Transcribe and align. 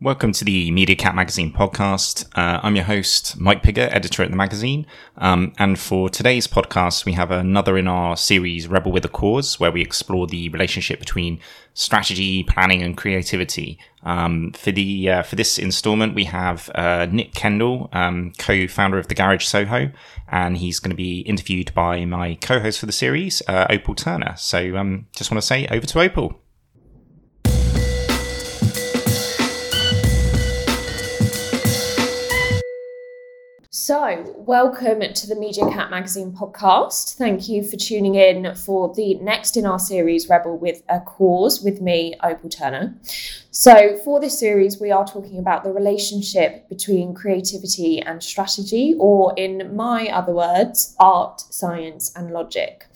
Welcome 0.00 0.30
to 0.34 0.44
the 0.44 0.70
MediaCat 0.70 1.16
Magazine 1.16 1.52
podcast. 1.52 2.24
Uh, 2.36 2.60
I'm 2.62 2.76
your 2.76 2.84
host, 2.84 3.36
Mike 3.36 3.64
Pigger, 3.64 3.92
editor 3.92 4.22
at 4.22 4.30
the 4.30 4.36
magazine. 4.36 4.86
Um, 5.16 5.52
and 5.58 5.76
for 5.76 6.08
today's 6.08 6.46
podcast, 6.46 7.04
we 7.04 7.14
have 7.14 7.32
another 7.32 7.76
in 7.76 7.88
our 7.88 8.16
series, 8.16 8.68
Rebel 8.68 8.92
with 8.92 9.04
a 9.04 9.08
Cause, 9.08 9.58
where 9.58 9.72
we 9.72 9.82
explore 9.82 10.28
the 10.28 10.50
relationship 10.50 11.00
between 11.00 11.40
strategy, 11.74 12.44
planning, 12.44 12.80
and 12.80 12.96
creativity. 12.96 13.76
Um, 14.04 14.52
for 14.52 14.70
the 14.70 15.10
uh, 15.10 15.22
for 15.24 15.34
this 15.34 15.58
installment, 15.58 16.14
we 16.14 16.26
have 16.26 16.70
uh, 16.76 17.08
Nick 17.10 17.34
Kendall, 17.34 17.88
um, 17.92 18.32
co-founder 18.38 18.98
of 18.98 19.08
the 19.08 19.16
Garage 19.16 19.46
Soho, 19.46 19.90
and 20.28 20.58
he's 20.58 20.78
going 20.78 20.92
to 20.92 20.96
be 20.96 21.22
interviewed 21.22 21.74
by 21.74 22.04
my 22.04 22.36
co-host 22.36 22.78
for 22.78 22.86
the 22.86 22.92
series, 22.92 23.42
uh, 23.48 23.66
Opal 23.68 23.96
Turner. 23.96 24.34
So, 24.36 24.76
um, 24.76 25.08
just 25.16 25.32
want 25.32 25.42
to 25.42 25.46
say 25.46 25.66
over 25.72 25.86
to 25.86 26.00
Opal. 26.00 26.40
So, 33.88 34.34
welcome 34.36 35.00
to 35.00 35.26
the 35.26 35.34
MediaCat 35.34 35.88
Magazine 35.88 36.30
podcast. 36.30 37.14
Thank 37.14 37.48
you 37.48 37.64
for 37.64 37.78
tuning 37.78 38.16
in 38.16 38.54
for 38.54 38.94
the 38.94 39.14
next 39.14 39.56
in 39.56 39.64
our 39.64 39.78
series, 39.78 40.28
Rebel 40.28 40.58
with 40.58 40.82
a 40.90 41.00
Cause, 41.00 41.62
with 41.62 41.80
me, 41.80 42.14
Opal 42.22 42.50
Turner. 42.50 42.94
So, 43.50 43.96
for 44.04 44.20
this 44.20 44.38
series, 44.38 44.78
we 44.78 44.90
are 44.90 45.06
talking 45.06 45.38
about 45.38 45.64
the 45.64 45.72
relationship 45.72 46.68
between 46.68 47.14
creativity 47.14 47.98
and 48.02 48.22
strategy, 48.22 48.94
or 48.98 49.32
in 49.38 49.74
my 49.74 50.08
other 50.08 50.34
words, 50.34 50.94
art, 51.00 51.40
science, 51.40 52.12
and 52.14 52.30
logic. 52.30 52.88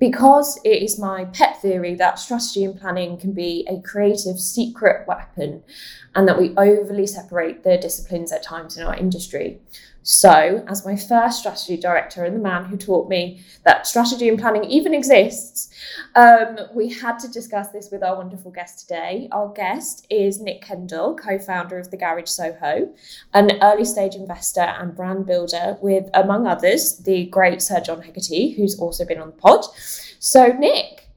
Because 0.00 0.58
it 0.64 0.82
is 0.82 0.98
my 0.98 1.26
pet 1.26 1.62
theory 1.62 1.94
that 1.94 2.18
strategy 2.18 2.64
and 2.64 2.76
planning 2.76 3.16
can 3.16 3.30
be 3.30 3.64
a 3.70 3.80
creative 3.80 4.40
secret 4.40 5.06
weapon 5.06 5.62
and 6.16 6.26
that 6.26 6.36
we 6.36 6.52
overly 6.56 7.06
separate 7.06 7.62
the 7.62 7.78
disciplines 7.78 8.32
at 8.32 8.42
times 8.42 8.76
in 8.76 8.84
our 8.84 8.96
industry. 8.96 9.60
So, 10.04 10.64
as 10.66 10.84
my 10.84 10.96
first 10.96 11.38
strategy 11.38 11.76
director 11.76 12.24
and 12.24 12.34
the 12.34 12.40
man 12.40 12.64
who 12.64 12.76
taught 12.76 13.08
me 13.08 13.44
that 13.64 13.86
strategy 13.86 14.28
and 14.28 14.38
planning 14.38 14.64
even 14.64 14.94
exists, 14.94 15.72
um, 16.16 16.58
we 16.74 16.88
had 16.88 17.20
to 17.20 17.28
discuss 17.28 17.68
this 17.68 17.90
with 17.92 18.02
our 18.02 18.16
wonderful 18.16 18.50
guest 18.50 18.80
today. 18.80 19.28
Our 19.30 19.52
guest 19.52 20.06
is 20.10 20.40
Nick 20.40 20.62
Kendall, 20.62 21.14
co 21.14 21.38
founder 21.38 21.78
of 21.78 21.92
the 21.92 21.96
Garage 21.96 22.28
Soho, 22.28 22.92
an 23.32 23.62
early 23.62 23.84
stage 23.84 24.16
investor 24.16 24.60
and 24.60 24.96
brand 24.96 25.26
builder 25.26 25.78
with, 25.80 26.10
among 26.14 26.48
others, 26.48 26.98
the 26.98 27.26
great 27.26 27.62
Sir 27.62 27.80
John 27.80 28.02
Hegarty, 28.02 28.56
who's 28.56 28.78
also 28.80 29.04
been 29.04 29.20
on 29.20 29.28
the 29.28 29.36
pod. 29.36 29.64
So, 30.18 30.48
Nick, 30.48 31.10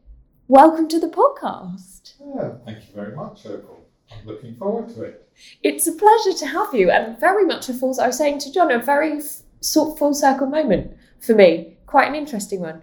welcome 0.48 0.88
to 0.90 1.00
the 1.00 1.10
podcast. 1.10 2.14
Yeah, 2.20 2.52
thank 2.64 2.88
you 2.88 2.94
very 2.94 3.16
much, 3.16 3.48
Opal. 3.48 3.84
I'm 4.12 4.28
looking 4.28 4.56
forward 4.58 4.94
to 4.94 5.04
it. 5.04 5.25
It's 5.64 5.88
a 5.88 5.92
pleasure 5.92 6.38
to 6.40 6.48
have 6.48 6.74
you, 6.74 6.92
and 6.92 7.20
very 7.20 7.46
much 7.46 7.70
a 7.70 7.74
full. 7.74 8.00
I 8.00 8.08
was 8.08 8.18
saying 8.18 8.40
to 8.40 8.52
John, 8.52 8.72
a 8.72 8.80
very 8.80 9.22
sort 9.62 9.98
full 9.98 10.14
circle 10.14 10.48
moment 10.48 10.96
for 11.20 11.34
me. 11.34 11.78
Quite 11.86 12.08
an 12.10 12.16
interesting 12.16 12.62
one. 12.62 12.82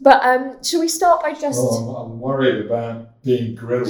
But 0.00 0.24
um, 0.24 0.62
shall 0.64 0.80
we 0.80 0.88
start 0.88 1.22
by 1.22 1.32
just? 1.32 1.58
Well, 1.58 1.96
I'm, 1.96 2.12
I'm 2.12 2.20
worried 2.20 2.66
about 2.66 3.22
being 3.22 3.54
grilled. 3.54 3.88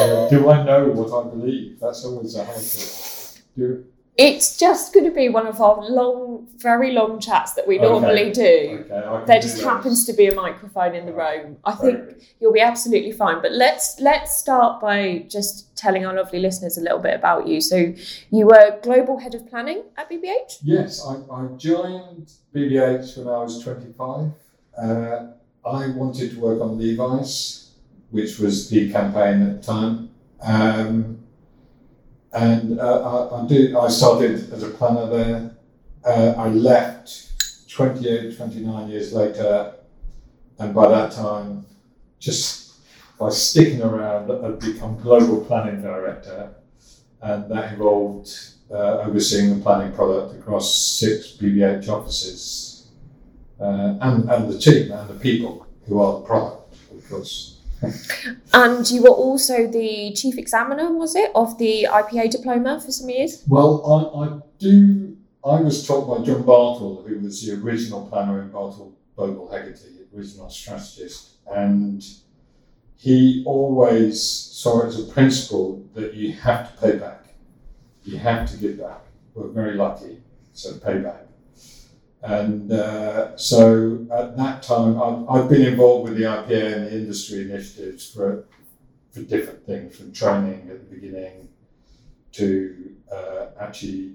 Uh, 0.00 0.28
do 0.28 0.50
I 0.50 0.64
know 0.64 0.88
what 0.88 1.12
I 1.12 1.30
believe? 1.30 1.78
That's 1.80 2.04
always 2.04 2.34
a 2.34 2.44
hard 2.44 2.58
thing. 2.58 3.42
Do 3.56 3.84
it's 4.18 4.56
just 4.56 4.94
going 4.94 5.04
to 5.04 5.10
be 5.12 5.28
one 5.28 5.46
of 5.46 5.60
our 5.60 5.84
long, 5.90 6.46
very 6.56 6.92
long 6.92 7.20
chats 7.20 7.52
that 7.52 7.66
we 7.68 7.78
Okay. 7.78 7.86
normally 7.88 8.30
do. 8.32 8.84
okay, 8.90 9.24
There 9.26 9.40
just 9.40 9.62
happens 9.62 10.06
to 10.06 10.12
be 10.14 10.26
a 10.28 10.34
microphone 10.34 10.94
in 10.94 11.04
the 11.04 11.12
room. 11.12 11.58
I 11.64 11.72
think 11.72 11.98
you'll 12.40 12.52
be 12.52 12.60
absolutely 12.60 13.12
fine. 13.12 13.42
But 13.42 13.52
let's 13.52 14.00
let's 14.00 14.34
start 14.36 14.80
by 14.80 15.26
just 15.28 15.76
telling 15.76 16.06
our 16.06 16.14
lovely 16.14 16.38
listeners 16.38 16.78
a 16.78 16.80
little 16.80 16.98
bit 16.98 17.14
about 17.14 17.46
you. 17.46 17.60
So 17.60 17.92
you 18.30 18.46
were 18.46 18.78
global 18.82 19.18
head 19.18 19.34
of 19.34 19.46
planning 19.50 19.82
at 19.98 20.10
BBH. 20.10 20.60
Yes, 20.62 21.04
I, 21.06 21.14
I 21.30 21.46
joined 21.58 22.32
BBH 22.54 23.18
when 23.18 23.28
I 23.28 23.38
was 23.42 23.62
25. 23.62 24.32
Uh, 24.78 25.26
I 25.66 25.88
wanted 25.90 26.30
to 26.32 26.40
work 26.40 26.60
on 26.62 26.78
Levi's, 26.78 27.70
which 28.10 28.38
was 28.38 28.70
the 28.70 28.90
campaign 28.90 29.42
at 29.42 29.60
the 29.62 29.66
time. 29.72 30.10
Um, 30.42 31.15
and 32.36 32.78
uh, 32.78 33.28
I, 33.32 33.42
I, 33.42 33.46
did, 33.46 33.74
I 33.74 33.88
started 33.88 34.52
as 34.52 34.62
a 34.62 34.68
planner 34.68 35.06
there. 35.06 35.56
Uh, 36.04 36.34
I 36.36 36.48
left 36.48 37.70
28, 37.70 38.36
29 38.36 38.88
years 38.90 39.14
later, 39.14 39.74
and 40.58 40.74
by 40.74 40.88
that 40.88 41.12
time, 41.12 41.64
just 42.18 42.74
by 43.18 43.30
sticking 43.30 43.82
around, 43.82 44.30
I'd 44.30 44.60
become 44.60 45.00
global 45.00 45.44
planning 45.46 45.80
director, 45.80 46.54
and 47.22 47.50
that 47.50 47.72
involved 47.72 48.30
uh, 48.70 48.98
overseeing 48.98 49.56
the 49.56 49.62
planning 49.62 49.94
product 49.94 50.38
across 50.38 50.98
six 50.98 51.38
BBH 51.38 51.88
offices, 51.88 52.88
uh, 53.58 53.96
and, 54.02 54.30
and 54.30 54.52
the 54.52 54.58
team 54.58 54.92
and 54.92 55.08
the 55.08 55.14
people 55.14 55.66
who 55.86 56.00
are 56.00 56.20
the 56.20 56.26
product, 56.26 56.76
of 56.94 57.08
course. 57.08 57.55
And 58.52 58.90
you 58.90 59.02
were 59.02 59.10
also 59.10 59.66
the 59.66 60.12
chief 60.14 60.38
examiner, 60.38 60.92
was 60.92 61.14
it, 61.14 61.30
of 61.34 61.58
the 61.58 61.86
IPA 61.90 62.30
diploma 62.30 62.80
for 62.80 62.90
some 62.90 63.10
years? 63.10 63.44
Well, 63.46 63.84
I, 63.84 64.24
I 64.24 64.40
do. 64.58 65.16
I 65.44 65.60
was 65.60 65.86
taught 65.86 66.06
by 66.08 66.24
John 66.24 66.42
Bartle, 66.42 67.04
who 67.06 67.20
was 67.20 67.46
the 67.46 67.54
original 67.54 68.06
planner 68.06 68.42
in 68.42 68.50
Bartle 68.50 68.96
Bogle 69.14 69.48
Hegarty, 69.48 70.06
the 70.10 70.16
original 70.16 70.50
strategist, 70.50 71.36
and 71.46 72.04
he 72.96 73.44
always 73.46 74.22
saw 74.22 74.82
it 74.82 74.88
as 74.88 75.08
a 75.08 75.12
principle 75.12 75.86
that 75.94 76.14
you 76.14 76.32
have 76.32 76.74
to 76.74 76.80
pay 76.80 76.98
back. 76.98 77.26
You 78.02 78.18
have 78.18 78.50
to 78.50 78.56
give 78.56 78.78
back. 78.78 79.02
We're 79.34 79.48
very 79.48 79.74
lucky, 79.74 80.22
so 80.52 80.78
pay 80.78 80.98
back. 80.98 81.25
And 82.22 82.72
uh, 82.72 83.36
so 83.36 84.06
at 84.12 84.36
that 84.36 84.62
time, 84.62 85.00
I've, 85.00 85.28
I've 85.28 85.48
been 85.48 85.62
involved 85.62 86.08
with 86.08 86.18
the 86.18 86.24
IPA 86.24 86.72
and 86.74 86.86
the 86.86 86.92
industry 86.92 87.42
initiatives 87.42 88.10
for, 88.10 88.44
for 89.12 89.22
different 89.22 89.64
things, 89.64 89.96
from 89.96 90.12
training 90.12 90.68
at 90.70 90.88
the 90.88 90.94
beginning 90.94 91.48
to 92.32 92.96
uh, 93.12 93.46
actually 93.60 94.12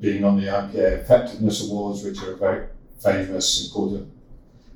being 0.00 0.24
on 0.24 0.36
the 0.36 0.46
IPA 0.46 1.00
Effectiveness 1.00 1.68
Awards, 1.68 2.04
which 2.04 2.22
are 2.22 2.32
a 2.32 2.36
very 2.36 2.66
famous, 3.02 3.66
important 3.66 4.10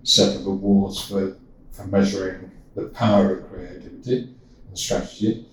set 0.02 0.36
of 0.36 0.46
awards 0.46 1.02
for, 1.02 1.36
for 1.72 1.86
measuring 1.86 2.50
the 2.74 2.86
power 2.86 3.38
of 3.38 3.50
creativity 3.50 4.34
and 4.68 4.78
strategy. 4.78 5.46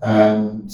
And 0.00 0.70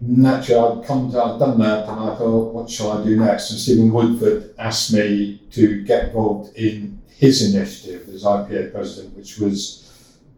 naturally, 0.00 0.80
I'd 0.80 0.86
come 0.86 1.10
to, 1.12 1.22
I'd 1.22 1.38
done 1.38 1.58
that, 1.60 1.88
and 1.88 2.00
I 2.00 2.16
thought, 2.16 2.54
what 2.54 2.70
shall 2.70 2.92
I 2.92 3.04
do 3.04 3.16
next? 3.16 3.50
And 3.50 3.58
Stephen 3.58 3.92
Woodford 3.92 4.54
asked 4.58 4.92
me 4.92 5.42
to 5.52 5.82
get 5.84 6.06
involved 6.06 6.56
in 6.56 7.00
his 7.08 7.54
initiative 7.54 8.08
as 8.08 8.24
IPA 8.24 8.72
president, 8.72 9.16
which 9.16 9.38
was 9.38 9.84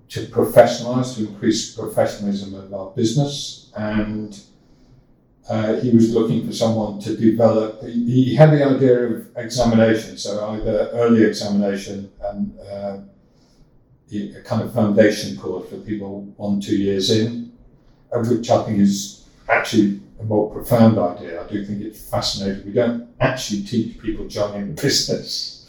to 0.09 0.21
professionalise, 0.27 1.15
to 1.17 1.29
increase 1.29 1.75
professionalism 1.75 2.55
of 2.55 2.73
our 2.73 2.91
business. 2.91 3.71
And 3.77 4.39
uh, 5.49 5.75
he 5.81 5.91
was 5.91 6.15
looking 6.15 6.47
for 6.47 6.53
someone 6.53 7.01
to 7.01 7.17
develop. 7.17 7.83
He, 7.83 8.25
he 8.25 8.35
had 8.35 8.51
the 8.51 8.65
idea 8.65 9.07
of 9.07 9.27
examination, 9.37 10.17
so 10.17 10.49
either 10.51 10.91
early 10.93 11.25
examination 11.25 12.11
and 12.23 12.59
uh, 12.61 12.99
a 14.13 14.43
kind 14.43 14.63
of 14.63 14.73
foundation 14.75 15.37
course 15.37 15.69
for 15.69 15.77
people 15.79 16.23
one, 16.37 16.61
two 16.61 16.77
years 16.77 17.11
in, 17.11 17.53
uh, 18.13 18.19
which 18.21 18.51
I 18.51 18.65
think 18.65 18.79
is 18.79 19.20
actually 19.51 20.01
a 20.21 20.25
more 20.25 20.51
profound 20.51 20.99
idea. 20.99 21.43
I 21.43 21.49
do 21.49 21.65
think 21.65 21.83
it's 21.83 22.09
fascinating. 22.09 22.67
We 22.67 22.73
don't 22.73 23.09
actually 23.21 23.63
teach 23.63 23.99
people 23.99 24.27
joining 24.29 24.75
the 24.75 24.83
business 24.83 25.61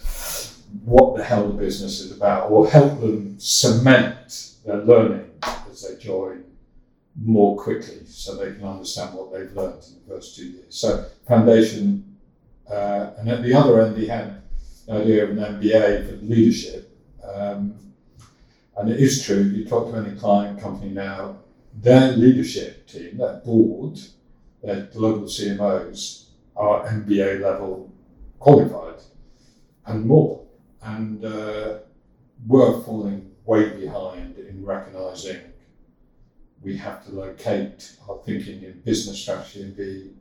what 0.86 1.18
the 1.18 1.24
hell 1.24 1.48
the 1.48 1.54
business 1.54 2.00
is 2.00 2.16
about 2.16 2.50
or 2.50 2.68
help 2.68 3.00
them 3.02 3.38
cement 3.40 4.54
their 4.66 4.78
learning 4.78 5.30
as 5.44 5.88
they 5.88 6.02
join 6.02 6.44
more 7.22 7.58
quickly 7.58 8.06
so 8.06 8.36
they 8.36 8.54
can 8.54 8.64
understand 8.64 9.14
what 9.14 9.34
they've 9.34 9.52
learned 9.52 9.84
in 9.84 9.96
the 10.08 10.16
first 10.16 10.36
two 10.36 10.46
years. 10.46 10.76
So, 10.76 11.06
foundation, 11.28 12.18
uh, 12.70 13.12
and 13.18 13.30
at 13.30 13.44
the 13.44 13.54
other 13.54 13.82
end, 13.82 13.98
he 13.98 14.08
had 14.08 14.42
the 14.88 14.94
idea 14.94 15.24
of 15.26 15.32
an 15.32 15.38
MBA 15.38 16.10
for 16.10 16.26
leadership. 16.26 16.98
Um, 17.24 17.76
and 18.78 18.90
it 18.90 19.00
is 19.00 19.26
true, 19.26 19.44
you 19.44 19.66
talk 19.66 19.92
to 19.92 19.98
any 19.98 20.18
client 20.18 20.60
company 20.60 20.92
now, 20.92 21.38
their 21.74 22.12
leadership 22.12 22.88
team, 22.88 23.18
their 23.18 23.38
board, 23.38 24.00
their 24.62 24.84
global 24.94 25.24
CMOs 25.24 26.26
are 26.56 26.88
MBA 26.88 27.42
level 27.42 27.92
qualified 28.40 29.02
and 29.86 30.06
more. 30.06 30.46
And 30.82 31.24
uh, 31.24 31.80
we're 32.48 32.82
falling 32.82 33.32
way 33.46 33.70
behind 33.70 34.38
in 34.38 34.66
recognizing 34.66 35.42
we 36.62 36.78
have 36.78 37.04
to 37.06 37.12
locate 37.12 37.98
our 38.08 38.20
thinking 38.26 38.64
in 38.64 38.82
business 38.86 39.20
strategy 39.20 39.64
and 39.64 39.76
be 39.76 40.12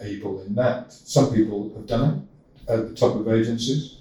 able 0.00 0.42
in 0.42 0.54
that. 0.54 0.92
Some 0.92 1.32
people 1.32 1.72
have 1.74 1.86
done 1.86 2.28
it 2.66 2.70
at 2.70 2.88
the 2.88 2.94
top 2.94 3.16
of 3.16 3.28
agencies, 3.28 3.98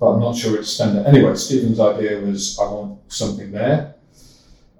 but 0.00 0.12
I'm 0.12 0.20
not 0.20 0.36
sure 0.36 0.58
it's 0.58 0.70
standard. 0.70 1.06
Anyway, 1.06 1.34
Stephen's 1.34 1.80
idea 1.80 2.20
was 2.20 2.58
I 2.58 2.64
want 2.64 3.00
something 3.12 3.52
there, 3.52 3.93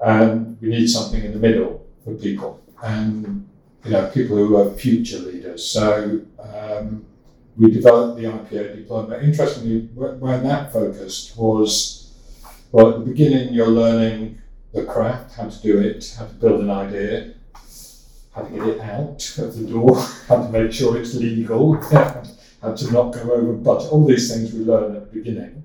and 0.05 0.59
we 0.61 0.69
need 0.69 0.87
something 0.87 1.25
in 1.25 1.33
the 1.33 1.39
middle 1.39 1.87
for 2.05 2.15
people. 2.15 2.62
And 2.83 3.49
you 3.85 3.91
know, 3.93 4.11
people 4.11 4.37
who 4.37 4.56
are 4.56 4.71
future 4.75 5.19
leaders. 5.19 5.65
So 5.65 6.21
um, 6.39 7.05
we 7.56 7.71
developed 7.71 8.21
the 8.21 8.25
IPA 8.25 8.77
diploma. 8.77 9.19
Interestingly, 9.19 9.89
where 9.95 10.39
that 10.39 10.73
focused 10.73 11.37
was, 11.37 12.12
well, 12.73 12.91
at 12.91 12.99
the 13.01 13.05
beginning 13.05 13.55
you're 13.55 13.69
learning 13.69 14.41
the 14.73 14.85
craft, 14.85 15.37
how 15.37 15.49
to 15.49 15.62
do 15.62 15.79
it, 15.79 16.15
how 16.19 16.27
to 16.27 16.35
build 16.35 16.61
an 16.61 16.71
idea, 16.71 17.35
how 18.35 18.43
to 18.43 18.51
get 18.51 18.67
it 18.67 18.81
out 18.81 19.39
of 19.39 19.56
the 19.56 19.67
door, 19.67 19.97
how 20.29 20.43
to 20.43 20.49
make 20.49 20.73
sure 20.73 20.99
it's 20.99 21.15
legal, 21.15 21.75
how 21.83 22.75
to 22.75 22.93
not 22.93 23.12
go 23.12 23.33
over 23.33 23.53
budget, 23.53 23.93
all 23.93 24.05
these 24.05 24.33
things 24.33 24.53
we 24.53 24.65
learn 24.65 24.97
at 24.97 25.12
the 25.12 25.19
beginning. 25.19 25.62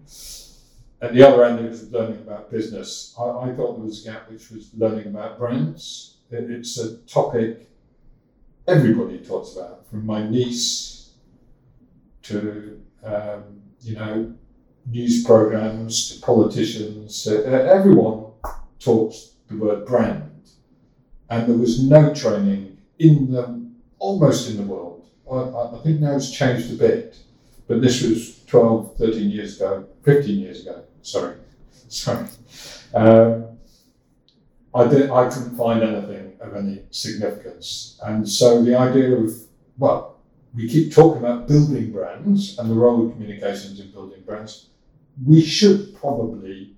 At 1.01 1.13
the 1.13 1.25
other 1.25 1.45
end, 1.45 1.65
it 1.65 1.69
was 1.69 1.89
learning 1.91 2.17
about 2.17 2.51
business. 2.51 3.15
I, 3.17 3.23
I 3.23 3.53
thought 3.55 3.77
there 3.77 3.85
was 3.85 4.05
a 4.05 4.11
gap 4.11 4.29
which 4.29 4.51
was 4.51 4.69
learning 4.75 5.07
about 5.07 5.39
brands. 5.39 6.17
It, 6.29 6.51
it's 6.51 6.77
a 6.77 6.97
topic 6.99 7.69
everybody 8.67 9.19
talks 9.19 9.55
about, 9.55 9.87
from 9.89 10.05
my 10.05 10.27
niece 10.27 11.11
to, 12.23 12.81
um, 13.03 13.61
you 13.81 13.95
know, 13.95 14.33
news 14.87 15.23
programs 15.23 16.15
to 16.15 16.21
politicians. 16.21 17.25
Uh, 17.27 17.43
everyone 17.43 18.25
talks 18.79 19.35
the 19.47 19.57
word 19.57 19.85
brand. 19.85 20.25
And 21.29 21.47
there 21.47 21.57
was 21.57 21.81
no 21.81 22.13
training 22.13 22.77
in 22.99 23.31
the, 23.31 23.71
almost 23.99 24.49
in 24.49 24.57
the 24.57 24.63
world. 24.63 25.07
I, 25.31 25.77
I 25.77 25.81
think 25.81 26.01
now 26.01 26.15
it's 26.15 26.31
changed 26.31 26.73
a 26.73 26.75
bit, 26.75 27.17
but 27.67 27.81
this 27.81 28.01
was 28.01 28.43
12, 28.45 28.97
13 28.97 29.29
years 29.29 29.55
ago, 29.55 29.87
15 30.03 30.39
years 30.39 30.61
ago 30.61 30.83
sorry, 31.01 31.35
sorry. 31.87 32.27
Um, 32.93 33.57
I 34.73 34.87
did. 34.87 35.09
I 35.09 35.29
couldn't 35.29 35.57
find 35.57 35.83
anything 35.83 36.33
of 36.39 36.55
any 36.55 36.83
significance, 36.91 37.99
and 38.03 38.27
so 38.27 38.63
the 38.63 38.75
idea 38.75 39.15
of 39.15 39.33
well, 39.77 40.19
we 40.53 40.67
keep 40.67 40.93
talking 40.93 41.19
about 41.23 41.47
building 41.47 41.91
brands 41.91 42.57
and 42.59 42.69
the 42.69 42.75
role 42.75 43.07
of 43.07 43.13
communications 43.13 43.79
in 43.79 43.91
building 43.91 44.21
brands. 44.25 44.67
We 45.25 45.41
should 45.41 45.95
probably 45.95 46.75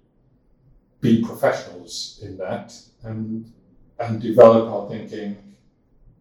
be 1.00 1.24
professionals 1.24 2.20
in 2.24 2.38
that 2.38 2.74
and 3.04 3.52
and 4.00 4.22
develop 4.22 4.72
our 4.72 4.90
thinking 4.90 5.38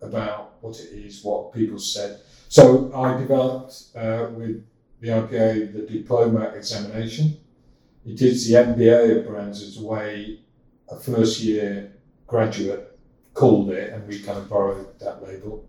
about 0.03 0.55
what 0.61 0.79
it 0.81 0.93
is, 0.93 1.23
what 1.25 1.53
people 1.53 1.79
said. 1.79 2.21
So 2.49 2.93
I 2.95 3.19
developed 3.19 3.75
uh, 3.97 4.29
with 4.33 4.65
the 5.01 5.09
IPA 5.09 5.73
the 5.73 5.83
diploma 5.83 6.53
examination, 6.55 7.39
it 8.05 8.23
is 8.23 8.49
the 8.49 8.55
MBA 8.55 9.19
of 9.19 9.27
brands 9.27 9.63
as 9.63 9.79
way 9.79 10.41
a 10.91 10.97
first 10.97 11.41
year 11.41 11.93
graduate 12.27 12.99
called 13.35 13.71
it, 13.71 13.93
and 13.93 14.07
we 14.09 14.21
kind 14.21 14.39
of 14.39 14.49
borrowed 14.49 14.99
that 15.01 15.23
label. 15.23 15.69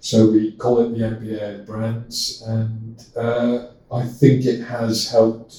So 0.00 0.30
we 0.30 0.52
call 0.52 0.80
it 0.80 0.90
the 0.90 1.04
MBA 1.04 1.60
of 1.60 1.66
brands, 1.66 2.42
and 2.46 3.04
uh, 3.16 3.68
I 3.92 4.06
think 4.06 4.44
it 4.44 4.62
has 4.62 5.10
helped 5.10 5.56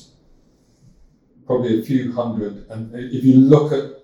probably 1.46 1.80
a 1.80 1.84
few 1.84 2.14
hundred. 2.14 2.66
And 2.70 2.94
if 2.96 3.24
you 3.24 3.36
look 3.38 3.72
at 3.72 4.04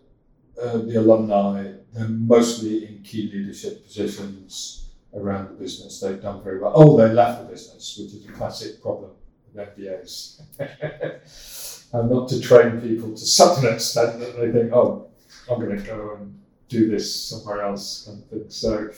uh, 0.61 0.77
the 0.79 0.95
alumni, 0.95 1.73
they're 1.93 2.07
mostly 2.07 2.85
in 2.85 3.03
key 3.03 3.31
leadership 3.31 3.85
positions 3.85 4.89
around 5.13 5.49
the 5.49 5.53
business. 5.53 5.99
They've 6.01 6.21
done 6.21 6.43
very 6.43 6.59
well. 6.59 6.73
Oh, 6.75 6.97
they 6.97 7.13
left 7.13 7.43
the 7.43 7.49
business, 7.49 7.97
which 7.97 8.13
is 8.13 8.25
a 8.25 8.31
classic 8.31 8.81
problem 8.81 9.11
MBAs. 9.55 10.41
and 11.93 12.09
not 12.09 12.27
to 12.29 12.39
train 12.39 12.81
people 12.81 13.11
to 13.11 13.17
such 13.17 13.63
an 13.63 13.73
extent 13.73 14.19
that 14.19 14.37
they 14.37 14.51
think, 14.51 14.73
oh, 14.73 15.07
I'm 15.49 15.59
going 15.59 15.77
to 15.77 15.83
go 15.83 16.17
and 16.19 16.39
do 16.67 16.89
this 16.89 17.29
somewhere 17.29 17.61
else 17.61 18.05
kind 18.05 18.21
of 18.21 18.29
thing. 18.29 18.45
So, 18.49 18.89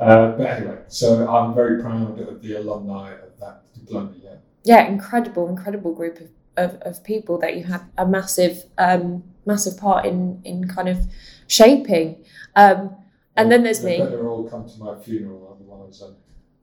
uh, 0.00 0.32
but 0.32 0.46
anyway, 0.46 0.78
so 0.88 1.28
I'm 1.28 1.54
very 1.54 1.82
proud 1.82 2.18
of 2.20 2.42
the 2.42 2.54
alumni 2.54 3.12
of 3.12 3.38
that 3.40 3.62
diploma. 3.74 4.12
Yeah. 4.22 4.34
Yeah, 4.64 4.86
incredible, 4.86 5.48
incredible 5.48 5.94
group 5.94 6.20
of, 6.20 6.30
of, 6.56 6.82
of 6.82 7.04
people 7.04 7.38
that 7.38 7.56
you 7.56 7.64
had 7.64 7.82
a 7.96 8.06
massive, 8.06 8.64
um, 8.76 9.24
massive 9.46 9.78
part 9.78 10.04
in 10.04 10.40
in 10.44 10.68
kind 10.68 10.88
of 10.88 10.98
shaping. 11.46 12.24
Um, 12.54 12.96
and 13.36 13.50
then 13.50 13.62
there's 13.62 13.80
they 13.80 13.98
me. 13.98 14.04
Better 14.04 14.28
all 14.28 14.48
come 14.48 14.68
to 14.68 14.78
my 14.78 14.98
funeral, 14.98 15.56
otherwise. 15.56 16.02
I'm... 16.02 16.16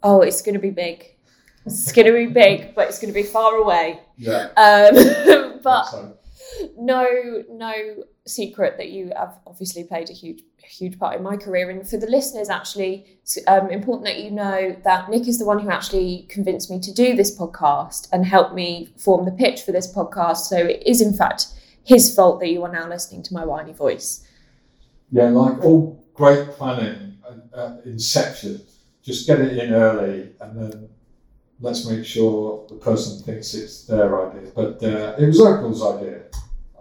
Oh, 0.03 0.21
it's 0.21 0.41
going 0.41 0.53
to 0.53 0.59
be 0.59 0.71
big. 0.71 1.14
It's 1.65 1.91
going 1.91 2.07
to 2.07 2.13
be 2.13 2.27
big, 2.27 2.75
but 2.75 2.88
it's 2.88 3.00
going 3.00 3.13
to 3.13 3.19
be 3.19 3.25
far 3.25 3.56
away. 3.56 4.00
Yeah. 4.17 4.50
Um, 4.56 5.59
but 5.63 6.19
no, 6.77 7.44
no 7.50 7.73
secret 8.27 8.77
that 8.77 8.89
you 8.89 9.12
have 9.15 9.38
obviously 9.47 9.83
played 9.83 10.09
a 10.09 10.13
huge, 10.13 10.44
huge 10.63 11.00
part 11.00 11.15
in 11.15 11.23
my 11.23 11.38
career. 11.38 11.69
And 11.69 11.88
for 11.88 11.97
the 11.97 12.07
listeners, 12.07 12.50
actually, 12.50 13.17
it's 13.21 13.38
um, 13.47 13.69
important 13.69 14.06
that 14.06 14.19
you 14.19 14.31
know 14.31 14.75
that 14.83 15.09
Nick 15.09 15.27
is 15.27 15.39
the 15.39 15.45
one 15.45 15.59
who 15.59 15.69
actually 15.69 16.25
convinced 16.29 16.69
me 16.69 16.79
to 16.81 16.94
do 16.94 17.15
this 17.15 17.38
podcast 17.38 18.09
and 18.12 18.25
helped 18.25 18.53
me 18.53 18.94
form 18.97 19.25
the 19.25 19.31
pitch 19.31 19.62
for 19.62 19.71
this 19.71 19.91
podcast. 19.91 20.38
So 20.38 20.57
it 20.57 20.83
is, 20.85 21.01
in 21.01 21.13
fact, 21.13 21.47
his 21.83 22.13
fault 22.15 22.39
that 22.39 22.50
you 22.50 22.63
are 22.63 22.71
now 22.71 22.88
listening 22.88 23.23
to 23.23 23.33
my 23.33 23.45
whiny 23.45 23.73
voice. 23.73 24.27
Yeah, 25.12 25.29
like 25.29 25.63
all 25.63 26.03
great 26.13 26.50
planning, 26.51 27.17
uh, 27.53 27.77
inception, 27.85 28.62
just 29.03 29.27
get 29.27 29.39
it 29.39 29.57
in 29.57 29.73
early 29.73 30.31
and 30.41 30.57
then 30.57 30.89
let's 31.60 31.86
make 31.88 32.06
sure 32.06 32.66
the 32.68 32.75
person 32.75 33.24
thinks 33.24 33.54
it's 33.54 33.86
their 33.86 34.30
idea. 34.30 34.52
But 34.56 34.84
uh, 34.84 35.16
it 35.18 35.28
was 35.28 35.40
Opal's 35.40 35.84
idea. 35.84 36.24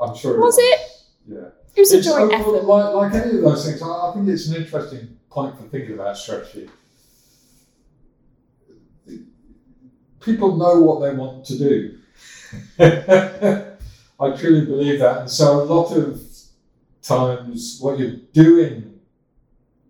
I'm 0.00 0.16
sure 0.16 0.36
it 0.36 0.40
was. 0.40 0.56
Was 0.56 0.58
it? 0.58 0.80
Yeah. 1.26 1.48
It 1.76 1.80
was 1.80 1.92
it's, 1.92 2.06
a 2.06 2.10
joint 2.10 2.32
effort. 2.32 2.64
Like, 2.64 2.94
like 2.94 3.14
any 3.14 3.36
of 3.36 3.42
those 3.42 3.66
things, 3.66 3.82
I, 3.82 4.12
think 4.14 4.28
it's 4.28 4.48
an 4.48 4.56
interesting 4.56 5.18
point 5.30 5.56
for 5.56 5.64
thinking 5.64 5.94
about 5.94 6.16
strategy. 6.16 6.68
People 10.20 10.56
know 10.56 10.80
what 10.80 11.00
they 11.00 11.14
want 11.14 11.44
to 11.46 11.58
do. 11.58 11.98
I 14.20 14.36
truly 14.36 14.64
believe 14.64 15.00
that. 15.00 15.22
And 15.22 15.30
so 15.30 15.62
a 15.62 15.64
lot 15.64 15.92
of 15.92 16.22
times 17.02 17.78
what 17.80 17.98
you're 17.98 18.16
doing 18.32 19.00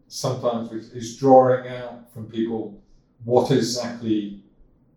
sometimes 0.08 0.72
is, 0.72 0.92
is 0.92 1.16
drawing 1.18 1.68
out 1.68 2.12
from 2.12 2.26
people 2.26 2.82
what 3.24 3.50
exactly 3.50 4.43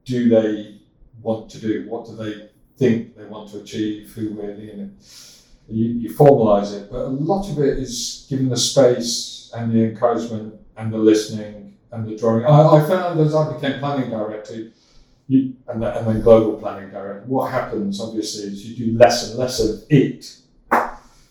do 0.07 0.29
they 0.29 0.79
want 1.21 1.49
to 1.51 1.59
do? 1.59 1.85
What 1.89 2.05
do 2.05 2.15
they 2.15 2.49
think 2.77 3.17
they 3.17 3.25
want 3.25 3.51
to 3.51 3.59
achieve? 3.59 4.13
Who 4.13 4.29
really 4.29 4.71
in 4.71 4.79
it? 4.79 4.91
You, 5.69 5.85
you 5.85 6.09
formalize 6.09 6.73
it, 6.73 6.89
but 6.89 7.01
a 7.01 7.07
lot 7.09 7.49
of 7.51 7.59
it 7.59 7.77
is 7.77 8.25
given 8.29 8.47
the 8.47 8.57
space 8.57 9.51
and 9.53 9.71
the 9.71 9.83
encouragement 9.83 10.55
and 10.77 10.93
the 10.93 10.97
listening 10.97 11.77
and 11.91 12.07
the 12.07 12.15
drawing. 12.15 12.45
I, 12.45 12.77
I 12.77 12.87
found 12.87 13.19
as 13.19 13.35
I 13.35 13.53
became 13.53 13.79
planning 13.79 14.09
director, 14.09 14.71
you, 15.27 15.55
and, 15.67 15.81
the, 15.81 15.97
and 15.97 16.07
then 16.07 16.21
global 16.21 16.57
planning 16.57 16.89
director, 16.89 17.25
what 17.27 17.51
happens 17.51 17.99
obviously 17.99 18.45
is 18.45 18.65
you 18.65 18.91
do 18.91 18.97
less 18.97 19.29
and 19.29 19.37
less 19.37 19.59
of 19.59 19.83
it. 19.89 20.37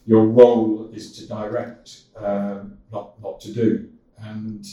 Your 0.04 0.26
role 0.26 0.90
is 0.92 1.18
to 1.18 1.26
direct, 1.26 2.02
um, 2.16 2.78
not 2.92 3.20
not 3.20 3.40
to 3.40 3.52
do, 3.52 3.88
and 4.18 4.64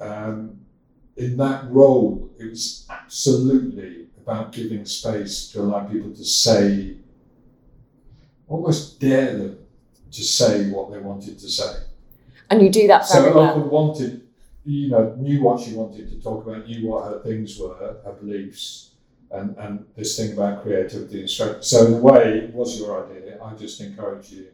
um, 0.00 0.58
in 1.18 1.36
that 1.36 1.70
role, 1.70 2.30
it 2.38 2.48
was 2.48 2.86
absolutely 2.88 4.06
about 4.22 4.52
giving 4.52 4.84
space 4.84 5.50
to 5.52 5.60
allow 5.60 5.84
people 5.84 6.10
to 6.10 6.24
say, 6.24 6.96
almost 8.46 9.00
dare 9.00 9.36
them 9.36 9.58
to 10.12 10.22
say 10.22 10.70
what 10.70 10.90
they 10.92 10.98
wanted 10.98 11.38
to 11.38 11.48
say. 11.48 11.82
And 12.48 12.62
you 12.62 12.70
do 12.70 12.86
that 12.86 13.10
very 13.10 13.30
so 13.30 13.36
well. 13.36 13.54
So 13.54 13.60
wanted, 13.60 14.28
you 14.64 14.88
know, 14.90 15.14
knew 15.18 15.42
what 15.42 15.60
she 15.60 15.74
wanted 15.74 16.08
to 16.08 16.22
talk 16.22 16.46
about, 16.46 16.66
knew 16.66 16.88
what 16.88 17.04
her 17.04 17.20
things 17.20 17.58
were, 17.58 17.74
her 17.74 18.16
beliefs, 18.20 18.92
and, 19.30 19.56
and 19.58 19.84
this 19.96 20.16
thing 20.16 20.32
about 20.32 20.62
creativity 20.62 21.20
and 21.20 21.28
strength. 21.28 21.64
So 21.64 21.86
in 21.86 21.94
a 21.94 21.98
way, 21.98 22.38
it 22.38 22.54
was 22.54 22.78
your 22.78 23.04
idea. 23.04 23.42
I 23.42 23.54
just 23.54 23.80
encourage 23.80 24.30
you 24.30 24.46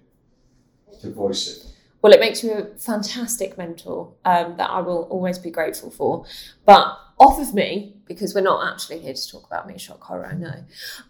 to 1.01 1.13
voice 1.13 1.47
it. 1.49 1.74
Well, 2.05 2.13
it 2.13 2.21
makes 2.21 2.45
you 2.45 2.53
a 2.53 2.67
fantastic 2.77 3.57
mentor 3.57 4.13
um, 4.27 4.59
that 4.59 4.69
I 4.69 4.81
will 4.81 5.05
always 5.05 5.39
be 5.39 5.51
grateful 5.51 5.91
for. 5.91 6.27
But 6.67 6.99
off 7.19 7.41
of 7.41 7.55
me, 7.55 7.97
because 8.05 8.35
we're 8.35 8.43
not 8.43 8.71
actually 8.71 8.99
here 8.99 9.15
to 9.15 9.31
talk 9.31 9.47
about 9.47 9.67
me, 9.67 9.79
shock 9.79 10.03
horror, 10.03 10.27
I 10.27 10.35
know. 10.35 10.65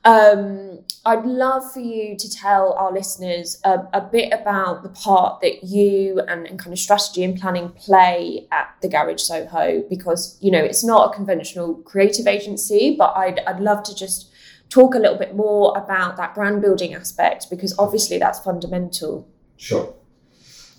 Um, 0.05 0.85
I'd 1.05 1.25
love 1.25 1.73
for 1.73 1.81
you 1.81 2.17
to 2.17 2.31
tell 2.31 2.75
our 2.75 2.93
listeners 2.93 3.61
a, 3.65 3.81
a 3.93 4.03
bit 4.03 4.33
about 4.33 4.85
the 4.85 4.89
part 4.91 5.41
that 5.41 5.65
you 5.65 6.21
and, 6.29 6.47
and, 6.47 6.61
kind 6.61 6.73
of 6.73 6.79
strategy 6.79 7.25
and 7.25 7.41
planning 7.41 7.71
play 7.71 8.47
at 8.53 8.77
the 8.81 8.89
Garage 8.89 9.21
Soho, 9.21 9.83
because 9.91 10.39
you 10.41 10.53
know 10.53 10.63
it's 10.63 10.85
not 10.85 11.11
a 11.11 11.17
conventional 11.17 11.75
creative 11.79 12.29
agency, 12.29 12.95
but 12.97 13.17
I'd 13.17 13.41
I'd 13.49 13.59
love 13.59 13.83
to 13.83 13.97
just 13.97 14.31
talk 14.69 14.95
a 14.95 14.99
little 15.01 15.19
bit 15.19 15.35
more 15.35 15.77
about 15.77 16.17
that 16.19 16.37
brand 16.37 16.63
building 16.63 16.95
aspect 16.95 17.51
because 17.51 17.77
obviously 17.81 18.19
that's 18.19 18.39
fundamental. 18.39 19.29
Sure. 19.57 19.93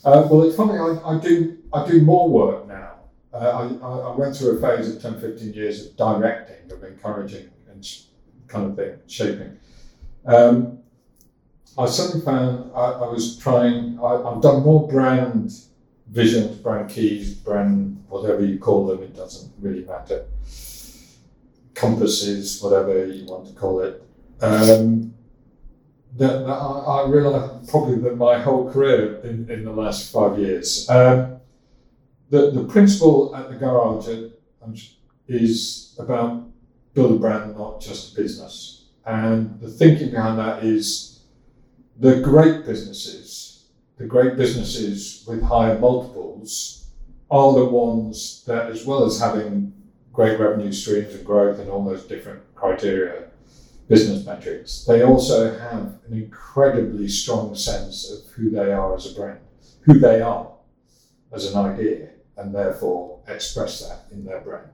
Uh, 0.05 0.27
well, 0.29 0.43
it's 0.43 0.55
funny, 0.55 0.77
I, 0.77 0.99
I, 1.03 1.19
do 1.19 1.57
I 1.73 1.87
do 1.89 2.01
more 2.01 2.29
work 2.29 2.67
now. 2.67 2.91
Uh, 3.33 3.69
I, 3.81 3.85
I 3.85 4.15
went 4.15 4.37
through 4.37 4.59
a 4.59 4.61
phase 4.61 4.95
of 4.95 5.01
10, 5.01 5.19
15 5.19 5.53
years 5.53 5.87
of 5.87 5.97
directing, 5.97 6.71
of 6.71 6.83
encouraging 6.83 7.49
and 7.67 7.85
kind 8.47 8.67
of 8.67 8.75
thing, 8.75 8.99
shaping. 9.07 9.57
Um, 10.27 10.77
I 11.75 11.87
suddenly 11.87 12.23
found 12.23 12.71
I, 12.75 12.91
I 12.91 13.09
was 13.09 13.37
trying, 13.37 13.99
I, 13.99 14.31
have 14.31 14.41
done 14.41 14.61
more 14.61 14.87
brand 14.87 15.51
visions, 16.07 16.55
brand 16.57 16.91
keys, 16.91 17.33
brand 17.33 18.03
whatever 18.07 18.45
you 18.45 18.59
call 18.59 18.85
them, 18.85 19.01
it 19.01 19.15
doesn't 19.15 19.51
really 19.59 19.85
matter. 19.85 20.27
Compasses, 21.73 22.61
whatever 22.61 23.07
you 23.07 23.25
want 23.25 23.47
to 23.47 23.53
call 23.53 23.81
it. 23.81 24.03
Um, 24.39 25.15
that, 26.15 26.45
that 26.45 26.49
I, 26.49 27.01
I 27.03 27.09
realised 27.09 27.69
probably 27.69 27.95
that 27.97 28.17
my 28.17 28.39
whole 28.39 28.71
career 28.71 29.19
in, 29.23 29.49
in 29.49 29.65
the 29.65 29.71
last 29.71 30.11
five 30.11 30.39
years. 30.39 30.89
Um, 30.89 31.39
the, 32.29 32.51
the 32.51 32.63
principle 32.63 33.35
at 33.35 33.49
the 33.49 33.55
garage 33.55 34.09
is 35.27 35.95
about 35.99 36.47
build 36.93 37.11
a 37.11 37.19
brand, 37.19 37.57
not 37.57 37.81
just 37.81 38.13
a 38.13 38.21
business. 38.21 38.85
And 39.05 39.59
the 39.59 39.69
thinking 39.69 40.11
behind 40.11 40.39
that 40.39 40.63
is 40.63 41.19
the 41.99 42.21
great 42.21 42.65
businesses, 42.65 43.65
the 43.97 44.05
great 44.05 44.37
businesses 44.37 45.23
with 45.27 45.43
higher 45.43 45.77
multiples 45.77 46.87
are 47.29 47.53
the 47.53 47.65
ones 47.65 48.43
that, 48.47 48.71
as 48.71 48.85
well 48.85 49.05
as 49.05 49.19
having 49.19 49.73
great 50.13 50.39
revenue 50.39 50.71
streams 50.71 51.13
and 51.13 51.25
growth 51.25 51.59
and 51.59 51.69
all 51.69 51.83
those 51.83 52.05
different 52.05 52.41
criteria, 52.55 53.25
business 53.87 54.25
metrics, 54.25 54.83
they 54.85 55.03
also 55.03 55.57
have 55.57 55.99
an 56.07 56.13
incredibly 56.13 57.07
strong 57.07 57.55
sense 57.55 58.11
of 58.11 58.31
who 58.33 58.49
they 58.49 58.71
are 58.71 58.95
as 58.95 59.11
a 59.11 59.15
brand, 59.15 59.39
who 59.81 59.99
they 59.99 60.21
are 60.21 60.51
as 61.31 61.53
an 61.53 61.57
idea, 61.59 62.09
and 62.37 62.53
therefore 62.53 63.19
express 63.27 63.87
that 63.87 64.05
in 64.11 64.25
their 64.25 64.41
brand. 64.41 64.69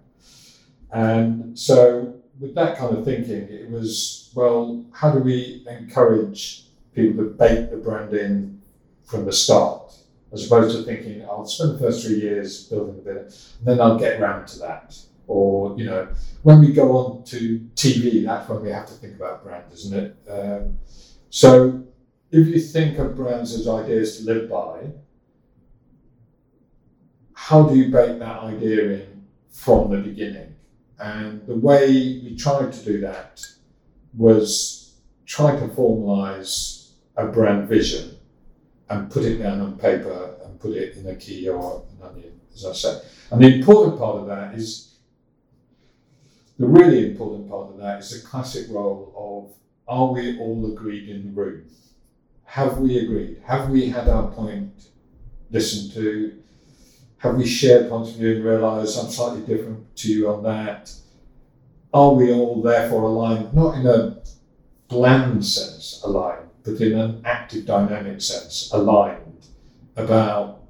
And 0.92 1.58
so, 1.58 2.16
with 2.40 2.56
that 2.56 2.78
kind 2.78 2.98
of 2.98 3.06
thinking, 3.06 3.48
it 3.50 3.70
was 3.70 4.32
well, 4.34 4.86
how 4.94 5.12
do 5.12 5.20
we 5.20 5.66
encourage 5.70 6.66
people 6.96 7.24
to 7.24 7.30
bake 7.30 7.70
the 7.70 7.78
brand 7.78 8.14
in 8.14 8.62
from 9.06 9.26
the 9.26 9.34
start, 9.34 9.94
as 10.32 10.46
opposed 10.46 10.76
to 10.78 10.84
thinking, 10.84 11.24
I'll 11.24 11.46
spend 11.46 11.76
the 11.76 11.80
first 11.80 12.06
three 12.06 12.16
years 12.16 12.64
building 12.66 12.96
the 12.96 13.02
business, 13.02 13.56
and 13.60 13.68
then 13.68 13.82
I'll 13.82 14.00
get 14.00 14.20
around 14.22 14.48
to 14.48 14.60
that. 14.60 14.98
Or, 15.32 15.78
you 15.78 15.86
know, 15.86 16.10
when 16.44 16.60
we 16.60 16.74
go 16.74 16.98
on 16.98 17.24
to 17.24 17.60
TV, 17.76 18.26
that's 18.26 18.50
when 18.50 18.64
we 18.64 18.70
have 18.70 18.86
to 18.88 18.94
think 18.96 19.16
about 19.16 19.46
brand, 19.46 19.72
isn't 19.72 19.98
it? 19.98 20.18
Um, 20.30 20.78
so, 21.30 21.86
if 22.32 22.48
you 22.48 22.60
think 22.60 22.98
of 22.98 23.16
brands 23.16 23.54
as 23.54 23.66
ideas 23.66 24.18
to 24.18 24.26
live 24.26 24.50
by, 24.50 24.92
how 27.34 27.64
do 27.64 27.78
you 27.78 27.86
bake 27.86 28.20
that 28.20 28.40
idea 28.44 28.84
in 28.92 29.26
from 29.50 29.92
the 29.92 30.00
beginning? 30.00 30.54
And 31.00 31.48
the 31.48 31.56
way 31.56 31.88
we 32.24 32.36
tried 32.36 32.74
to 32.74 32.84
do 32.84 33.00
that 33.00 33.42
was 34.14 34.96
try 35.26 35.56
to 35.56 35.68
formalize 35.70 36.90
a 37.16 37.28
brand 37.28 37.70
vision 37.70 38.18
and 38.90 39.10
put 39.10 39.24
it 39.24 39.38
down 39.38 39.62
on 39.62 39.78
paper 39.78 40.36
and 40.44 40.60
put 40.60 40.72
it 40.74 40.98
in 40.98 41.08
a 41.08 41.16
key 41.16 41.48
or 41.48 41.86
an 42.02 42.06
onion, 42.06 42.42
as 42.54 42.66
I 42.66 42.74
say. 42.74 43.02
And 43.32 43.42
the 43.42 43.60
important 43.60 43.98
part 43.98 44.18
of 44.18 44.28
that 44.28 44.56
is 44.56 44.91
the 46.62 46.68
really 46.68 47.10
important 47.10 47.50
part 47.50 47.72
of 47.72 47.78
that 47.80 48.00
is 48.00 48.22
the 48.22 48.28
classic 48.28 48.68
role 48.70 49.12
of 49.18 49.58
are 49.88 50.14
we 50.14 50.40
all 50.40 50.72
agreed 50.72 51.10
in 51.10 51.26
the 51.26 51.32
room? 51.32 51.66
Have 52.46 52.78
we 52.78 53.00
agreed? 53.00 53.42
Have 53.46 53.70
we 53.70 53.90
had 53.90 54.08
our 54.08 54.30
point 54.30 54.90
listened 55.50 55.92
to? 55.94 56.38
Have 57.18 57.36
we 57.36 57.48
shared 57.48 57.90
points 57.90 58.12
of 58.12 58.18
view 58.18 58.36
and 58.36 58.46
realised 58.46 59.00
I'm 59.00 59.10
slightly 59.10 59.42
different 59.42 59.96
to 59.98 60.14
you 60.14 60.30
on 60.30 60.44
that? 60.44 60.94
Are 61.96 62.14
we 62.14 62.32
all 62.32 62.62
therefore 62.62 63.04
aligned, 63.04 63.56
not 63.56 63.80
in 63.80 63.88
a 63.88 64.22
bland 64.88 65.44
sense 65.44 66.00
aligned, 66.06 66.50
but 66.64 66.80
in 66.80 66.94
an 66.94 67.24
active, 67.26 67.66
dynamic 67.66 68.22
sense 68.22 68.70
aligned 68.72 69.48
about 69.96 70.62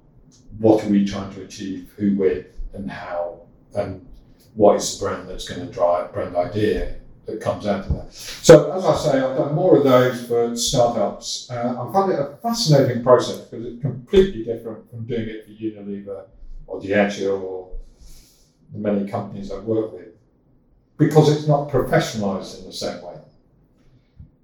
what 0.58 0.86
are 0.86 0.90
we 0.90 1.06
trying 1.06 1.34
to 1.34 1.44
achieve, 1.44 1.92
who 1.98 2.16
with, 2.16 2.46
and 2.74 2.90
how, 2.90 3.42
and 3.76 4.08
what 4.54 4.76
is 4.76 5.00
the 5.00 5.06
brand 5.06 5.30
that's 5.30 5.48
going 5.48 5.66
to 5.66 5.74
drive 5.74 6.14
brand 6.14 6.36
idea 6.36 6.96
that 7.26 7.42
comes 7.42 7.66
out 7.68 7.86
of 7.86 7.94
that. 7.94 8.14
So, 8.14 8.72
as 8.72 8.84
I 8.84 8.96
say, 8.98 9.20
I've 9.20 9.38
done 9.38 9.54
more 9.54 9.78
of 9.78 9.84
those 9.84 10.28
for 10.28 10.56
startups. 10.56 11.50
Uh, 11.50 11.76
I 11.80 11.94
find 11.94 12.12
it 12.12 12.20
a 12.20 12.38
fascinating 12.42 13.04
process 13.04 13.38
because 13.38 13.66
it's 13.66 13.82
completely 13.82 14.44
different 14.44 14.90
from 14.90 15.06
doing 15.06 15.30
it 15.30 15.46
for 15.46 15.52
Unilever 15.52 16.26
or 16.68 16.82
Diageo 16.82 17.42
or 17.42 17.72
the 18.74 18.80
many 18.80 19.10
companies 19.10 19.52
I've 19.52 19.64
worked 19.64 19.94
with 19.94 20.08
because 20.98 21.36
it's 21.36 21.48
not 21.48 21.70
professionalized 21.70 22.60
in 22.60 22.66
the 22.66 22.74
same 22.74 23.02
way. 23.02 23.16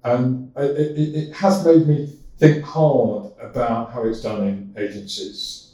And 0.03 0.51
it, 0.57 0.97
it, 0.97 1.15
it 1.15 1.33
has 1.33 1.65
made 1.65 1.87
me 1.87 2.13
think 2.37 2.63
hard 2.63 3.31
about 3.39 3.91
how 3.91 4.03
it's 4.05 4.21
done 4.21 4.47
in 4.47 4.73
agencies. 4.77 5.73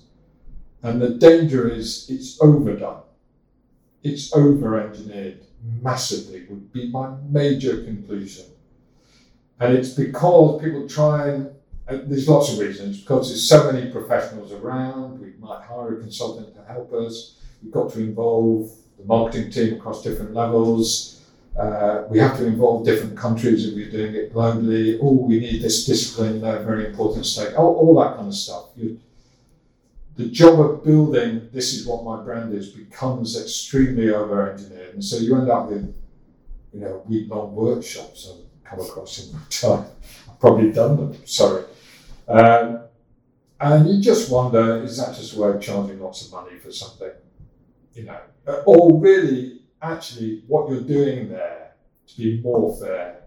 And 0.82 1.02
the 1.02 1.10
danger 1.10 1.70
is 1.70 2.10
it's 2.10 2.42
overdone. 2.42 3.04
It's 4.04 4.34
over 4.36 4.80
engineered 4.80 5.46
massively, 5.82 6.46
would 6.50 6.72
be 6.74 6.90
my 6.92 7.16
major 7.30 7.84
conclusion. 7.84 8.46
And 9.60 9.78
it's 9.78 9.90
because 9.90 10.62
people 10.62 10.88
try 10.88 11.30
and 11.30 11.50
uh, 11.88 11.98
there's 12.06 12.30
lots 12.30 12.52
of 12.52 12.60
reasons 12.60 13.02
because 13.02 13.30
there's 13.30 13.48
so 13.48 13.72
many 13.72 13.92
professionals 13.92 14.52
around. 14.54 15.20
We 15.20 15.34
might 15.40 15.64
hire 15.64 15.98
a 15.98 16.00
consultant 16.00 16.56
to 16.56 16.64
help 16.64 16.94
us. 16.94 17.40
We've 17.62 17.74
got 17.74 17.92
to 17.94 18.00
involve 18.00 18.72
the 18.98 19.06
marketing 19.06 19.52
team 19.52 19.74
across 19.76 20.02
different 20.02 20.34
levels. 20.34 21.22
Uh, 21.60 22.06
we 22.10 22.20
have 22.20 22.38
to 22.38 22.46
involve 22.48 22.86
different 22.86 23.18
countries 23.18 23.68
if 23.68 23.76
we're 23.76 23.92
doing 23.92 24.16
it 24.16 24.34
globally. 24.34 24.98
Oh, 25.02 25.14
we 25.14 25.40
need 25.40 25.62
this 25.62 25.86
discipline, 25.86 26.42
they're 26.42 26.64
very 26.64 26.88
important 26.88 27.26
stake. 27.26 27.58
All, 27.60 27.76
all 27.76 27.96
that 28.02 28.16
kind 28.16 28.28
of 28.28 28.34
stuff. 28.34 28.70
You, 28.76 29.00
the 30.16 30.26
job 30.26 30.60
of 30.60 30.84
building 30.84 31.50
this 31.52 31.74
is 31.74 31.88
what 31.88 32.04
my 32.04 32.24
brand 32.24 32.54
is 32.54 32.70
becomes 32.70 33.40
extremely 33.40 34.10
over 34.12 34.52
engineered. 34.52 34.94
And 34.94 35.04
so 35.04 35.18
you 35.18 35.36
end 35.38 35.50
up 35.50 35.70
with, 35.70 35.94
you 36.72 36.82
know, 36.82 37.04
week 37.08 37.30
long 37.30 37.56
workshops 37.56 38.30
I've 38.32 38.64
come 38.64 38.86
across 38.86 39.26
in 39.26 39.34
my 39.34 39.40
time. 39.50 39.86
I've 40.30 40.40
probably 40.40 40.72
done 40.72 40.98
them, 40.98 41.26
sorry. 41.26 41.64
Um, 42.28 42.82
and 43.60 43.90
you 43.90 44.02
just 44.02 44.32
wonder, 44.32 44.84
is 44.84 44.98
that 44.98 45.16
just 45.16 45.36
a 45.36 45.42
way 45.42 45.50
of 45.50 45.62
charging 45.62 46.00
lots 46.00 46.26
of 46.26 46.32
money 46.32 46.58
for 46.60 46.72
something? 46.72 47.12
You 47.94 48.04
know, 48.04 48.20
or 48.66 49.00
really, 49.00 49.62
actually, 49.82 50.44
what 50.48 50.70
you're 50.70 50.82
doing 50.82 51.30
there, 51.30 51.76
to 52.08 52.18
be 52.18 52.42
more 52.42 52.76
fair, 52.78 53.22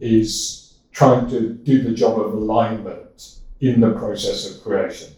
is 0.00 0.78
trying 0.92 1.28
to 1.30 1.50
do 1.50 1.82
the 1.82 1.92
job 1.92 2.18
of 2.18 2.32
alignment 2.32 3.38
in 3.60 3.80
the 3.80 3.92
process 3.92 4.50
of 4.50 4.62
creation. 4.62 5.14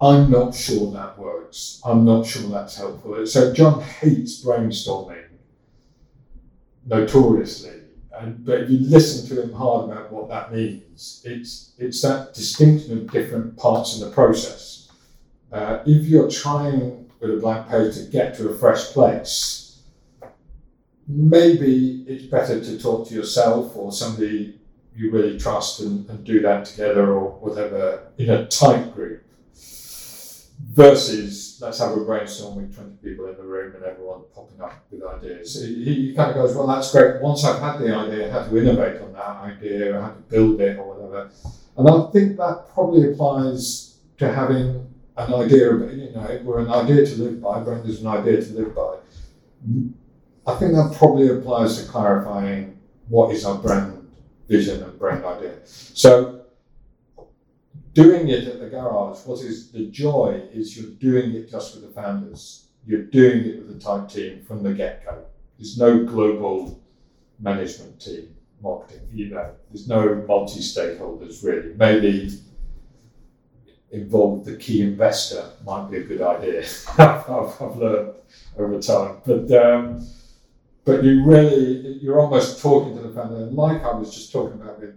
I'm 0.00 0.30
not 0.30 0.54
sure 0.54 0.92
that 0.92 1.18
works. 1.18 1.80
I'm 1.84 2.04
not 2.04 2.26
sure 2.26 2.48
that's 2.50 2.76
helpful. 2.76 3.26
So 3.26 3.52
John 3.54 3.80
hates 3.80 4.44
brainstorming 4.44 5.24
notoriously. 6.84 7.80
And, 8.18 8.44
but 8.44 8.62
if 8.62 8.70
you 8.70 8.80
listen 8.80 9.28
to 9.28 9.42
him 9.42 9.52
hard 9.52 9.90
about 9.90 10.12
what 10.12 10.28
that 10.28 10.52
means, 10.52 11.22
it's, 11.24 11.72
it's 11.78 12.02
that 12.02 12.34
distinction 12.34 12.98
of 12.98 13.10
different 13.10 13.56
parts 13.56 13.98
in 13.98 14.06
the 14.06 14.14
process. 14.14 14.90
Uh, 15.52 15.80
if 15.86 16.06
you're 16.06 16.30
trying 16.30 17.10
with 17.20 17.30
a 17.30 17.36
blank 17.36 17.68
page 17.68 17.94
to 17.94 18.04
get 18.04 18.36
to 18.36 18.50
a 18.50 18.58
fresh 18.58 18.86
place, 18.92 19.80
maybe 21.08 22.04
it's 22.06 22.24
better 22.24 22.62
to 22.62 22.78
talk 22.78 23.08
to 23.08 23.14
yourself 23.14 23.76
or 23.76 23.92
somebody 23.92 24.58
you 24.94 25.10
really 25.10 25.38
trust 25.38 25.80
and, 25.80 26.08
and 26.08 26.24
do 26.24 26.40
that 26.40 26.64
together 26.64 27.12
or 27.12 27.30
whatever 27.38 28.08
in 28.18 28.30
a 28.30 28.46
tight 28.46 28.94
group 28.94 29.25
versus 30.76 31.58
let's 31.62 31.78
have 31.78 31.92
a 31.92 32.00
brainstorm 32.04 32.56
with 32.56 32.76
20 32.76 32.96
people 33.02 33.26
in 33.28 33.36
the 33.36 33.42
room 33.42 33.74
and 33.74 33.82
everyone 33.82 34.20
popping 34.34 34.60
up 34.60 34.84
with 34.90 35.02
ideas. 35.02 35.54
He, 35.64 36.12
kind 36.14 36.30
of 36.30 36.36
goes, 36.36 36.54
well, 36.54 36.66
that's 36.66 36.92
great. 36.92 37.22
Once 37.22 37.44
I've 37.44 37.60
had 37.60 37.78
the 37.78 37.94
idea, 37.94 38.30
how 38.30 38.44
to 38.44 38.58
innovate 38.58 39.00
on 39.00 39.14
that 39.14 39.36
idea, 39.38 39.96
or 39.96 40.02
how 40.02 40.10
to 40.10 40.20
build 40.20 40.60
it 40.60 40.78
or 40.78 40.94
whatever. 40.94 41.30
And 41.78 41.88
I 41.88 42.10
think 42.12 42.36
that 42.36 42.66
probably 42.74 43.10
applies 43.10 43.96
to 44.18 44.30
having 44.30 44.86
an 45.16 45.34
idea, 45.34 45.72
you 45.72 46.12
know, 46.14 46.40
we're 46.44 46.60
an 46.60 46.70
idea 46.70 47.06
to 47.06 47.22
live 47.22 47.40
by, 47.40 47.60
brand 47.60 47.88
is 47.88 48.02
an 48.02 48.08
idea 48.08 48.44
to 48.44 48.52
live 48.52 48.74
by. 48.74 48.96
I 50.46 50.54
think 50.56 50.74
that 50.74 50.94
probably 50.94 51.28
applies 51.30 51.82
to 51.82 51.90
clarifying 51.90 52.78
what 53.08 53.34
is 53.34 53.46
our 53.46 53.56
brand 53.56 54.10
vision 54.46 54.82
and 54.82 54.98
brand 54.98 55.24
idea. 55.24 55.54
So 55.64 56.35
doing 57.96 58.28
it 58.28 58.46
at 58.46 58.60
the 58.60 58.68
garage, 58.68 59.24
what 59.24 59.40
is 59.40 59.72
the 59.72 59.86
joy 59.86 60.42
is 60.52 60.76
you're 60.76 60.92
doing 60.96 61.34
it 61.34 61.50
just 61.50 61.74
with 61.74 61.82
the 61.82 61.90
founders. 62.00 62.68
You're 62.86 63.04
doing 63.04 63.46
it 63.46 63.58
with 63.58 63.72
the 63.72 63.80
tight 63.80 64.10
team 64.10 64.44
from 64.44 64.62
the 64.62 64.74
get 64.74 65.04
go. 65.04 65.24
There's 65.58 65.78
no 65.78 66.04
global 66.04 66.78
management 67.40 67.98
team, 67.98 68.36
marketing, 68.62 69.08
you 69.12 69.30
know, 69.30 69.50
there's 69.70 69.88
no 69.88 70.14
multi 70.28 70.60
stakeholders 70.60 71.42
really. 71.42 71.74
Maybe 71.74 72.38
involve 73.90 74.44
the 74.44 74.56
key 74.56 74.82
investor 74.82 75.48
might 75.64 75.90
be 75.90 75.96
a 75.96 76.04
good 76.04 76.20
idea. 76.20 76.66
I've, 76.98 77.62
I've, 77.62 77.76
learned 77.76 78.12
over 78.58 78.78
time. 78.78 79.22
But 79.24 79.50
um, 79.52 80.06
but 80.84 81.02
you 81.02 81.24
really 81.24 81.98
you're 82.02 82.20
almost 82.20 82.60
talking 82.60 82.94
to 82.94 83.02
the 83.02 83.14
founder, 83.14 83.36
and 83.36 83.56
like 83.56 83.82
I 83.82 83.94
was 83.94 84.14
just 84.14 84.32
talking 84.32 84.60
about 84.60 84.80
with 84.80 84.96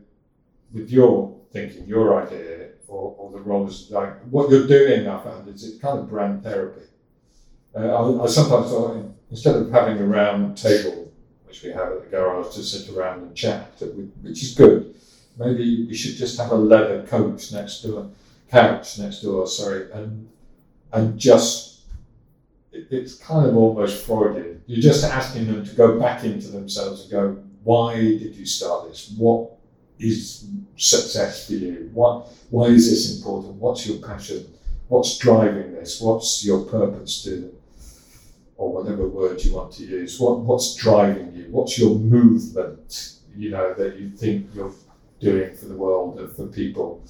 with 0.73 0.91
your 0.91 1.39
thinking, 1.53 1.87
your 1.87 2.21
idea 2.21 2.68
or, 2.89 3.15
or 3.17 3.31
the 3.31 3.39
rollers. 3.39 3.89
Like 3.89 4.19
what 4.23 4.49
you're 4.49 4.67
doing, 4.67 5.07
I 5.07 5.21
found, 5.23 5.47
is 5.47 5.63
it's 5.63 5.79
kind 5.79 5.99
of 5.99 6.09
brand 6.09 6.43
therapy. 6.43 6.85
Uh, 7.75 7.79
I, 7.79 8.23
I 8.23 8.27
sometimes 8.27 8.71
thought 8.71 9.15
instead 9.29 9.55
of 9.55 9.71
having 9.71 9.97
a 9.99 10.05
round 10.05 10.57
table, 10.57 11.11
which 11.45 11.63
we 11.63 11.69
have 11.69 11.91
at 11.91 12.03
the 12.03 12.09
garage 12.09 12.53
to 12.55 12.63
sit 12.63 12.95
around 12.95 13.21
and 13.21 13.35
chat, 13.35 13.71
which 14.21 14.43
is 14.43 14.55
good, 14.55 14.95
maybe 15.37 15.85
we 15.87 15.95
should 15.95 16.15
just 16.15 16.37
have 16.37 16.51
a 16.51 16.55
leather 16.55 17.05
coach 17.07 17.51
next 17.51 17.81
door, 17.81 18.09
couch 18.49 18.97
next 18.99 19.21
door, 19.21 19.47
sorry, 19.47 19.91
and 19.91 20.27
and 20.91 21.19
just 21.19 21.81
it, 22.71 22.87
it's 22.91 23.15
kind 23.15 23.47
of 23.47 23.55
almost 23.55 24.05
Freudian. 24.05 24.63
You're 24.65 24.81
just 24.81 25.03
asking 25.03 25.47
them 25.47 25.65
to 25.65 25.75
go 25.75 25.99
back 25.99 26.23
into 26.23 26.47
themselves 26.47 27.01
and 27.01 27.11
go, 27.11 27.43
why 27.63 27.95
did 27.95 28.35
you 28.35 28.45
start 28.45 28.89
this? 28.89 29.13
What 29.17 29.51
is 29.99 30.47
success 30.77 31.47
for 31.47 31.53
you? 31.53 31.89
What, 31.93 32.27
why 32.49 32.65
is 32.65 32.89
this 32.89 33.17
important? 33.17 33.55
What's 33.55 33.85
your 33.85 33.97
passion? 33.97 34.53
What's 34.87 35.17
driving 35.17 35.73
this? 35.73 36.01
What's 36.01 36.45
your 36.45 36.65
purpose 36.65 37.23
to, 37.23 37.53
or 38.57 38.73
whatever 38.73 39.07
word 39.07 39.43
you 39.43 39.53
want 39.53 39.73
to 39.73 39.83
use? 39.83 40.19
What, 40.19 40.39
what's 40.39 40.75
driving 40.75 41.35
you? 41.35 41.47
What's 41.51 41.77
your 41.77 41.95
movement? 41.95 43.17
You 43.35 43.51
know 43.51 43.73
that 43.73 43.99
you 43.99 44.09
think 44.09 44.49
you're 44.53 44.73
doing 45.19 45.55
for 45.55 45.65
the 45.65 45.75
world 45.75 46.19
and 46.19 46.31
for 46.35 46.47
people. 46.47 47.03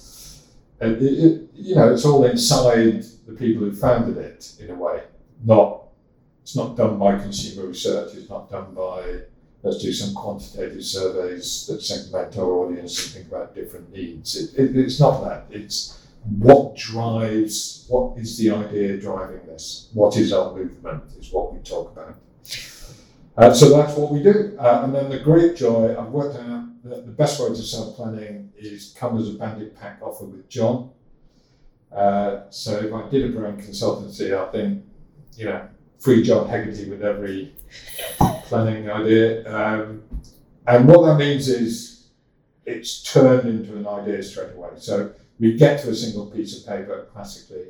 And 0.80 0.96
it, 0.96 1.02
it, 1.02 1.50
you 1.54 1.74
know, 1.74 1.92
it's 1.92 2.04
all 2.04 2.24
inside 2.24 3.04
the 3.26 3.34
people 3.34 3.64
who 3.64 3.72
founded 3.72 4.16
it 4.16 4.52
in 4.58 4.70
a 4.70 4.74
way. 4.74 5.02
Not, 5.44 5.84
it's 6.42 6.56
not 6.56 6.76
done 6.76 6.98
by 6.98 7.18
consumer 7.18 7.68
research. 7.68 8.14
It's 8.14 8.28
not 8.28 8.50
done 8.50 8.74
by 8.74 9.22
let's 9.62 9.78
do 9.78 9.92
some 9.92 10.14
quantitative 10.14 10.84
surveys 10.84 11.66
that 11.66 11.82
segment 11.82 12.36
our 12.36 12.50
audience 12.50 13.04
and 13.04 13.14
think 13.14 13.32
about 13.32 13.54
different 13.54 13.92
needs. 13.92 14.36
It, 14.36 14.58
it, 14.58 14.76
it's 14.76 15.00
not 15.00 15.22
that. 15.24 15.46
It's 15.50 15.98
what 16.24 16.76
drives, 16.76 17.86
what 17.88 18.18
is 18.18 18.38
the 18.38 18.50
idea 18.50 18.96
driving 18.98 19.46
this? 19.46 19.88
What 19.92 20.16
is 20.16 20.32
our 20.32 20.54
movement 20.54 21.04
is 21.18 21.32
what 21.32 21.52
we 21.52 21.60
talk 21.60 21.92
about. 21.92 22.16
Uh, 23.36 23.54
so 23.54 23.70
that's 23.70 23.96
what 23.96 24.12
we 24.12 24.22
do. 24.22 24.56
Uh, 24.58 24.82
and 24.84 24.94
then 24.94 25.08
the 25.08 25.18
great 25.18 25.56
joy, 25.56 25.96
I've 25.98 26.10
worked 26.10 26.38
out 26.38 26.64
that 26.84 27.06
the 27.06 27.12
best 27.12 27.40
way 27.40 27.48
to 27.48 27.56
sell 27.56 27.92
planning 27.92 28.52
is 28.56 28.94
come 28.98 29.18
as 29.18 29.28
a 29.28 29.32
bandit 29.32 29.78
pack 29.78 30.00
offer 30.02 30.24
with 30.24 30.48
John. 30.48 30.90
Uh, 31.90 32.42
so 32.50 32.78
if 32.78 32.92
I 32.92 33.08
did 33.08 33.30
a 33.30 33.38
brand 33.38 33.60
consultancy, 33.60 34.36
I 34.36 34.50
think, 34.52 34.84
you 35.36 35.46
know, 35.46 35.68
free 35.98 36.22
John 36.22 36.48
Hegarty 36.48 36.90
with 36.90 37.02
every 37.02 37.54
planning 38.50 38.90
idea. 38.90 39.24
Um, 39.48 40.02
and 40.66 40.86
what 40.86 41.06
that 41.06 41.16
means 41.16 41.48
is 41.48 42.08
it's 42.66 43.02
turned 43.02 43.48
into 43.48 43.76
an 43.76 43.86
idea 43.86 44.22
straight 44.22 44.54
away. 44.54 44.70
So 44.76 45.12
we 45.38 45.56
get 45.56 45.80
to 45.82 45.90
a 45.90 45.94
single 45.94 46.26
piece 46.26 46.58
of 46.58 46.66
paper 46.68 47.08
classically, 47.12 47.68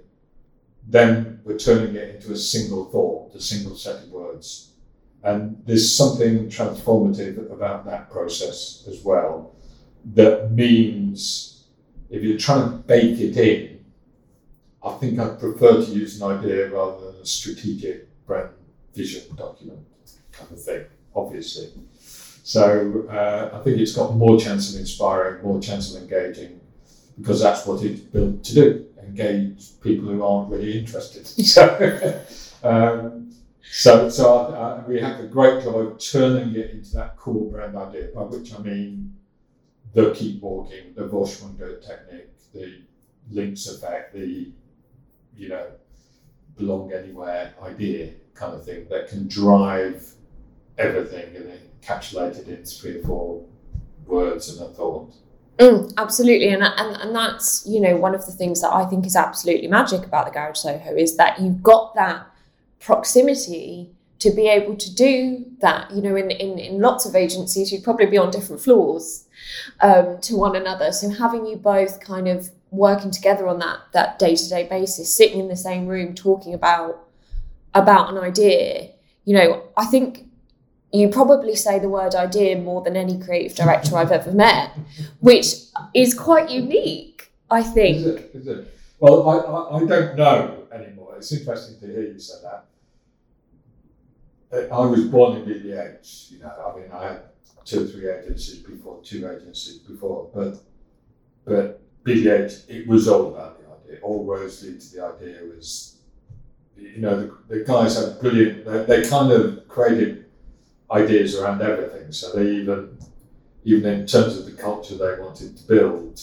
then 0.89 1.41
we're 1.45 1.59
turning 1.59 1.95
it 1.95 2.17
into 2.17 2.33
a 2.33 2.37
single 2.37 2.87
thought, 2.87 3.35
a 3.35 3.41
single 3.41 3.77
set 3.77 4.03
of 4.03 4.09
words. 4.09 4.73
And 5.23 5.63
there's 5.67 5.95
something 5.95 6.49
transformative 6.49 7.53
about 7.53 7.85
that 7.85 8.11
process 8.11 8.85
as 8.89 9.05
well 9.05 9.55
that 10.15 10.51
means 10.51 11.65
if 12.09 12.23
you're 12.23 12.39
trying 12.39 12.71
to 12.71 12.77
bake 12.79 13.21
it 13.21 13.37
in, 13.37 13.85
I 14.83 14.93
think 14.95 15.19
I'd 15.19 15.39
prefer 15.39 15.85
to 15.85 15.91
use 15.91 16.21
an 16.21 16.39
idea 16.39 16.71
rather 16.71 17.13
than 17.13 17.21
a 17.21 17.27
strategic 17.27 18.09
brand 18.27 18.51
vision 18.95 19.37
document 19.37 19.87
kind 20.41 20.53
of 20.53 20.63
thing, 20.63 20.85
obviously. 21.15 21.71
So 22.43 23.07
uh, 23.09 23.57
I 23.57 23.63
think 23.63 23.79
it's 23.79 23.95
got 23.95 24.17
more 24.17 24.39
chance 24.39 24.75
of 24.75 24.81
inspiring, 24.81 25.43
more 25.45 25.61
chance 25.61 25.95
of 25.95 26.03
engaging, 26.03 26.61
because 27.19 27.41
that's 27.41 27.67
what 27.67 27.83
it's 27.85 28.01
built 28.01 28.43
to 28.45 28.55
do 28.55 28.87
engage 29.11 29.81
people 29.81 30.09
who 30.09 30.25
aren't 30.25 30.51
really 30.51 30.79
interested. 30.79 31.27
so, 31.47 32.23
um, 32.63 33.33
so, 33.63 34.09
so 34.09 34.39
I, 34.39 34.81
I, 34.81 34.87
we 34.87 35.01
have 35.01 35.21
the 35.21 35.27
great 35.27 35.63
job 35.63 35.77
of 35.77 35.99
turning 35.99 36.55
it 36.55 36.71
into 36.71 36.93
that 36.95 37.17
core 37.17 37.51
brand 37.51 37.77
idea, 37.77 38.09
by 38.15 38.23
which 38.23 38.55
I 38.55 38.59
mean 38.59 39.17
the 39.93 40.13
keep 40.13 40.43
walking, 40.43 40.95
the 40.95 41.03
Vorsprung 41.03 41.59
durch 41.59 41.85
Technik, 41.85 42.27
the 42.53 42.83
Lynx 43.31 43.69
effect, 43.69 44.15
the 44.15 44.53
you 45.37 45.49
know 45.49 45.67
belong 46.57 46.93
anywhere 46.93 47.55
idea 47.63 48.13
kind 48.35 48.55
of 48.55 48.65
thing 48.65 48.87
that 48.91 49.09
can 49.09 49.27
drive 49.29 50.13
everything 50.81 51.37
and 51.37 51.61
encapsulated 51.83 52.49
in 52.49 52.65
three 52.65 53.01
or 53.01 53.05
four 53.05 53.45
words 54.07 54.49
and 54.49 54.69
a 54.69 54.73
thought. 54.73 55.13
Mm, 55.59 55.93
absolutely, 55.99 56.49
and, 56.49 56.63
and 56.63 56.97
and 56.97 57.15
that's 57.15 57.67
you 57.67 57.81
know 57.81 57.97
one 57.97 58.15
of 58.15 58.25
the 58.25 58.33
things 58.33 58.63
that 58.63 58.73
I 58.73 58.87
think 58.87 59.05
is 59.05 59.15
absolutely 59.15 59.69
magic 59.69 60.07
about 60.07 60.25
the 60.25 60.33
Garage 60.33 60.59
Soho 60.59 60.97
is 60.97 61.17
that 61.19 61.39
you've 61.39 61.63
got 61.63 61.95
that 61.97 62.27
proximity 62.81 63.91
to 64.21 64.31
be 64.31 64.49
able 64.49 64.75
to 64.77 64.95
do 64.95 65.45
that. 65.61 65.91
You 65.91 66.01
know, 66.01 66.17
in 66.17 66.31
in, 66.31 66.59
in 66.59 66.81
lots 66.81 67.05
of 67.05 67.15
agencies, 67.15 67.71
you'd 67.73 67.85
probably 67.85 68.07
be 68.07 68.17
on 68.17 68.31
different 68.31 68.63
floors 68.63 69.29
um, 69.83 70.19
to 70.23 70.35
one 70.35 70.57
another. 70.57 70.93
So 70.93 71.11
having 71.11 71.45
you 71.45 71.57
both 71.57 72.01
kind 72.01 72.27
of 72.27 72.49
working 72.71 73.11
together 73.11 73.47
on 73.47 73.59
that 73.59 73.81
that 73.93 74.19
day 74.19 74.37
to 74.37 74.49
day 74.49 74.67
basis, 74.67 75.15
sitting 75.15 75.41
in 75.41 75.49
the 75.49 75.57
same 75.57 75.87
room, 75.87 76.15
talking 76.15 76.55
about 76.55 77.07
about 77.75 78.09
an 78.09 78.17
idea, 78.17 78.89
you 79.27 79.35
know, 79.35 79.63
I 79.77 79.85
think 79.85 80.30
you 80.93 81.09
probably 81.09 81.55
say 81.55 81.79
the 81.79 81.89
word 81.89 82.15
idea 82.15 82.59
more 82.59 82.83
than 82.83 82.97
any 82.97 83.19
creative 83.21 83.57
director 83.57 83.97
I've 83.97 84.13
ever 84.13 84.33
met, 84.33 84.73
which 85.21 85.55
is 85.95 86.15
quite 86.15 86.51
unique, 86.51 87.31
I 87.51 87.63
think. 87.63 87.99
Is 87.99 88.07
it? 88.07 88.31
Is 88.35 88.47
it? 88.47 88.75
Well, 88.99 89.29
I, 89.29 89.37
I, 89.37 89.77
I 89.77 89.85
don't 89.87 90.17
know 90.17 90.65
anymore. 90.73 91.15
It's 91.17 91.33
interesting 91.33 91.79
to 91.81 91.87
hear 91.87 92.03
you 92.13 92.19
say 92.19 92.35
that. 92.43 92.67
I 94.53 94.81
was 94.81 95.05
born 95.05 95.37
in 95.39 95.45
BBH, 95.45 96.33
you 96.33 96.41
know, 96.41 96.51
I 96.75 96.81
mean, 96.81 96.91
I 96.91 97.05
had 97.05 97.23
two 97.65 97.85
or 97.85 97.87
three 97.87 98.11
agencies 98.11 98.59
before, 98.59 99.01
two 99.03 99.31
agencies 99.31 99.79
before, 99.79 100.29
but 100.35 100.61
but 101.45 101.81
BBH, 102.05 102.69
it 102.69 102.87
was 102.89 103.07
all 103.07 103.29
about 103.29 103.61
the 103.61 103.93
idea. 103.93 104.03
All 104.03 104.25
roads 104.25 104.63
lead 104.65 104.81
to 104.81 104.97
the 104.97 105.05
idea 105.05 105.41
was, 105.45 105.99
you 106.77 106.99
know, 106.99 107.21
the, 107.21 107.57
the 107.59 107.65
guys 107.65 107.97
had 107.97 108.21
brilliant, 108.21 108.65
they, 108.65 109.03
they 109.03 109.09
kind 109.09 109.33
of 109.33 109.69
created 109.69 110.27
ideas 110.91 111.39
around 111.39 111.63
everything. 111.63 112.13
So 112.13 112.33
they 112.33 112.51
even, 112.51 112.99
even 113.65 113.93
in 113.93 114.07
terms 114.07 114.37
of 114.37 114.47
the 114.47 114.53
culture 114.53 114.97
they 114.97 115.21
wanted 115.21 115.57
to 115.57 115.65
build, 115.65 116.23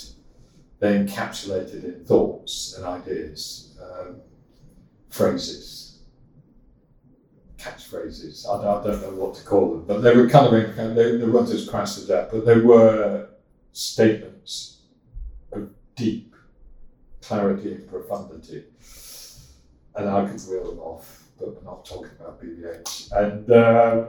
they 0.79 0.97
encapsulated 0.97 1.83
in 1.83 2.05
thoughts 2.05 2.75
and 2.77 2.85
ideas, 2.85 3.75
um, 3.81 4.17
phrases, 5.09 5.99
catchphrases. 7.57 8.47
I 8.47 8.61
don't, 8.61 8.87
I 8.87 8.91
don't, 8.91 9.01
know 9.01 9.23
what 9.23 9.35
to 9.35 9.43
call 9.43 9.71
them, 9.71 9.85
but 9.85 10.01
they 10.01 10.15
were 10.15 10.29
kind 10.29 10.53
of 10.53 10.95
they, 10.95 11.17
they 11.17 11.25
weren't 11.25 11.49
as 11.49 11.67
crass 11.67 11.97
as 11.97 12.07
that, 12.07 12.31
but 12.31 12.45
they 12.45 12.59
were 12.59 13.29
statements 13.71 14.81
of 15.51 15.69
deep 15.95 16.35
clarity 17.21 17.73
and 17.73 17.89
profundity, 17.89 18.63
and 19.95 20.09
I 20.09 20.25
could 20.29 20.41
reel 20.47 20.69
them 20.69 20.79
off. 20.79 21.23
But 21.39 21.55
we're 21.55 21.69
not 21.69 21.85
talking 21.85 22.11
about 22.19 22.41
BBH. 22.41 23.11
And 23.11 23.51
uh, 23.51 24.05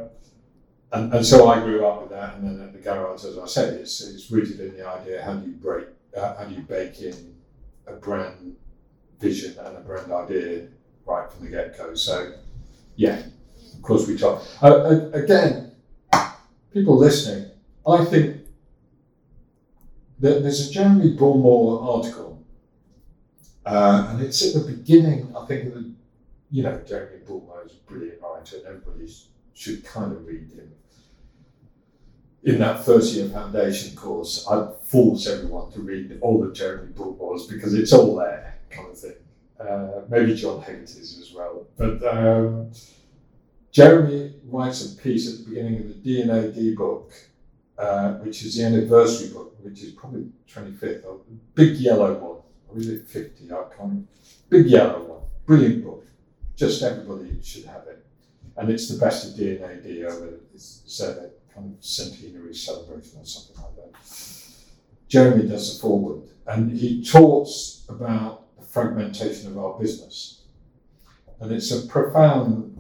and, 0.92 1.12
and 1.12 1.27
so 1.27 1.48
I 1.48 1.61
grew 1.61 1.87
up 1.87 2.03
with 2.03 2.11
that, 2.11 2.37
and 2.37 2.48
then 2.48 2.66
at 2.66 2.72
the 2.72 2.79
garage, 2.79 3.24
as 3.24 3.38
I 3.38 3.46
said, 3.46 3.74
it's, 3.74 4.01
it's 4.01 4.31
rooted 4.31 4.61
in 4.61 4.77
the 4.77 4.87
idea 4.87 5.22
how 5.22 5.35
do 5.35 5.46
you 5.46 5.57
break, 5.57 5.87
uh, 6.16 6.37
how 6.37 6.44
do 6.44 6.55
you 6.55 6.62
bake 6.62 7.01
in 7.01 7.37
a 7.87 7.92
brand 7.92 8.57
vision 9.20 9.59
and 9.59 9.77
a 9.77 9.81
brand 9.81 10.11
idea 10.12 10.68
right 11.07 11.31
from 11.31 11.44
the 11.44 11.51
get 11.51 11.77
go. 11.77 11.94
So, 11.94 12.33
yeah, 12.96 13.22
of 13.74 13.83
course 13.83 14.07
we 14.07 14.16
talk. 14.16 14.42
Uh, 14.62 15.11
again, 15.12 15.72
people 16.72 16.96
listening, 16.96 17.51
I 17.87 18.05
think 18.05 18.42
that 20.20 20.42
there's 20.42 20.68
a 20.68 20.72
Jeremy 20.72 21.16
Bullmore 21.16 21.96
article, 21.96 22.44
uh, 23.64 24.09
and 24.11 24.22
it's 24.22 24.44
at 24.46 24.61
the 24.61 24.72
beginning. 24.72 25.35
I 25.37 25.44
think 25.46 25.74
that 25.74 25.92
you 26.51 26.62
know 26.62 26.81
Jeremy 26.87 27.18
Bullmore 27.27 27.66
is 27.66 27.72
a 27.72 27.90
brilliant 27.90 28.20
writer, 28.22 28.57
and 28.57 28.66
everybody's 28.66 29.29
should 29.55 29.85
kind 29.85 30.12
of 30.12 30.24
read 30.27 30.48
him. 30.53 30.72
In 32.44 32.59
that 32.61 32.85
first 32.85 33.14
year 33.14 33.29
foundation 33.29 33.96
course, 33.96 34.46
I'd 34.48 34.74
force 34.83 35.27
everyone 35.27 35.72
to 35.72 35.81
read 35.81 36.18
all 36.20 36.40
the 36.40 36.53
Jeremy 36.53 36.92
Bullmores 36.92 37.48
because 37.48 37.74
it's 37.74 37.92
all 37.92 38.16
there, 38.16 38.59
kind 38.70 38.88
of 38.88 38.98
thing. 38.98 39.14
Uh, 39.59 40.03
maybe 40.09 40.35
John 40.35 40.62
Hegarty's 40.62 41.18
as 41.20 41.33
well. 41.35 41.66
But 41.77 42.03
um, 42.07 42.70
Jeremy 43.72 44.37
writes 44.44 44.92
a 44.92 44.96
piece 44.96 45.33
at 45.33 45.38
the 45.40 45.51
beginning 45.51 45.81
of 45.81 45.88
the 45.88 45.94
DNA 45.94 46.55
D&AD 46.55 46.77
book, 46.77 47.12
uh, 47.77 48.12
which 48.14 48.44
is 48.44 48.57
the 48.57 48.64
anniversary 48.64 49.33
book, 49.33 49.57
which 49.61 49.83
is 49.83 49.92
probably 49.92 50.29
25th, 50.48 51.05
or 51.05 51.20
big 51.55 51.77
yellow 51.77 52.14
one, 52.14 52.42
or 52.68 52.79
is 52.79 52.88
it 52.88 53.09
50? 53.09 53.53
I 53.53 53.64
can't. 53.77 54.07
Big 54.48 54.66
yellow 54.66 55.03
one, 55.03 55.22
brilliant 55.44 55.85
book. 55.85 56.07
Just 56.55 56.83
everybody 56.83 57.40
should 57.42 57.64
have 57.64 57.87
it 57.88 58.05
and 58.59 58.70
it's 58.70 58.88
the 58.88 58.98
best 58.98 59.27
of 59.27 59.38
DNA 59.38 59.83
D&AD 59.83 60.11
over 60.11 60.35
it's 60.53 60.83
said 60.87 61.31
kind 61.59 61.75
of 61.77 61.85
centenary 61.85 62.55
celebration 62.55 63.21
or 63.21 63.25
something 63.25 63.57
like 63.62 63.77
that. 63.77 64.01
Jeremy 65.09 65.49
does 65.49 65.75
the 65.75 65.81
forward, 65.81 66.29
and 66.47 66.71
he 66.71 67.03
talks 67.03 67.85
about 67.88 68.57
the 68.59 68.64
fragmentation 68.64 69.51
of 69.51 69.59
our 69.59 69.79
business. 69.79 70.42
And 71.40 71.53
it's 71.53 71.71
a 71.71 71.87
profound 71.87 72.79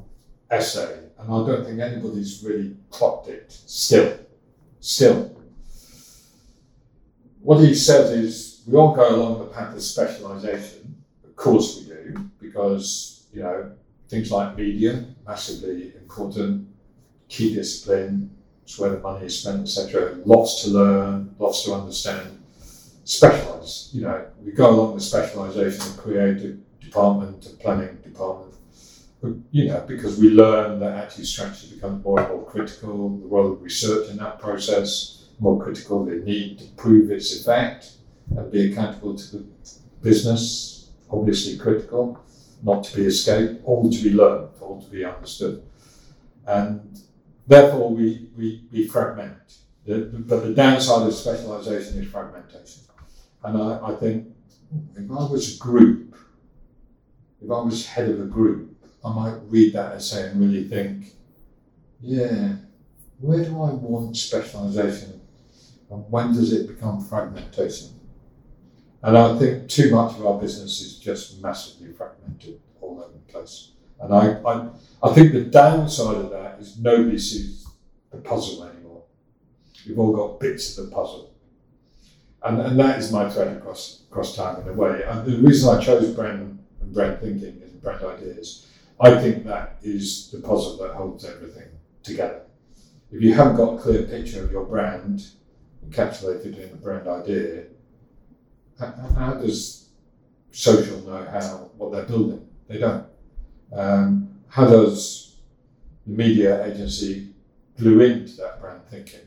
essay, 0.50 0.98
and 1.18 1.32
I 1.32 1.46
don't 1.46 1.64
think 1.64 1.80
anybody's 1.80 2.42
really 2.44 2.76
clocked 2.90 3.28
it 3.28 3.50
still. 3.50 4.18
Still. 4.80 5.34
What 7.40 7.60
he 7.60 7.74
says 7.74 8.10
is 8.10 8.62
we 8.66 8.76
all 8.76 8.94
go 8.94 9.14
along 9.14 9.38
the 9.38 9.46
path 9.46 9.74
of 9.74 9.82
specialization. 9.82 11.02
Of 11.24 11.34
course 11.34 11.78
we 11.78 11.86
do, 11.86 12.30
because 12.40 13.26
you 13.32 13.42
know, 13.42 13.72
things 14.08 14.30
like 14.30 14.56
media, 14.56 15.04
massively 15.26 15.94
important, 15.96 16.68
key 17.28 17.54
discipline, 17.54 18.30
where 18.76 18.90
the 18.90 19.00
money 19.00 19.26
is 19.26 19.40
spent, 19.40 19.62
etc. 19.62 20.18
Lots 20.24 20.64
to 20.64 20.70
learn, 20.70 21.34
lots 21.38 21.64
to 21.64 21.74
understand. 21.74 22.42
Specialize, 23.04 23.90
you 23.92 24.02
know, 24.02 24.26
we 24.44 24.52
go 24.52 24.68
along 24.68 24.94
the 24.96 25.00
specialization 25.00 25.80
of 25.80 25.96
creative 25.96 26.58
department 26.80 27.46
and 27.46 27.58
planning 27.60 27.96
department. 28.02 28.54
You 29.50 29.68
know, 29.68 29.84
because 29.86 30.18
we 30.18 30.30
learn 30.30 30.78
that 30.80 30.92
actually 30.96 31.24
strategy 31.24 31.74
becomes 31.74 32.04
more 32.04 32.20
and 32.20 32.28
more 32.28 32.44
critical, 32.44 33.18
the 33.18 33.26
role 33.26 33.52
of 33.52 33.62
research 33.62 34.10
in 34.10 34.16
that 34.18 34.38
process, 34.38 35.28
more 35.40 35.62
critical, 35.62 36.04
the 36.04 36.16
need 36.16 36.58
to 36.58 36.64
prove 36.76 37.10
its 37.10 37.40
effect 37.40 37.92
and 38.36 38.52
be 38.52 38.70
accountable 38.70 39.16
to 39.16 39.36
the 39.38 39.44
business, 40.02 40.90
obviously 41.10 41.56
critical, 41.56 42.20
not 42.62 42.84
to 42.84 42.96
be 42.96 43.06
escaped, 43.06 43.60
all 43.64 43.90
to 43.90 44.02
be 44.02 44.10
learned, 44.10 44.50
all 44.60 44.80
to 44.80 44.90
be 44.90 45.04
understood. 45.04 45.62
And 46.46 47.00
Therefore, 47.48 47.94
we, 47.94 48.28
we, 48.36 48.64
we 48.70 48.86
fragment. 48.86 49.34
The, 49.86 50.00
but 50.00 50.42
the 50.44 50.52
downside 50.52 51.08
of 51.08 51.14
specialization 51.14 52.02
is 52.02 52.10
fragmentation. 52.10 52.82
And 53.42 53.60
I, 53.60 53.80
I 53.88 53.94
think 53.96 54.28
if 54.94 55.10
I 55.10 55.14
was 55.14 55.56
a 55.56 55.58
group, 55.58 56.14
if 57.42 57.50
I 57.50 57.60
was 57.60 57.86
head 57.86 58.10
of 58.10 58.20
a 58.20 58.26
group, 58.26 58.76
I 59.02 59.12
might 59.14 59.38
read 59.44 59.72
that 59.72 59.94
essay 59.94 60.28
and 60.28 60.40
really 60.40 60.68
think, 60.68 61.14
yeah, 62.02 62.56
where 63.18 63.42
do 63.42 63.62
I 63.62 63.70
want 63.70 64.14
specialization? 64.16 65.20
And 65.90 66.04
when 66.10 66.34
does 66.34 66.52
it 66.52 66.68
become 66.68 67.02
fragmentation? 67.02 67.98
And 69.02 69.16
I 69.16 69.38
think 69.38 69.70
too 69.70 69.90
much 69.94 70.16
of 70.16 70.26
our 70.26 70.38
business 70.38 70.82
is 70.82 70.98
just 70.98 71.40
massively 71.40 71.94
fragmented 71.94 72.60
all 72.82 73.02
over 73.02 73.12
the 73.12 73.32
place. 73.32 73.72
And 74.00 74.14
I, 74.14 74.40
I, 74.42 74.68
I 75.02 75.12
think 75.12 75.32
the 75.32 75.42
downside 75.42 76.16
of 76.16 76.30
that 76.30 76.58
is 76.60 76.78
nobody 76.78 77.18
sees 77.18 77.66
the 78.10 78.18
puzzle 78.18 78.64
anymore. 78.64 79.02
We've 79.86 79.98
all 79.98 80.12
got 80.12 80.40
bits 80.40 80.76
of 80.78 80.86
the 80.86 80.92
puzzle. 80.94 81.34
And, 82.42 82.60
and 82.60 82.78
that 82.78 82.98
is 82.98 83.12
my 83.12 83.28
thread 83.28 83.56
across, 83.56 84.02
across 84.10 84.36
time 84.36 84.60
in 84.62 84.68
a 84.68 84.72
way. 84.72 85.02
And 85.02 85.26
the 85.26 85.38
reason 85.38 85.76
I 85.76 85.82
chose 85.82 86.14
brand 86.14 86.60
and 86.80 86.94
brand 86.94 87.20
thinking 87.20 87.60
and 87.62 87.82
brand 87.82 88.04
ideas, 88.04 88.66
I 89.00 89.20
think 89.20 89.44
that 89.46 89.78
is 89.82 90.30
the 90.30 90.40
puzzle 90.40 90.76
that 90.78 90.94
holds 90.94 91.24
everything 91.24 91.68
together. 92.02 92.42
If 93.10 93.22
you 93.22 93.34
haven't 93.34 93.56
got 93.56 93.74
a 93.74 93.78
clear 93.78 94.02
picture 94.02 94.44
of 94.44 94.52
your 94.52 94.64
brand 94.64 95.26
encapsulated 95.88 96.58
in 96.58 96.70
a 96.70 96.76
brand 96.76 97.08
idea, 97.08 97.64
how, 98.78 99.34
does 99.34 99.88
social 100.52 101.00
know 101.00 101.26
how 101.30 101.70
what 101.76 101.90
they're 101.90 102.04
building? 102.04 102.46
They 102.68 102.78
don't. 102.78 103.07
Um, 103.72 104.28
how 104.48 104.66
does 104.66 105.36
the 106.06 106.12
media 106.12 106.64
agency 106.64 107.28
glue 107.78 108.00
into 108.00 108.36
that 108.36 108.60
brand 108.60 108.80
thinking 108.90 109.20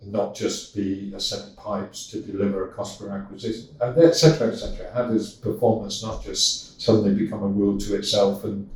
and 0.00 0.12
not 0.12 0.34
just 0.34 0.76
be 0.76 1.12
a 1.14 1.20
set 1.20 1.40
of 1.40 1.56
pipes 1.56 2.06
to 2.08 2.20
deliver 2.20 2.70
a 2.70 2.74
cost 2.74 3.00
per 3.00 3.10
acquisition, 3.10 3.68
etc., 3.80 4.48
etc. 4.48 4.90
How 4.94 5.06
does 5.06 5.32
performance 5.32 6.02
not 6.02 6.22
just 6.22 6.80
suddenly 6.80 7.14
become 7.14 7.42
a 7.42 7.48
rule 7.48 7.78
to 7.78 7.96
itself 7.96 8.44
and 8.44 8.68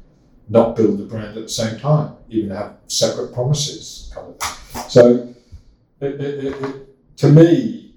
not 0.48 0.74
build 0.74 0.98
the 0.98 1.04
brand 1.04 1.36
at 1.36 1.44
the 1.44 1.48
same 1.48 1.78
time, 1.78 2.16
even 2.28 2.50
have 2.50 2.76
separate 2.88 3.32
promises, 3.32 4.10
kind 4.14 4.34
of. 4.34 4.90
So, 4.90 5.34
it, 6.00 6.20
it, 6.20 6.54
it, 6.54 7.16
to 7.18 7.28
me, 7.28 7.94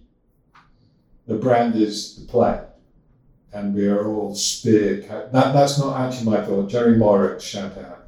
the 1.25 1.35
brand 1.35 1.75
is 1.75 2.15
the 2.17 2.27
play 2.27 2.61
and 3.56 3.74
we 3.74 3.88
are 3.88 4.06
all 4.06 4.36
spear. 4.36 4.98
That, 5.32 5.32
that's 5.32 5.80
not 5.80 6.00
actually 6.00 6.32
my 6.32 6.46
thought. 6.46 6.70
Gerry 6.70 6.98
Moira, 6.98 7.39
shout 7.39 7.78
out, 7.78 8.06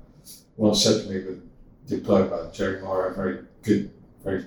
once 0.58 0.84
said 0.84 1.04
to 1.04 1.10
me 1.10 1.24
with 1.26 1.42
diploma. 1.88 2.52
Gerry 2.54 2.82
Moira, 2.82 3.16
very 3.16 3.46
good, 3.64 3.90
very 4.26 4.46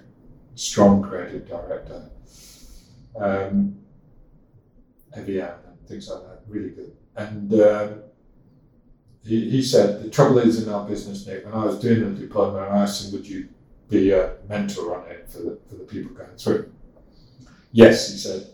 strong 0.54 1.02
creative 1.02 1.48
director. 1.48 2.10
Um, 3.18 3.78
Evian 5.14 5.48
and 5.66 5.88
things 5.88 6.08
like 6.10 6.22
that, 6.22 6.42
really 6.46 6.70
good. 6.70 6.94
And 7.16 7.52
um, 7.54 8.02
he, 9.24 9.48
he 9.50 9.62
said, 9.62 10.02
the 10.02 10.10
trouble 10.10 10.38
is 10.38 10.62
in 10.62 10.72
our 10.72 10.86
business, 10.86 11.26
Nick, 11.26 11.46
when 11.46 11.54
I 11.54 11.64
was 11.64 11.80
doing 11.80 12.14
the 12.14 12.20
diploma, 12.20 12.58
I 12.58 12.82
asked 12.82 13.06
him, 13.06 13.12
would 13.12 13.26
you 13.26 13.48
be 13.88 14.10
a 14.12 14.36
mentor 14.50 15.00
on 15.00 15.10
it 15.10 15.30
for 15.30 15.38
the, 15.38 15.58
for 15.66 15.76
the 15.76 15.84
people 15.84 16.14
going 16.14 16.36
through? 16.36 16.70
Yes, 17.72 18.12
he 18.12 18.18
said 18.18 18.49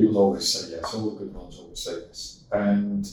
people 0.00 0.18
always 0.18 0.48
say 0.48 0.76
yes, 0.76 0.94
all 0.94 1.10
the 1.10 1.18
good 1.24 1.34
ones 1.34 1.58
always 1.58 1.78
say 1.78 2.00
yes. 2.06 2.44
And 2.52 3.08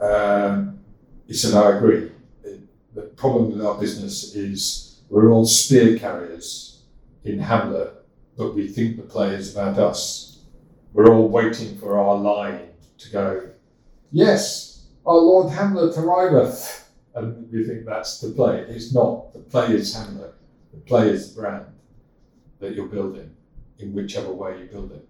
um, 0.00 0.80
he 1.26 1.34
said, 1.34 1.54
I 1.54 1.76
agree. 1.76 2.10
It, 2.42 2.60
the 2.94 3.02
problem 3.02 3.52
with 3.52 3.64
our 3.64 3.78
business 3.78 4.34
is 4.34 5.00
we're 5.08 5.30
all 5.30 5.46
spear 5.46 5.98
carriers 5.98 6.82
in 7.24 7.38
Hamlet, 7.38 7.94
but 8.36 8.54
we 8.54 8.66
think 8.66 8.96
the 8.96 9.02
play 9.02 9.34
is 9.34 9.54
about 9.54 9.78
us. 9.78 10.40
We're 10.92 11.10
all 11.14 11.28
waiting 11.28 11.78
for 11.78 11.98
our 11.98 12.16
line 12.16 12.68
to 12.98 13.10
go, 13.10 13.50
yes, 14.10 14.84
our 15.06 15.16
Lord 15.16 15.52
Hamlet 15.52 15.94
arriveth. 15.96 16.80
And 17.14 17.50
we 17.52 17.64
think 17.64 17.84
that's 17.84 18.20
the 18.20 18.30
play. 18.30 18.60
It's 18.68 18.94
not. 18.94 19.34
The 19.34 19.40
play 19.40 19.74
is 19.74 19.94
Hamlet. 19.94 20.34
The 20.72 20.80
play 20.80 21.10
is 21.10 21.34
the 21.34 21.42
brand 21.42 21.66
that 22.58 22.74
you're 22.74 22.86
building 22.86 23.36
in 23.78 23.92
whichever 23.92 24.32
way 24.32 24.58
you 24.58 24.64
build 24.64 24.92
it. 24.92 25.06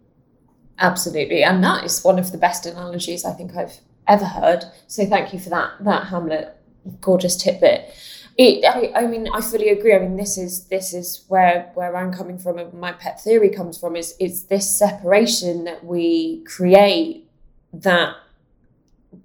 Absolutely, 0.78 1.42
and 1.44 1.62
that 1.62 1.85
is 1.85 2.02
one 2.02 2.18
of 2.18 2.32
the 2.32 2.38
best 2.38 2.66
analogies 2.66 3.24
I 3.24 3.32
think 3.32 3.56
I've 3.56 3.80
ever 4.08 4.24
heard. 4.24 4.64
So 4.87 5.06
thank 5.06 5.32
you 5.32 5.38
for 5.38 5.50
that 5.50 5.72
that 5.80 6.06
Hamlet 6.06 6.56
gorgeous 7.00 7.37
tidbit. 7.37 7.94
It, 8.38 8.64
I, 8.64 9.02
I 9.02 9.06
mean, 9.06 9.28
I 9.28 9.42
fully 9.42 9.68
agree. 9.68 9.94
I 9.94 9.98
mean, 9.98 10.16
this 10.16 10.38
is 10.38 10.64
this 10.64 10.94
is 10.94 11.24
where 11.28 11.70
where 11.74 11.94
I'm 11.96 12.12
coming 12.12 12.38
from, 12.38 12.58
and 12.58 12.72
my 12.72 12.92
pet 12.92 13.22
theory 13.22 13.50
comes 13.50 13.76
from. 13.76 13.94
Is 13.94 14.14
is 14.18 14.44
this 14.44 14.76
separation 14.76 15.64
that 15.64 15.85
we 15.85 16.42
create 16.44 17.28
that 17.74 18.16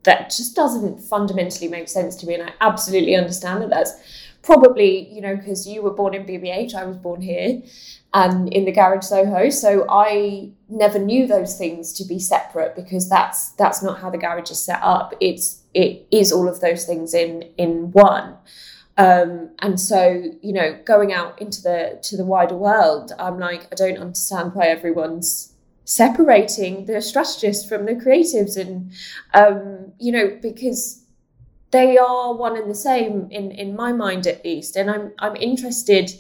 that 0.03 0.29
just 0.29 0.55
doesn't 0.55 0.99
fundamentally 0.99 1.69
make 1.69 1.87
sense 1.87 2.15
to 2.17 2.27
me, 2.27 2.33
and 2.33 2.49
I 2.49 2.53
absolutely 2.59 3.15
understand 3.15 3.61
that 3.61 3.69
that's 3.69 3.93
probably 4.43 5.07
you 5.13 5.21
know 5.21 5.35
because 5.35 5.67
you 5.67 5.81
were 5.81 5.91
born 5.91 6.13
in 6.13 6.25
BBH, 6.25 6.73
I 6.73 6.85
was 6.85 6.97
born 6.97 7.21
here, 7.21 7.61
and 8.13 8.51
in 8.53 8.65
the 8.65 8.71
garage 8.71 9.05
Soho. 9.05 9.49
So 9.49 9.85
I 9.89 10.51
never 10.69 10.99
knew 10.99 11.27
those 11.27 11.57
things 11.57 11.93
to 11.93 12.05
be 12.05 12.19
separate 12.19 12.75
because 12.75 13.09
that's 13.09 13.51
that's 13.51 13.83
not 13.83 13.99
how 13.99 14.09
the 14.09 14.17
garage 14.17 14.51
is 14.51 14.63
set 14.63 14.79
up. 14.81 15.13
It's 15.19 15.61
it 15.73 16.07
is 16.11 16.31
all 16.31 16.47
of 16.47 16.59
those 16.59 16.85
things 16.85 17.13
in 17.13 17.43
in 17.57 17.91
one. 17.91 18.37
Um, 18.99 19.51
and 19.59 19.79
so 19.79 20.23
you 20.41 20.53
know 20.53 20.79
going 20.85 21.13
out 21.13 21.39
into 21.39 21.61
the 21.61 21.99
to 22.01 22.17
the 22.17 22.25
wider 22.25 22.55
world 22.55 23.11
i'm 23.19 23.37
like 23.37 23.67
i 23.71 23.75
don't 23.75 23.99
understand 23.99 24.55
why 24.55 24.65
everyone's 24.65 25.53
separating 25.87 26.85
the 26.85 27.01
strategists 27.01 27.67
from 27.67 27.85
the 27.85 27.93
creatives 27.93 28.57
and 28.57 28.91
um, 29.33 29.93
you 29.99 30.11
know 30.11 30.37
because 30.41 31.01
they 31.71 31.97
are 31.97 32.33
one 32.33 32.55
and 32.57 32.69
the 32.69 32.75
same 32.75 33.27
in 33.31 33.51
in 33.51 33.75
my 33.75 33.91
mind 33.91 34.25
at 34.27 34.43
least 34.43 34.75
and 34.75 34.89
i'm 34.89 35.11
i'm 35.19 35.35
interested 35.35 36.11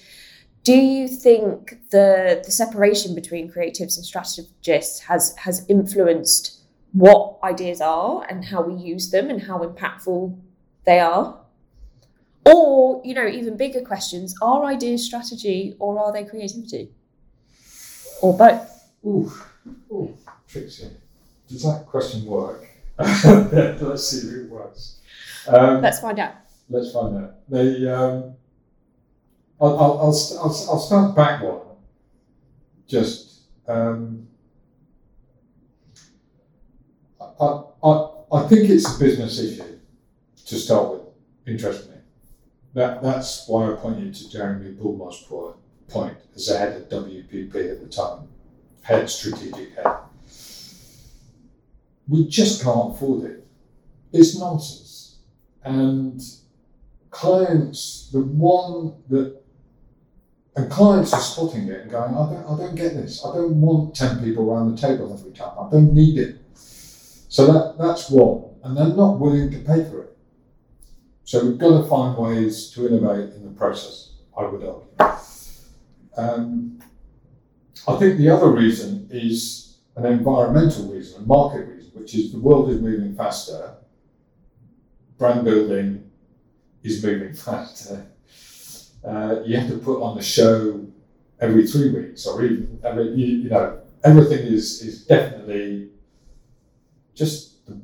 do 0.63 0.73
you 0.73 1.07
think 1.07 1.79
the 1.91 2.41
the 2.43 2.51
separation 2.51 3.15
between 3.15 3.49
creatives 3.49 3.95
and 3.95 4.05
strategists 4.05 4.99
has 4.99 5.35
has 5.37 5.65
influenced 5.69 6.57
what 6.91 7.37
ideas 7.43 7.79
are 7.79 8.25
and 8.29 8.43
how 8.43 8.61
we 8.61 8.73
use 8.73 9.11
them 9.11 9.29
and 9.29 9.41
how 9.41 9.59
impactful 9.59 10.37
they 10.85 10.99
are? 10.99 11.39
Or, 12.45 13.01
you 13.03 13.13
know, 13.13 13.27
even 13.27 13.57
bigger 13.57 13.81
questions, 13.81 14.33
are 14.41 14.63
ideas 14.65 15.05
strategy 15.05 15.75
or 15.79 15.99
are 15.99 16.13
they 16.13 16.23
creativity? 16.23 16.91
Or 18.21 18.35
both? 18.37 18.89
Ooh, 19.05 19.31
ooh, 19.91 20.17
Trixie. 20.47 20.89
Does 21.47 21.63
that 21.63 21.85
question 21.85 22.25
work? 22.25 22.65
let's 22.99 24.07
see 24.07 24.27
if 24.27 24.33
it 24.33 24.49
works. 24.49 24.96
Um, 25.47 25.81
let's 25.81 25.99
find 25.99 26.19
out. 26.19 26.35
Let's 26.69 26.91
find 26.91 27.17
out. 27.17 27.35
They, 27.49 27.87
um, 27.87 28.35
I'll, 29.59 29.79
I'll, 29.79 29.99
I'll, 29.99 30.37
I'll, 30.41 30.67
I'll 30.69 30.79
start 30.79 31.15
back 31.15 31.41
one. 31.41 31.61
Just, 32.87 33.41
um, 33.67 34.27
I, 37.19 37.61
I, 37.83 38.09
I 38.31 38.47
think 38.47 38.69
it's 38.69 38.95
a 38.95 38.99
business 38.99 39.39
issue 39.39 39.79
to 40.45 40.55
start 40.55 40.91
with, 40.91 41.01
interestingly. 41.45 41.97
That, 42.73 43.01
that's 43.01 43.47
why 43.47 43.71
I 43.71 43.75
pointed 43.75 44.13
to 44.15 44.29
Jeremy 44.29 44.71
Bullmore's 44.73 45.25
point 45.89 46.17
as 46.35 46.47
the 46.47 46.57
head 46.57 46.81
of 46.81 46.89
WPP 46.89 47.71
at 47.71 47.81
the 47.81 47.87
time, 47.87 48.27
head 48.81 49.09
strategic 49.09 49.75
head. 49.75 49.97
we 52.07 52.27
just 52.27 52.63
can't 52.63 52.93
afford 52.93 53.25
it. 53.25 53.47
It's 54.13 54.37
nonsense. 54.37 54.86
And 55.67 56.21
clients, 57.11 58.09
the 58.13 58.21
one 58.21 58.95
that, 59.09 59.41
and 60.55 60.71
clients 60.71 61.13
are 61.13 61.19
spotting 61.19 61.67
it 61.67 61.81
and 61.81 61.91
going, 61.91 62.13
I 62.13 62.33
don't, 62.33 62.45
I 62.45 62.57
don't 62.57 62.75
get 62.75 62.93
this. 62.93 63.25
I 63.25 63.35
don't 63.35 63.59
want 63.59 63.93
10 63.93 64.23
people 64.23 64.49
around 64.49 64.73
the 64.73 64.81
table 64.81 65.13
every 65.13 65.33
time. 65.33 65.51
I 65.59 65.69
don't 65.69 65.93
need 65.93 66.17
it. 66.17 66.37
So 66.55 67.51
that, 67.51 67.75
that's 67.77 68.09
one. 68.09 68.45
And 68.63 68.77
they're 68.77 68.95
not 68.95 69.19
willing 69.19 69.51
to 69.51 69.57
pay 69.59 69.83
for 69.89 70.03
it. 70.03 70.17
So 71.25 71.45
we've 71.45 71.57
got 71.57 71.81
to 71.81 71.89
find 71.89 72.17
ways 72.17 72.71
to 72.71 72.87
innovate 72.87 73.35
in 73.35 73.43
the 73.43 73.51
process, 73.51 74.13
I 74.37 74.45
would 74.45 74.63
argue. 74.63 75.21
Um, 76.15 76.79
I 77.89 77.97
think 77.97 78.17
the 78.17 78.29
other 78.29 78.49
reason 78.49 79.09
is 79.11 79.79
an 79.97 80.05
environmental 80.05 80.93
reason, 80.93 81.23
a 81.23 81.25
market 81.25 81.67
reason, 81.67 81.91
which 81.93 82.15
is 82.15 82.31
the 82.31 82.39
world 82.39 82.69
is 82.69 82.79
moving 82.79 83.13
faster, 83.15 83.75
brand 85.17 85.45
building 85.45 86.09
is 86.83 87.03
moving 87.03 87.33
faster. 87.47 88.05
Uh, 89.03 89.41
you 89.45 89.57
have 89.57 89.69
to 89.69 89.77
put 89.77 90.01
on 90.01 90.17
a 90.17 90.23
show 90.23 90.85
every 91.39 91.67
three 91.67 91.91
weeks, 91.91 92.25
or 92.25 92.43
even 92.43 92.79
every, 92.83 93.09
you, 93.11 93.25
you 93.43 93.49
know, 93.49 93.79
everything 94.03 94.39
is 94.39 94.81
is 94.81 95.05
definitely 95.05 95.89
just 97.13 97.65
the, 97.65 97.79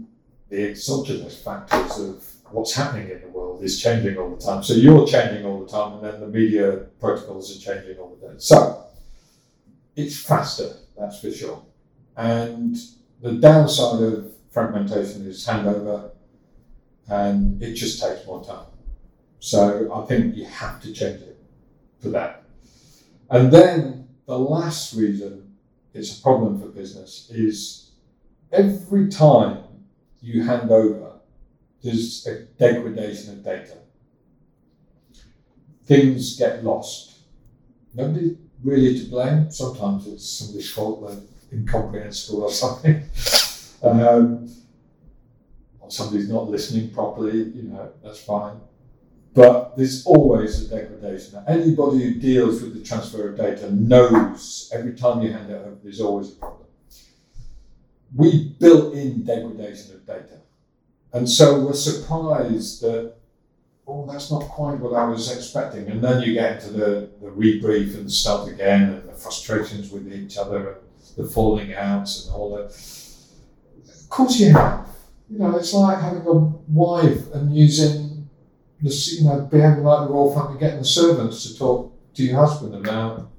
the 0.49 0.69
exogenous 0.69 1.41
factors 1.41 1.99
of 1.99 2.23
what's 2.51 2.73
happening 2.73 3.09
in 3.09 3.21
the 3.21 3.27
world 3.29 3.63
is 3.63 3.81
changing 3.81 4.17
all 4.17 4.35
the 4.35 4.41
time. 4.43 4.63
So 4.63 4.73
you're 4.73 5.07
changing 5.07 5.45
all 5.45 5.65
the 5.65 5.71
time, 5.71 5.93
and 5.93 6.03
then 6.03 6.19
the 6.19 6.27
media 6.27 6.85
protocols 6.99 7.55
are 7.55 7.59
changing 7.59 7.97
all 7.97 8.15
the 8.15 8.27
time. 8.27 8.39
So 8.39 8.85
it's 9.95 10.19
faster, 10.19 10.69
that's 10.97 11.19
for 11.19 11.31
sure. 11.31 11.63
And 12.15 12.75
the 13.21 13.33
downside 13.33 14.03
of 14.03 14.33
fragmentation 14.51 15.25
is 15.27 15.45
handover, 15.47 16.11
and 17.09 17.61
it 17.61 17.73
just 17.73 18.01
takes 18.01 18.25
more 18.25 18.43
time. 18.43 18.65
So 19.39 19.93
I 19.93 20.05
think 20.05 20.35
you 20.35 20.45
have 20.45 20.81
to 20.81 20.93
change 20.93 21.21
it 21.21 21.37
for 22.01 22.09
that. 22.09 22.43
And 23.29 23.51
then 23.51 24.07
the 24.25 24.37
last 24.37 24.93
reason 24.93 25.55
it's 25.93 26.17
a 26.17 26.21
problem 26.21 26.59
for 26.59 26.67
business 26.67 27.29
is 27.29 27.91
every 28.51 29.09
time 29.09 29.59
you 30.21 30.43
hand 30.43 30.71
over, 30.71 31.19
there's 31.83 32.25
a 32.25 32.43
degradation 32.57 33.33
of 33.33 33.43
data. 33.43 33.77
Things 35.85 36.37
get 36.37 36.63
lost. 36.63 37.17
Nobody 37.93 38.37
really 38.63 38.97
to 38.99 39.09
blame. 39.09 39.51
Sometimes 39.51 40.07
it's 40.07 40.27
somebody's 40.27 40.71
fault, 40.71 41.05
they're 41.05 41.19
incomprehensible 41.59 42.43
or 42.43 42.51
something. 42.51 43.03
Um, 43.83 44.49
or 45.83 45.91
somebody's 45.91 46.29
not 46.29 46.49
listening 46.49 46.91
properly, 46.91 47.37
you 47.37 47.63
know, 47.63 47.91
that's 48.01 48.23
fine. 48.23 48.59
But 49.33 49.75
there's 49.75 50.05
always 50.05 50.63
a 50.63 50.69
degradation. 50.69 51.43
Anybody 51.47 52.03
who 52.03 52.19
deals 52.19 52.61
with 52.61 52.73
the 52.73 52.83
transfer 52.83 53.29
of 53.29 53.37
data 53.37 53.73
knows 53.73 54.71
every 54.73 54.93
time 54.93 55.21
you 55.21 55.33
hand 55.33 55.51
it 55.51 55.55
over, 55.55 55.77
there's 55.83 55.99
always 55.99 56.31
a 56.31 56.35
problem. 56.35 56.67
We 58.15 58.55
built 58.59 58.93
in 58.93 59.23
degradation 59.23 59.95
of 59.95 60.05
data. 60.05 60.39
And 61.11 61.29
so 61.29 61.59
we're 61.65 61.73
surprised 61.73 62.81
that 62.83 63.15
oh, 63.87 64.05
that's 64.09 64.31
not 64.31 64.43
quite 64.43 64.79
what 64.79 64.93
I 64.93 65.05
was 65.05 65.35
expecting. 65.35 65.89
And 65.89 66.01
then 66.01 66.21
you 66.21 66.33
get 66.33 66.63
into 66.63 66.73
the, 66.73 67.09
the 67.21 67.27
rebrief 67.27 67.95
and 67.95 68.11
stuff 68.11 68.47
again 68.47 68.83
and 68.83 69.09
the 69.09 69.13
frustrations 69.13 69.91
with 69.91 70.11
each 70.11 70.37
other 70.37 70.69
and 70.69 70.77
the 71.17 71.25
falling 71.25 71.73
outs 71.73 72.25
and 72.25 72.35
all 72.35 72.55
that. 72.55 72.65
Of 72.65 74.09
course 74.09 74.39
you 74.39 74.53
have. 74.53 74.87
You 75.29 75.39
know, 75.39 75.55
it's 75.55 75.73
like 75.73 75.99
having 75.99 76.27
a 76.27 76.33
wife 76.33 77.31
and 77.33 77.55
using 77.55 78.29
the, 78.81 78.89
you 78.89 79.25
know, 79.25 79.41
behaving 79.41 79.83
like 79.83 80.07
the 80.07 80.13
royal 80.13 80.33
family, 80.33 80.59
getting 80.59 80.79
the 80.79 80.85
servants 80.85 81.43
to 81.45 81.57
talk 81.57 81.93
to 82.15 82.23
your 82.23 82.45
husband 82.45 82.75
about, 82.75 83.29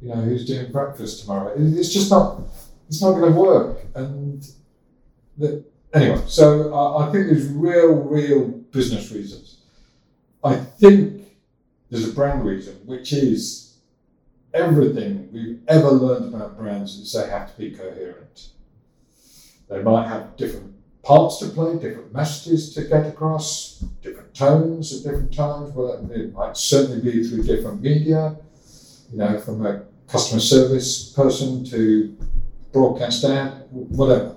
you 0.00 0.08
know, 0.08 0.16
who's 0.16 0.46
doing 0.46 0.70
breakfast 0.70 1.22
tomorrow. 1.22 1.52
It's 1.56 1.92
just 1.92 2.10
not, 2.10 2.40
it's 2.88 3.02
not 3.02 3.12
going 3.12 3.32
to 3.32 3.38
work. 3.38 3.78
And 3.94 4.46
the, 5.36 5.64
anyway, 5.92 6.22
so 6.26 6.72
I, 6.72 7.08
I 7.08 7.12
think 7.12 7.26
there's 7.26 7.48
real, 7.48 7.94
real 7.94 8.48
business 8.48 9.10
reasons. 9.10 9.58
I 10.42 10.56
think 10.56 11.24
there's 11.90 12.08
a 12.08 12.12
brand 12.12 12.44
reason, 12.44 12.74
which 12.86 13.12
is 13.12 13.76
everything 14.52 15.28
we've 15.32 15.60
ever 15.68 15.90
learned 15.90 16.32
about 16.32 16.56
brands 16.56 16.96
is 16.96 17.12
they 17.12 17.28
have 17.28 17.50
to 17.52 17.58
be 17.58 17.72
coherent. 17.72 18.48
They 19.68 19.82
might 19.82 20.06
have 20.06 20.36
different 20.36 20.74
parts 21.04 21.38
to 21.38 21.48
play, 21.48 21.74
different 21.74 22.12
messages 22.12 22.74
to 22.74 22.84
get 22.84 23.06
across, 23.06 23.84
different 24.02 24.34
tones 24.34 24.92
at 24.94 25.10
different 25.10 25.34
times. 25.34 25.72
Well, 25.72 26.10
it 26.10 26.32
might 26.32 26.56
certainly 26.56 27.00
be 27.00 27.22
through 27.28 27.42
different 27.44 27.82
media, 27.82 28.36
you 29.12 29.18
know, 29.18 29.38
from 29.38 29.64
a 29.66 29.84
customer 30.08 30.40
service 30.40 31.12
person 31.12 31.64
to 31.66 32.16
broadcast 32.72 33.24
ad, 33.24 33.66
whatever 33.70 34.36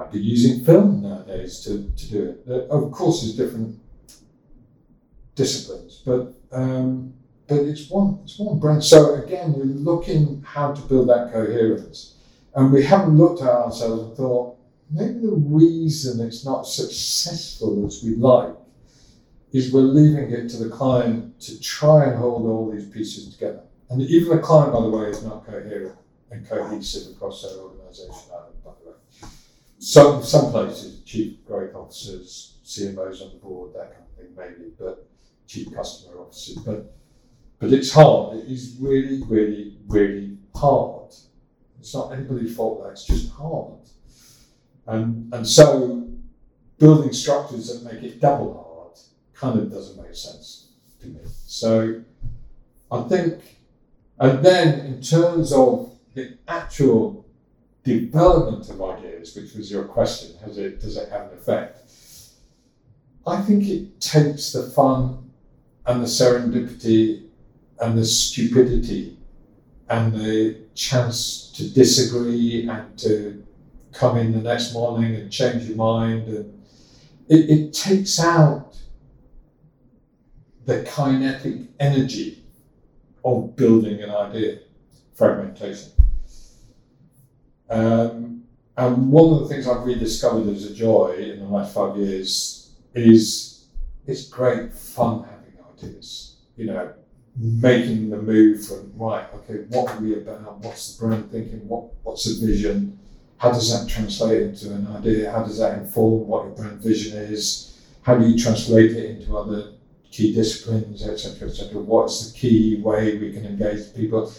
might 0.00 0.12
be 0.12 0.18
using 0.18 0.64
film 0.64 1.02
nowadays 1.02 1.60
to, 1.60 1.92
to 1.94 2.10
do 2.10 2.38
it. 2.46 2.70
of 2.70 2.90
course, 2.90 3.20
there's 3.20 3.36
different 3.36 3.78
disciplines, 5.34 6.02
but 6.06 6.34
um, 6.52 7.12
but 7.46 7.58
it's 7.58 7.90
one 7.90 8.20
it's 8.24 8.38
one 8.38 8.58
brand. 8.58 8.82
So 8.82 9.14
again, 9.22 9.52
we're 9.52 9.64
looking 9.64 10.42
how 10.42 10.72
to 10.72 10.80
build 10.82 11.10
that 11.10 11.32
coherence, 11.32 12.16
and 12.54 12.72
we 12.72 12.82
haven't 12.82 13.18
looked 13.18 13.42
at 13.42 13.48
ourselves 13.48 14.02
and 14.04 14.16
thought 14.16 14.56
maybe 14.90 15.20
the 15.20 15.32
reason 15.32 16.20
it's 16.26 16.44
not 16.44 16.66
successful 16.66 17.86
as 17.86 18.02
we'd 18.02 18.18
like 18.18 18.54
is 19.52 19.72
we're 19.72 19.80
leaving 19.80 20.30
it 20.30 20.48
to 20.48 20.56
the 20.56 20.70
client 20.70 21.40
to 21.40 21.60
try 21.60 22.04
and 22.04 22.16
hold 22.16 22.46
all 22.46 22.70
these 22.70 22.86
pieces 22.86 23.32
together. 23.32 23.62
And 23.88 24.00
even 24.02 24.36
the 24.36 24.42
client, 24.42 24.72
by 24.72 24.80
the 24.82 24.90
way, 24.90 25.06
is 25.06 25.24
not 25.24 25.44
coherent 25.44 25.96
and 26.30 26.48
cohesive 26.48 27.16
across 27.16 27.42
their 27.42 27.60
organisation 27.60 28.30
some 29.80 30.22
some 30.22 30.50
places, 30.50 31.00
chief 31.04 31.44
growth 31.46 31.74
officers, 31.74 32.58
CMOs 32.64 33.22
on 33.22 33.30
the 33.30 33.38
board, 33.42 33.72
that 33.74 33.92
kind 33.92 34.04
of 34.04 34.16
thing, 34.16 34.36
maybe, 34.36 34.70
but 34.78 35.08
chief 35.46 35.74
customer 35.74 36.20
officers. 36.20 36.58
But 36.58 36.94
but 37.58 37.72
it's 37.72 37.90
hard. 37.90 38.36
It 38.38 38.44
is 38.44 38.76
really, 38.78 39.22
really, 39.26 39.78
really 39.88 40.36
hard. 40.54 41.14
It's 41.78 41.94
not 41.94 42.12
anybody's 42.12 42.54
fault. 42.54 42.82
That 42.84 42.90
it's 42.90 43.06
just 43.06 43.32
hard. 43.32 43.80
And 44.86 45.32
and 45.32 45.46
so 45.46 46.08
building 46.78 47.12
structures 47.12 47.68
that 47.68 47.92
make 47.92 48.02
it 48.02 48.20
double 48.20 48.54
hard 48.54 48.98
kind 49.34 49.58
of 49.58 49.70
doesn't 49.70 50.02
make 50.02 50.14
sense 50.14 50.72
to 51.00 51.06
me. 51.08 51.20
So 51.46 52.02
I 52.90 53.02
think, 53.02 53.58
and 54.18 54.44
then 54.44 54.80
in 54.86 55.02
terms 55.02 55.52
of 55.52 55.92
the 56.14 56.36
actual 56.48 57.26
development 57.84 58.68
of 58.68 58.82
ideas, 58.82 59.34
which 59.36 59.54
was 59.54 59.70
your 59.70 59.84
question, 59.84 60.36
has 60.44 60.58
it 60.58 60.80
does 60.80 60.96
it 60.96 61.08
have 61.10 61.32
an 61.32 61.38
effect? 61.38 61.78
I 63.26 63.40
think 63.42 63.68
it 63.68 64.00
takes 64.00 64.52
the 64.52 64.64
fun 64.64 65.30
and 65.86 66.02
the 66.02 66.06
serendipity 66.06 67.26
and 67.80 67.96
the 67.96 68.04
stupidity 68.04 69.16
and 69.88 70.14
the 70.14 70.56
chance 70.74 71.50
to 71.56 71.68
disagree 71.68 72.68
and 72.68 72.98
to 72.98 73.44
come 73.92 74.16
in 74.16 74.32
the 74.32 74.38
next 74.38 74.72
morning 74.72 75.14
and 75.14 75.30
change 75.30 75.64
your 75.64 75.76
mind 75.76 76.28
and 76.28 76.62
it, 77.28 77.50
it 77.50 77.72
takes 77.72 78.20
out 78.20 78.76
the 80.66 80.82
kinetic 80.84 81.62
energy 81.78 82.44
of 83.24 83.56
building 83.56 84.02
an 84.02 84.10
idea 84.10 84.58
fragmentation 85.14 85.90
um, 87.70 88.42
and 88.76 89.12
one 89.12 89.34
of 89.34 89.40
the 89.40 89.48
things 89.48 89.68
I've 89.68 89.84
rediscovered 89.84 90.48
as 90.48 90.64
a 90.64 90.74
joy 90.74 91.16
in 91.18 91.40
the 91.40 91.46
last 91.46 91.74
five 91.74 91.96
years 91.96 92.72
is 92.94 93.66
it's 94.06 94.28
great 94.28 94.72
fun 94.72 95.24
having 95.24 95.52
ideas. 95.72 96.36
You 96.56 96.66
know, 96.66 96.92
making 97.36 98.10
the 98.10 98.20
move 98.20 98.66
from 98.66 98.92
right, 98.96 99.26
okay, 99.34 99.64
what 99.68 99.90
are 99.90 100.00
we 100.00 100.14
about? 100.14 100.58
What's 100.60 100.96
the 100.96 101.06
brand 101.06 101.30
thinking? 101.30 101.66
What 101.68 101.92
what's 102.02 102.24
the 102.24 102.46
vision? 102.46 102.98
How 103.40 103.50
does 103.50 103.70
that 103.72 103.88
translate 103.88 104.42
into 104.42 104.70
an 104.74 104.86
idea? 104.88 105.32
How 105.32 105.42
does 105.42 105.58
that 105.60 105.78
inform 105.78 106.28
what 106.28 106.44
your 106.44 106.54
brand 106.54 106.82
vision 106.82 107.16
is? 107.16 107.74
How 108.02 108.18
do 108.18 108.28
you 108.28 108.38
translate 108.38 108.90
it 108.90 109.18
into 109.18 109.34
other 109.34 109.72
key 110.10 110.34
disciplines, 110.34 111.08
etc., 111.08 111.48
etc.? 111.48 111.80
What's 111.80 112.30
the 112.30 112.38
key 112.38 112.82
way 112.82 113.16
we 113.16 113.32
can 113.32 113.46
engage 113.46 113.94
people? 113.94 114.30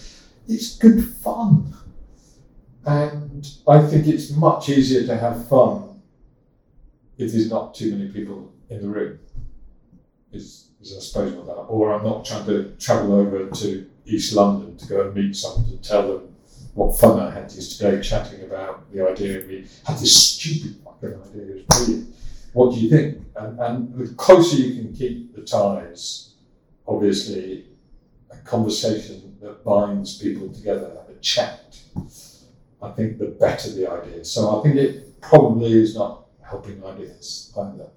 It's 0.48 0.78
good 0.78 1.04
fun. 1.04 1.74
And 2.86 3.48
I 3.68 3.82
think 3.88 4.06
it's 4.06 4.30
much 4.30 4.70
easier 4.70 5.08
to 5.08 5.18
have 5.18 5.48
fun 5.48 6.00
if 7.18 7.32
there's 7.32 7.50
not 7.50 7.74
too 7.74 7.96
many 7.96 8.12
people 8.12 8.54
in 8.70 8.84
the 8.84 8.88
room. 8.88 9.18
Is, 10.32 10.68
is 10.80 10.96
I 10.96 11.00
suppose 11.00 11.34
what 11.34 11.48
that, 11.48 11.62
or 11.64 11.92
I'm 11.92 12.04
not 12.04 12.24
trying 12.24 12.46
to 12.46 12.76
travel 12.80 13.16
over 13.16 13.50
to 13.50 13.90
East 14.06 14.36
London 14.36 14.78
to 14.78 14.86
go 14.86 15.08
and 15.08 15.16
meet 15.16 15.36
someone 15.36 15.72
to 15.72 15.78
tell 15.78 16.08
them 16.08 16.31
what 16.74 16.98
fun 16.98 17.20
I 17.20 17.32
had 17.32 17.52
yesterday 17.52 18.02
chatting 18.02 18.44
about 18.44 18.92
the 18.92 19.08
idea. 19.08 19.46
We 19.48 19.68
had 19.86 19.98
this 19.98 20.16
stupid 20.16 20.78
fucking 20.84 21.10
idea. 21.10 21.42
It 21.42 21.56
was 21.56 21.86
brilliant. 21.86 22.16
What 22.54 22.74
do 22.74 22.80
you 22.80 22.90
think? 22.90 23.26
And, 23.36 23.60
and 23.60 23.96
the 23.96 24.14
closer 24.16 24.58
you 24.58 24.82
can 24.82 24.94
keep 24.94 25.36
the 25.36 25.42
ties, 25.42 26.34
obviously, 26.88 27.66
a 28.30 28.38
conversation 28.38 29.38
that 29.42 29.64
binds 29.64 30.18
people 30.18 30.50
together, 30.50 30.98
a 31.10 31.14
chat, 31.22 31.80
I 32.82 32.90
think 32.92 33.20
the 33.20 33.28
better 33.28 33.72
the 33.72 33.90
idea. 33.90 34.26
So 34.26 34.60
I 34.60 34.64
think 34.64 34.76
it 34.76 35.22
probably 35.22 35.74
is 35.74 35.96
not 35.96 36.26
helping 36.42 36.84
ideas 36.84 37.54
either. 37.58 37.90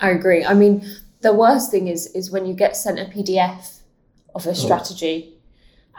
I 0.00 0.10
agree. 0.10 0.44
I 0.44 0.54
mean, 0.54 0.86
the 1.20 1.32
worst 1.32 1.70
thing 1.70 1.88
is 1.88 2.06
is 2.08 2.30
when 2.30 2.46
you 2.46 2.54
get 2.54 2.76
sent 2.76 2.98
a 2.98 3.04
PDF 3.04 3.80
of 4.34 4.46
a 4.46 4.54
strategy, 4.54 5.38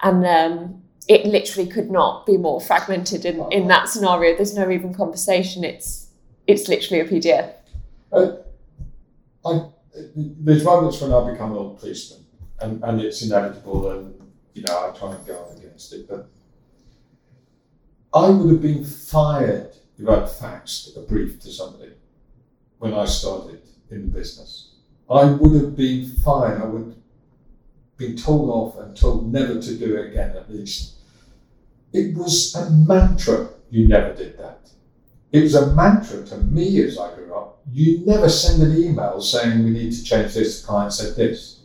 and 0.04 0.26
um, 0.26 0.84
it 1.08 1.26
literally 1.26 1.70
could 1.70 1.90
not 1.90 2.26
be 2.26 2.38
more 2.38 2.60
fragmented 2.60 3.26
in, 3.26 3.50
in 3.52 3.68
that 3.68 3.90
scenario. 3.90 4.36
There's 4.36 4.56
no 4.56 4.70
even 4.70 4.94
conversation. 4.94 5.64
It's 5.64 6.08
it's 6.46 6.68
literally 6.68 7.02
a 7.02 7.06
PDF. 7.06 7.54
Uh, 8.12 8.38
I, 9.46 9.68
there's 10.16 10.64
moments 10.64 11.02
when 11.02 11.14
I 11.14 11.32
become 11.32 11.52
a 11.52 11.54
little 11.54 11.76
policeman, 11.76 12.26
and, 12.60 12.84
and 12.84 13.02
it's 13.02 13.22
inevitable, 13.22 13.92
and 13.92 14.32
you 14.54 14.64
know 14.64 14.90
I 14.90 14.98
try 14.98 15.14
and 15.14 15.26
guard 15.26 15.58
against 15.58 15.94
it. 15.94 16.08
But 16.10 16.30
I 18.14 18.30
would 18.30 18.52
have 18.52 18.62
been 18.62 18.84
fired 18.84 19.76
if 19.98 20.08
I'd 20.08 20.24
faxed 20.24 20.96
a 20.98 21.02
brief 21.02 21.40
to 21.42 21.50
somebody 21.50 21.94
when 22.80 22.94
I 22.94 23.06
started 23.06 23.62
in 23.90 24.12
the 24.12 24.20
business. 24.20 24.76
I 25.10 25.26
would 25.26 25.62
have 25.62 25.76
been 25.76 26.06
fired. 26.24 26.62
I 26.62 26.66
would 26.66 26.86
have 26.88 26.96
been 27.98 28.18
told 28.18 28.50
off 28.50 28.78
and 28.78 28.96
told 28.96 29.32
never 29.32 29.62
to 29.62 29.76
do 29.76 29.96
it 29.98 30.12
again, 30.12 30.36
at 30.36 30.52
least. 30.52 30.97
It 31.94 32.16
was 32.16 32.56
a 32.56 32.70
mantra. 32.72 33.50
You 33.70 33.88
never 33.88 34.14
did 34.14 34.38
that. 34.38 34.70
It 35.32 35.44
was 35.44 35.56
a 35.56 35.74
mantra 35.74 36.26
to 36.26 36.38
me 36.38 36.82
as 36.84 36.98
I 36.98 37.14
grew 37.16 37.34
up. 37.36 37.62
You 37.72 38.06
never 38.06 38.30
send 38.30 38.64
an 38.64 38.78
email 38.78 39.22
saying 39.22 39.64
we 39.64 39.72
need 39.72 39.92
to 39.92 40.04
change 40.04 40.34
this. 40.34 40.62
The 40.62 40.68
client 40.68 40.94
said 40.94 41.16
this. 41.16 41.62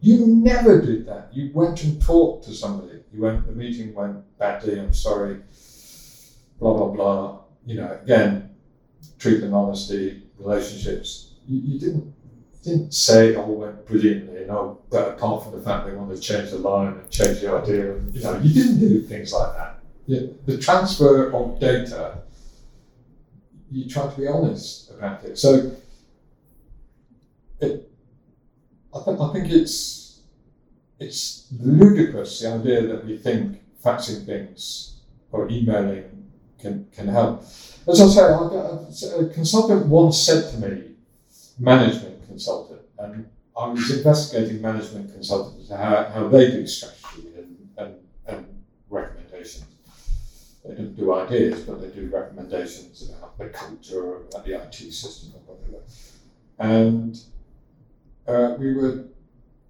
You 0.00 0.26
never 0.26 0.80
did 0.80 1.06
that. 1.06 1.30
You 1.32 1.50
went 1.54 1.82
and 1.82 2.00
talked 2.00 2.44
to 2.44 2.54
somebody. 2.54 3.00
You 3.12 3.22
went. 3.22 3.46
The 3.46 3.52
meeting 3.52 3.94
went 3.94 4.38
badly. 4.38 4.78
I'm 4.78 4.92
sorry. 4.92 5.40
Blah 6.60 6.74
blah 6.74 6.88
blah. 6.88 7.40
You 7.66 7.76
know, 7.76 7.98
again, 8.02 8.54
truth 9.18 9.42
and 9.42 9.54
honesty, 9.54 10.22
relationships. 10.38 11.34
You, 11.46 11.60
you 11.60 11.80
didn't 11.80 12.14
didn't 12.68 12.92
say 12.92 13.34
oh, 13.34 13.40
it 13.40 13.44
all 13.44 13.54
went 13.56 13.86
brilliantly, 13.86 14.40
you 14.40 14.46
know, 14.46 14.80
but 14.90 15.08
apart 15.08 15.44
from 15.44 15.52
the 15.52 15.60
fact 15.60 15.86
they 15.86 15.92
wanted 15.92 16.16
to 16.16 16.22
change 16.22 16.50
the 16.50 16.58
line 16.58 16.92
and 16.92 17.10
change 17.10 17.40
the 17.40 17.52
idea, 17.52 17.94
and 17.94 18.14
you 18.14 18.22
know, 18.22 18.38
you 18.38 18.52
didn't 18.54 18.80
do 18.80 19.00
things 19.02 19.32
like 19.32 19.56
that. 19.56 19.74
The 20.46 20.58
transfer 20.58 21.30
of 21.32 21.60
data, 21.60 22.22
you 23.70 23.88
try 23.88 24.10
to 24.10 24.16
be 24.16 24.26
honest 24.26 24.90
about 24.90 25.24
it. 25.24 25.38
So, 25.38 25.72
it, 27.60 27.90
I 28.94 29.00
think 29.00 29.20
I 29.20 29.32
think 29.32 29.50
it's 29.50 30.20
it's 30.98 31.46
ludicrous 31.60 32.40
the 32.40 32.52
idea 32.52 32.86
that 32.86 33.04
we 33.04 33.18
think 33.18 33.60
faxing 33.84 34.24
things 34.24 35.00
or 35.30 35.48
emailing 35.50 36.04
can 36.58 36.86
can 36.94 37.08
help. 37.08 37.42
As 37.86 38.00
I 38.00 38.06
say, 38.08 39.14
a 39.14 39.26
consultant 39.28 39.86
once 39.86 40.18
said 40.20 40.50
to 40.52 40.68
me, 40.68 40.94
management 41.58 42.17
consultant, 42.38 42.82
and 43.00 43.28
I 43.58 43.66
was 43.66 43.90
investigating 43.90 44.62
management 44.62 45.12
consultants, 45.12 45.68
how, 45.70 46.08
how 46.14 46.28
they 46.28 46.52
do 46.52 46.64
strategy 46.68 47.26
and, 47.36 47.68
and, 47.76 47.94
and 48.28 48.46
recommendations. 48.88 49.64
They 50.64 50.74
don't 50.76 50.96
do 50.96 51.12
ideas, 51.14 51.62
but 51.62 51.80
they 51.80 51.88
do 51.88 52.08
recommendations 52.08 53.10
about 53.10 53.36
the 53.38 53.48
culture 53.48 54.18
about 54.18 54.44
the 54.44 54.62
IT 54.62 54.74
system 54.92 55.32
or 55.48 55.56
whatever. 55.56 55.82
And 56.60 57.18
uh, 58.28 58.54
we 58.56 58.74
were, 58.74 59.06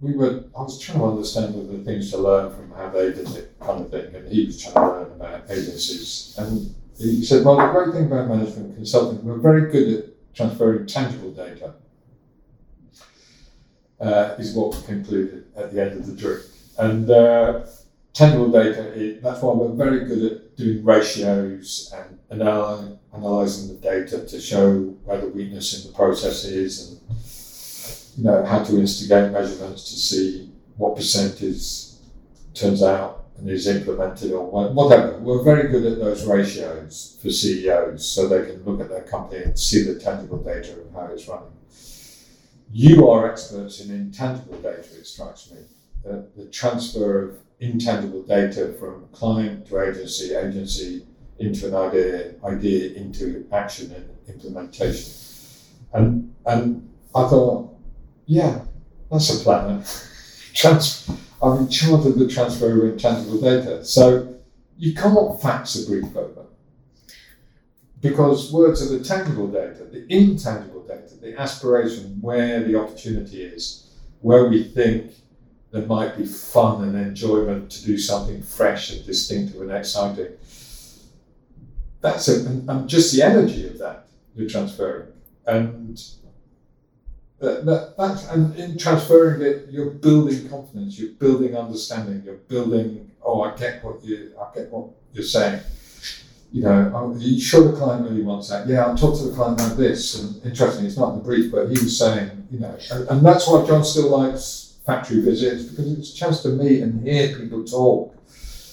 we 0.01 0.15
were, 0.15 0.45
I 0.55 0.63
was 0.63 0.79
trying 0.79 0.99
to 0.99 1.07
understand 1.07 1.55
the 1.55 1.85
things 1.85 2.11
to 2.11 2.19
learn 2.19 2.55
from 2.55 2.71
how 2.73 2.91
they 2.91 3.13
did 3.13 3.31
it, 3.35 3.59
kind 3.61 3.81
of 3.81 3.91
thing, 3.91 4.15
and 4.15 4.31
he 4.31 4.45
was 4.45 4.61
trying 4.63 4.75
to 4.75 4.81
learn 4.81 5.13
about 5.13 5.51
agencies. 5.51 6.35
And 6.37 6.75
he 6.99 7.25
said, 7.25 7.47
well, 7.47 7.57
the 7.57 7.69
great 7.69 7.95
thing 7.95 8.07
about 8.07 8.29
management 8.29 8.75
consulting, 8.75 9.25
we're 9.25 9.39
very 9.39 9.73
good 9.73 9.99
at 9.99 10.35
transferring 10.35 10.87
tangible 10.87 11.31
data 11.31 11.75
uh, 14.01 14.35
is 14.39 14.55
what 14.55 14.75
we 14.75 14.83
concluded 14.83 15.45
at 15.57 15.73
the 15.73 15.83
end 15.83 15.93
of 15.99 16.07
the 16.07 16.15
drink. 16.15 16.43
And 16.79 17.11
uh, 17.11 17.67
tangible 18.13 18.51
data, 18.51 18.93
it, 19.01 19.23
that's 19.23 19.43
why 19.43 19.53
we're 19.55 19.75
very 19.75 20.05
good 20.05 20.33
at 20.33 20.57
doing 20.57 20.85
ratios 20.85 21.93
and 21.95 22.19
anal- 22.31 23.01
analysing 23.13 23.69
the 23.69 23.81
data 23.81 24.25
to 24.27 24.41
show 24.41 24.81
where 25.05 25.21
the 25.21 25.29
weakness 25.29 25.85
in 25.85 25.91
the 25.91 25.97
process 25.97 26.45
is 26.45 26.89
and 26.89 26.99
you 28.19 28.25
know 28.25 28.45
how 28.45 28.63
to 28.65 28.79
instigate 28.79 29.31
measurements 29.31 29.85
to 29.85 29.97
see 29.97 30.51
what 30.77 30.97
percentage 30.97 31.89
turns 32.55 32.83
out 32.83 33.27
and 33.39 33.49
is 33.49 33.69
implemented 33.69 34.33
or 34.33 34.45
whatever. 34.73 35.19
We're 35.19 35.45
very 35.45 35.69
good 35.71 35.85
at 35.87 35.99
those 35.99 36.27
ratios 36.27 37.19
for 37.23 37.31
CEOs 37.31 38.09
so 38.09 38.27
they 38.27 38.51
can 38.51 38.65
look 38.65 38.81
at 38.81 38.89
their 38.89 39.03
company 39.03 39.45
and 39.45 39.59
see 39.59 39.85
the 39.85 39.99
tangible 39.99 40.39
data 40.39 40.73
of 40.81 40.93
how 40.93 41.07
it's 41.13 41.29
running. 41.29 41.53
You 42.71 43.09
are 43.09 43.31
experts 43.31 43.81
in 43.81 43.91
intangible 43.91 44.59
data, 44.59 44.79
it 44.79 45.07
strikes 45.07 45.51
me. 45.51 45.59
The, 46.05 46.27
the 46.37 46.47
transfer 46.47 47.29
of 47.31 47.39
intangible 47.61 48.23
data 48.23 48.75
from 48.79 49.09
client 49.13 49.67
to 49.69 49.81
agency, 49.81 50.35
agency 50.35 51.07
into 51.39 51.69
an 51.69 51.75
idea, 51.75 52.35
idea 52.45 52.95
into 52.95 53.47
action 53.53 53.93
and 53.93 54.09
implementation. 54.29 55.13
And 55.93 56.35
and 56.47 56.89
I 57.15 57.29
thought, 57.29 57.75
yeah, 58.27 58.61
that's 59.11 59.41
a 59.41 59.43
plan. 59.43 59.83
Trans- 60.55 61.11
I'm 61.43 61.59
in 61.59 61.69
charge 61.69 62.05
of 62.05 62.19
the 62.19 62.29
transfer 62.29 62.87
of 62.87 62.93
intangible 62.93 63.41
data. 63.41 63.85
So 63.85 64.35
you 64.77 64.95
can't 64.95 65.41
fax 65.41 65.77
a 65.77 65.87
brief 65.87 66.15
over 66.17 66.38
because 68.01 68.53
words 68.53 68.83
are 68.83 68.97
the 68.97 69.05
tangible 69.05 69.49
data, 69.49 69.85
the 69.85 70.07
intangible 70.13 70.83
data, 70.83 71.15
the 71.21 71.39
aspiration, 71.41 72.19
where 72.21 72.63
the 72.63 72.79
opportunity 72.79 73.43
is, 73.43 73.91
where 74.21 74.49
we 74.49 74.63
think 74.63 75.13
there 75.71 75.87
might 75.87 76.17
be 76.17 76.25
fun 76.25 76.85
and 76.85 76.97
enjoyment 76.97 77.71
to 77.71 77.85
do 77.85 77.99
something 77.99 78.43
fresh 78.43 78.93
and 78.93 79.05
distinctive 79.05 79.61
and 79.61 79.73
exciting. 79.73 80.33
That's 82.01 82.29
it, 82.29 82.47
and, 82.47 82.69
and 82.71 82.89
just 82.89 83.15
the 83.15 83.23
energy 83.23 83.67
of 83.67 83.79
that 83.79 84.07
you're 84.35 84.49
transferring, 84.49 85.09
and 85.47 86.01
that, 87.41 87.65
that, 87.65 88.29
and 88.31 88.55
in 88.57 88.79
transferring 88.79 89.43
it, 89.43 89.67
you're 89.71 89.91
building 89.91 90.49
confidence, 90.49 90.99
you're 90.99 91.13
building 91.13 91.57
understanding, 91.57 92.23
you're 92.25 92.37
building. 92.37 93.11
Oh, 93.21 93.43
I 93.43 93.57
get 93.57 93.83
what 93.83 94.03
you, 94.05 94.33
I 94.41 94.55
get 94.55 94.71
what 94.71 94.91
you're 95.13 95.25
saying 95.25 95.61
you 96.51 96.63
know, 96.63 97.15
you 97.19 97.41
sure 97.41 97.71
the 97.71 97.77
client 97.77 98.09
really 98.09 98.23
wants 98.23 98.49
that? 98.49 98.67
Yeah, 98.67 98.87
I'll 98.87 98.97
talk 98.97 99.19
to 99.19 99.25
the 99.25 99.35
client 99.35 99.61
about 99.61 99.77
this. 99.77 100.19
And 100.19 100.43
interesting, 100.45 100.87
it's 100.87 100.97
not 100.97 101.13
in 101.13 101.19
the 101.19 101.25
brief, 101.25 101.53
but 101.53 101.67
he 101.67 101.73
was 101.73 101.99
saying, 101.99 102.47
you 102.51 102.59
know, 102.61 102.77
and, 102.91 103.09
and 103.09 103.27
that's 103.27 103.47
why 103.47 103.67
John 103.67 103.85
still 103.85 104.11
likes 104.11 104.79
factory 104.87 105.21
visits 105.21 105.65
because 105.65 105.93
it's 105.93 106.15
a 106.15 106.17
chance 106.17 106.43
to 106.43 106.49
meet 106.49 106.83
and 106.83 107.07
hear 107.07 107.37
people 107.37 107.63
talk 107.65 108.15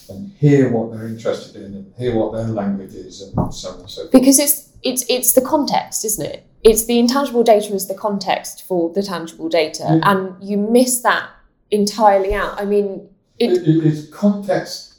and 0.09 0.31
hear 0.39 0.71
what 0.71 0.91
they're 0.91 1.07
interested 1.07 1.57
in 1.57 1.73
and 1.73 1.93
hear 1.97 2.15
what 2.15 2.31
their 2.31 2.47
language 2.47 2.93
is 2.93 3.21
and 3.21 3.53
so 3.53 3.71
on 3.71 3.79
and 3.81 3.89
so 3.89 4.01
forth. 4.03 4.11
Because 4.11 4.39
it's 4.39 4.71
it's 4.83 5.03
it's 5.09 5.33
the 5.33 5.41
context, 5.41 6.05
isn't 6.05 6.25
it? 6.25 6.47
It's 6.63 6.85
the 6.85 6.97
intangible 6.97 7.43
data 7.43 7.73
is 7.73 7.87
the 7.87 7.95
context 7.95 8.65
for 8.65 8.93
the 8.93 9.03
tangible 9.03 9.49
data, 9.49 9.99
and 10.03 10.41
you 10.41 10.57
miss 10.57 11.01
that 11.01 11.29
entirely 11.71 12.33
out. 12.33 12.59
I 12.59 12.65
mean, 12.65 13.09
it, 13.37 13.67
it, 13.67 13.85
it's 13.85 14.09
context 14.09 14.94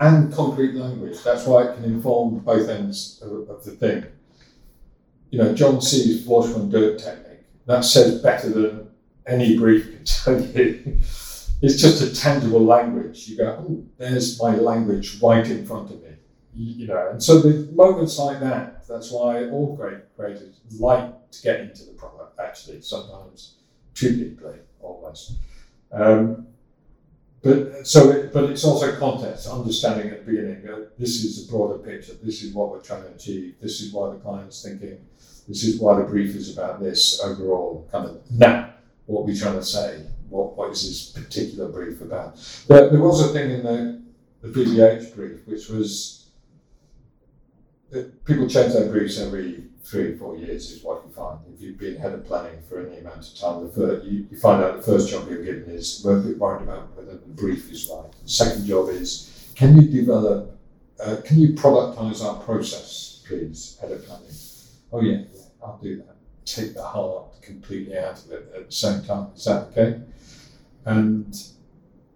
and 0.00 0.32
concrete 0.32 0.74
language. 0.74 1.22
That's 1.22 1.46
why 1.46 1.64
it 1.64 1.74
can 1.74 1.84
inform 1.84 2.38
both 2.38 2.68
ends 2.68 3.20
of, 3.22 3.48
of 3.48 3.64
the 3.64 3.72
thing. 3.72 4.06
You 5.30 5.38
know, 5.38 5.54
John 5.54 5.80
C's 5.80 6.26
wash 6.26 6.50
from 6.50 6.70
dirt 6.70 6.98
technique. 6.98 7.44
That 7.66 7.84
says 7.84 8.20
better 8.20 8.48
than 8.48 8.88
any 9.26 9.56
brief 9.56 9.84
can 9.84 10.04
tell 10.04 10.40
you. 10.40 10.98
it's 11.62 11.80
just 11.80 12.02
a 12.02 12.14
tangible 12.14 12.64
language. 12.64 13.28
You 13.28 13.36
go, 13.36 13.64
oh, 13.68 13.84
there's 13.98 14.40
my 14.40 14.56
language 14.56 15.20
right 15.22 15.48
in 15.48 15.66
front 15.66 15.90
of 15.90 16.02
me. 16.02 16.08
You, 16.54 16.74
you 16.74 16.86
know, 16.88 17.10
and 17.10 17.22
so 17.22 17.38
the 17.38 17.70
moments 17.72 18.18
like 18.18 18.40
that, 18.40 18.88
that's 18.88 19.12
why 19.12 19.48
all 19.50 19.76
great 19.76 20.16
creators 20.16 20.60
like 20.78 21.30
to 21.30 21.42
get 21.42 21.60
into 21.60 21.84
the 21.84 21.92
product, 21.92 22.40
actually, 22.40 22.80
sometimes 22.80 23.56
too 23.94 24.16
deeply, 24.16 24.56
almost. 24.80 25.34
Um, 25.92 26.46
but 27.42 27.86
so, 27.86 28.10
it, 28.10 28.32
but 28.32 28.44
it's 28.50 28.64
also 28.64 28.98
context, 28.98 29.48
understanding 29.48 30.10
at 30.10 30.26
the 30.26 30.30
beginning. 30.30 30.88
This 30.98 31.24
is 31.24 31.48
a 31.48 31.50
broader 31.50 31.78
picture. 31.78 32.12
This 32.22 32.42
is 32.42 32.52
what 32.52 32.70
we're 32.70 32.82
trying 32.82 33.02
to 33.04 33.08
achieve. 33.14 33.54
This 33.60 33.80
is 33.80 33.92
why 33.92 34.10
the 34.10 34.16
client's 34.16 34.62
thinking. 34.62 34.98
This 35.48 35.64
is 35.64 35.80
why 35.80 35.96
the 35.96 36.04
brief 36.04 36.36
is 36.36 36.56
about 36.56 36.80
this 36.80 37.20
overall. 37.20 37.88
Kind 37.90 38.06
of 38.06 38.30
now, 38.30 38.74
what 39.06 39.24
we're 39.24 39.36
trying 39.36 39.58
to 39.58 39.64
say. 39.64 40.06
What 40.28 40.56
what 40.56 40.70
is 40.70 40.86
this 40.86 41.24
particular 41.24 41.68
brief 41.70 42.02
about? 42.02 42.36
There, 42.68 42.90
there 42.90 43.00
was 43.00 43.22
a 43.22 43.32
thing 43.32 43.50
in 43.50 43.62
the 43.62 44.02
the 44.42 44.48
BBH 44.48 45.14
brief, 45.14 45.46
which 45.46 45.68
was 45.68 46.28
that 47.90 48.24
people 48.24 48.48
change 48.48 48.74
their 48.74 48.88
briefs 48.90 49.18
every 49.18 49.64
three 49.84 50.12
or 50.12 50.16
four 50.16 50.36
years 50.36 50.70
is 50.70 50.82
what 50.82 51.02
you 51.06 51.12
find. 51.12 51.38
If 51.54 51.60
you've 51.60 51.78
been 51.78 51.96
head 51.96 52.12
of 52.12 52.26
planning 52.26 52.60
for 52.68 52.86
any 52.86 52.98
amount 52.98 53.26
of 53.26 53.38
time, 53.38 53.66
the 53.66 53.72
first, 53.72 54.06
you, 54.06 54.26
you 54.30 54.38
find 54.38 54.62
out 54.62 54.76
the 54.76 54.82
first 54.82 55.08
job 55.08 55.28
you're 55.28 55.44
given 55.44 55.70
is 55.70 56.02
we're 56.04 56.18
a 56.18 56.22
bit 56.22 56.38
worried 56.38 56.62
about 56.62 56.96
whether 56.96 57.12
the 57.12 57.26
brief 57.28 57.70
is 57.70 57.90
right. 57.92 58.10
The 58.22 58.28
second 58.28 58.66
job 58.66 58.88
is 58.90 59.52
can 59.54 59.80
you 59.80 59.88
develop, 59.88 60.58
uh, 61.04 61.16
can 61.24 61.38
you 61.38 61.54
productize 61.54 62.24
our 62.24 62.42
process, 62.42 63.22
please, 63.26 63.78
head 63.80 63.92
of 63.92 64.04
planning? 64.04 64.30
Oh 64.92 65.00
yeah, 65.00 65.22
yeah, 65.32 65.42
I'll 65.62 65.78
do 65.82 65.96
that. 65.98 66.16
Take 66.44 66.74
the 66.74 66.84
heart 66.84 67.40
completely 67.42 67.96
out 67.96 68.24
of 68.24 68.32
it 68.32 68.52
at 68.56 68.66
the 68.66 68.72
same 68.72 69.04
time. 69.04 69.28
Is 69.34 69.44
that 69.44 69.68
okay? 69.68 70.00
And 70.84 71.36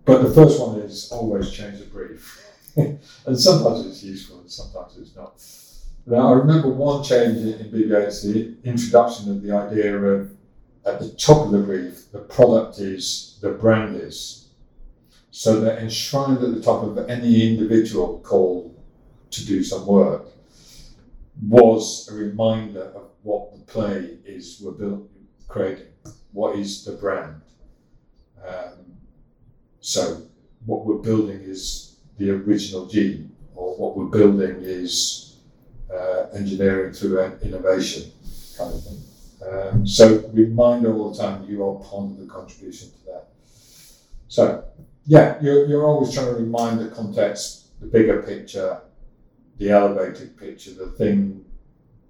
but 0.05 0.23
the 0.23 0.35
first 0.35 0.61
one 0.61 0.79
is 0.81 1.11
always 1.13 1.51
change 1.51 1.79
the 1.79 1.87
brief. 1.87 2.41
and 2.77 3.41
sometimes 3.41 3.87
it's 3.87 4.03
useful 4.03 4.41
and 4.41 4.51
sometimes 4.51 4.97
it's 4.99 5.15
not. 5.17 5.41
Now, 6.07 6.35
I 6.35 6.37
remember 6.37 6.69
one 6.69 7.03
change 7.03 7.39
in 7.39 7.71
BBH, 7.71 8.23
the 8.23 8.69
introduction 8.69 9.31
of 9.31 9.43
the 9.43 9.53
idea 9.53 9.97
of 9.97 10.33
at 10.85 11.01
the 11.01 11.09
top 11.11 11.47
of 11.47 11.53
the 11.53 11.61
brief, 11.61 12.13
the 12.13 12.19
product 12.19 12.79
is, 12.79 13.39
the 13.41 13.51
brand 13.51 13.97
is. 13.97 14.49
So 15.31 15.61
that 15.61 15.79
enshrined 15.79 16.45
at 16.45 16.55
the 16.55 16.61
top 16.61 16.85
of 16.85 16.99
any 17.09 17.51
individual 17.51 18.21
call 18.21 18.75
to 19.31 19.47
do 19.47 19.65
some 19.65 19.87
work 19.87 20.27
was 21.43 22.09
a 22.13 22.15
reminder 22.15 22.93
of 22.95 23.09
what 23.23 23.53
the 23.55 23.61
play 23.61 24.19
is 24.27 24.61
we're 24.63 24.73
building, 24.73 25.09
creating. 25.49 25.87
What 26.33 26.59
is 26.59 26.85
the 26.85 26.93
brand? 26.93 27.41
Um, 28.47 28.99
so 29.81 30.23
what 30.67 30.85
we're 30.85 31.03
building 31.03 31.41
is 31.41 31.97
the 32.19 32.31
original 32.31 32.87
gene, 32.87 33.35
or 33.55 33.75
what 33.77 33.97
we're 33.97 34.05
building 34.05 34.59
is 34.61 35.34
uh, 35.95 36.29
engineering 36.35 36.93
through 36.93 37.21
innovation, 37.43 38.11
kind 38.57 38.75
of 38.75 38.83
thing. 38.83 39.01
Um, 39.51 39.87
so 39.87 40.31
reminder 40.33 40.95
all 40.95 41.13
the 41.13 41.23
time 41.23 41.45
you 41.45 41.65
are 41.65 41.75
part 41.75 42.11
of 42.11 42.19
the 42.19 42.27
contribution 42.27 42.91
to 42.91 43.05
that. 43.07 43.29
So 44.29 44.65
yeah, 45.07 45.37
you're, 45.41 45.67
you're 45.67 45.87
always 45.87 46.15
trying 46.15 46.27
to 46.27 46.35
remind 46.35 46.81
the 46.81 46.89
context, 46.89 47.79
the 47.81 47.87
bigger 47.87 48.23
picture, 48.23 48.81
the 49.59 49.71
elevated 49.71 50.39
picture, 50.39 50.73
the 50.73 50.87
thing 50.87 51.45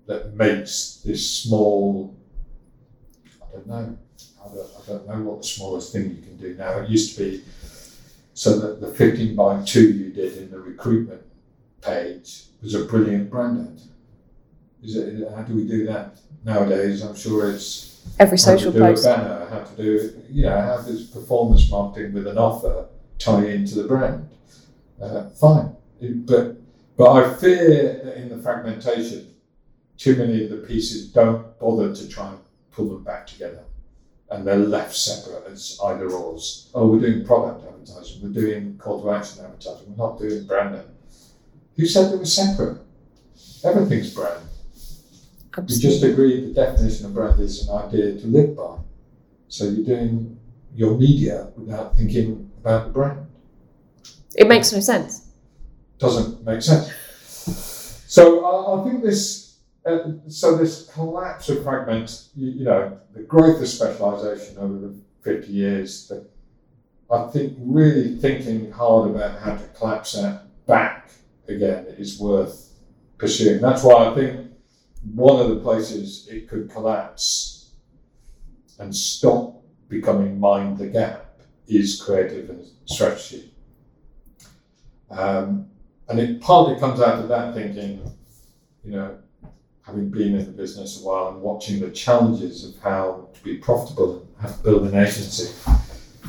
that 0.06 0.34
makes 0.34 1.02
this 1.04 1.42
small. 1.42 2.16
I 3.42 3.52
don't 3.52 3.66
know. 3.66 3.98
I 4.44 4.54
don't, 4.54 4.58
I 4.58 4.86
don't 4.86 5.08
know 5.08 5.30
what 5.30 5.42
the 5.42 5.48
smallest 5.48 5.92
thing 5.92 6.10
you 6.10 6.22
can 6.22 6.36
do 6.36 6.54
now. 6.54 6.78
It 6.80 6.90
used 6.90 7.16
to 7.16 7.24
be 7.24 7.44
so 8.34 8.58
that 8.58 8.80
the 8.80 8.88
15 8.88 9.36
by 9.36 9.62
2 9.62 9.92
you 9.92 10.10
did 10.10 10.36
in 10.36 10.50
the 10.50 10.58
recruitment 10.58 11.22
page 11.84 12.44
was 12.62 12.74
a 12.74 12.84
brilliant 12.84 13.30
brand 13.30 13.60
ad. 13.60 13.80
Is 14.82 14.96
it, 14.96 15.28
how 15.34 15.42
do 15.42 15.54
we 15.54 15.66
do 15.66 15.86
that 15.86 16.18
nowadays? 16.44 17.02
I'm 17.02 17.16
sure 17.16 17.50
it's 17.50 18.02
every 18.18 18.38
social 18.38 18.72
how 18.72 18.78
to 18.78 18.78
do 18.78 18.84
post. 18.84 19.06
a 19.06 19.08
banner, 19.08 19.46
how 19.50 19.60
to 19.60 19.76
do, 19.76 20.22
you 20.30 20.42
know, 20.42 20.60
how 20.60 20.82
does 20.82 21.04
performance 21.04 21.70
marketing 21.70 22.12
with 22.12 22.26
an 22.26 22.38
offer 22.38 22.88
tie 23.18 23.46
into 23.46 23.76
the 23.76 23.88
brand? 23.88 24.28
Uh, 25.00 25.28
fine. 25.30 25.74
It, 26.00 26.26
but, 26.26 26.56
but 26.96 27.10
I 27.12 27.34
fear 27.34 28.00
that 28.04 28.16
in 28.16 28.28
the 28.28 28.38
fragmentation, 28.38 29.34
too 29.96 30.16
many 30.16 30.44
of 30.44 30.50
the 30.50 30.58
pieces 30.58 31.12
don't 31.12 31.58
bother 31.58 31.94
to 31.94 32.08
try 32.08 32.28
and 32.28 32.38
pull 32.72 32.88
them 32.88 33.04
back 33.04 33.26
together 33.26 33.64
and 34.30 34.46
they're 34.46 34.56
left 34.56 34.96
separate 34.96 35.46
as 35.46 35.78
either 35.84 36.10
ors. 36.10 36.70
Oh, 36.74 36.88
we're 36.88 37.00
doing 37.00 37.24
product 37.24 37.64
advertising, 37.66 38.22
we're 38.22 38.40
doing 38.40 38.76
call 38.78 39.00
to 39.02 39.10
action 39.12 39.44
advertising, 39.44 39.94
we're 39.94 40.06
not 40.06 40.18
doing 40.18 40.46
brand 40.46 40.70
branding. 40.70 40.93
Who 41.76 41.86
said 41.86 42.12
they 42.12 42.16
were 42.16 42.26
separate? 42.26 42.80
Everything's 43.64 44.14
brand. 44.14 44.42
Absolutely. 45.56 45.76
We 45.76 45.82
just 45.82 46.04
agreed 46.04 46.48
the 46.48 46.54
definition 46.54 47.06
of 47.06 47.14
brand 47.14 47.40
is 47.40 47.68
an 47.68 47.76
idea 47.76 48.20
to 48.20 48.26
live 48.26 48.56
by. 48.56 48.78
So 49.48 49.64
you're 49.64 49.84
doing 49.84 50.38
your 50.74 50.98
media 50.98 51.48
without 51.56 51.96
thinking 51.96 52.50
about 52.60 52.86
the 52.86 52.92
brand. 52.92 53.26
It 54.36 54.48
makes 54.48 54.72
no 54.72 54.80
sense. 54.80 55.28
Doesn't 55.98 56.44
make 56.44 56.62
sense. 56.62 56.92
So 58.06 58.44
I, 58.44 58.80
I 58.80 58.84
think 58.84 59.02
this 59.02 59.44
uh, 59.86 60.12
so 60.28 60.56
this 60.56 60.90
collapse 60.92 61.48
of 61.48 61.62
fragments, 61.62 62.30
you, 62.34 62.50
you, 62.50 62.64
know, 62.64 62.98
the 63.12 63.22
growth 63.22 63.60
of 63.60 63.68
specialization 63.68 64.56
over 64.58 64.78
the 64.78 64.94
50 65.22 65.52
years, 65.52 66.08
that 66.08 66.26
I 67.10 67.26
think 67.28 67.58
really 67.60 68.16
thinking 68.16 68.70
hard 68.70 69.10
about 69.10 69.40
how 69.40 69.56
to 69.56 69.66
collapse 69.68 70.12
that 70.12 70.44
back 70.66 71.10
again 71.48 71.86
is 71.98 72.18
worth 72.18 72.72
pursuing. 73.18 73.60
That's 73.60 73.82
why 73.82 74.10
I 74.10 74.14
think 74.14 74.50
one 75.14 75.40
of 75.40 75.48
the 75.50 75.60
places 75.60 76.28
it 76.30 76.48
could 76.48 76.70
collapse 76.70 77.70
and 78.78 78.94
stop 78.94 79.62
becoming 79.88 80.40
mind 80.40 80.78
the 80.78 80.86
gap 80.86 81.40
is 81.68 82.00
creative 82.00 82.50
and 82.50 82.66
strategy. 82.86 83.52
Um, 85.10 85.68
and 86.08 86.18
it 86.18 86.40
partly 86.40 86.78
comes 86.78 87.00
out 87.00 87.20
of 87.20 87.28
that 87.28 87.54
thinking, 87.54 88.02
you 88.84 88.92
know, 88.92 89.18
having 89.82 90.10
been 90.10 90.34
in 90.34 90.44
the 90.46 90.52
business 90.52 91.00
a 91.00 91.06
while 91.06 91.28
and 91.28 91.40
watching 91.40 91.80
the 91.80 91.90
challenges 91.90 92.64
of 92.64 92.82
how 92.82 93.28
to 93.34 93.42
be 93.42 93.58
profitable 93.58 94.26
and 94.40 94.62
build 94.62 94.86
an 94.88 94.94
agency, 94.94 95.54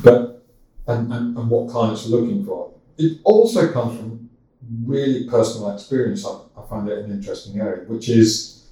but 0.02 0.44
and, 0.86 1.12
and, 1.12 1.36
and 1.36 1.50
what 1.50 1.70
clients 1.70 2.06
are 2.06 2.10
looking 2.10 2.44
for. 2.44 2.72
It 2.98 3.18
also 3.24 3.72
comes 3.72 3.98
from 3.98 4.25
really 4.84 5.28
personal 5.28 5.70
experience. 5.70 6.26
I, 6.26 6.38
I 6.56 6.66
find 6.68 6.88
it 6.88 6.98
an 6.98 7.10
interesting 7.10 7.60
area, 7.60 7.84
which 7.84 8.08
is 8.08 8.68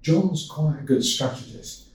John's 0.00 0.48
quite 0.50 0.78
a 0.80 0.82
good 0.82 1.04
strategist. 1.04 1.88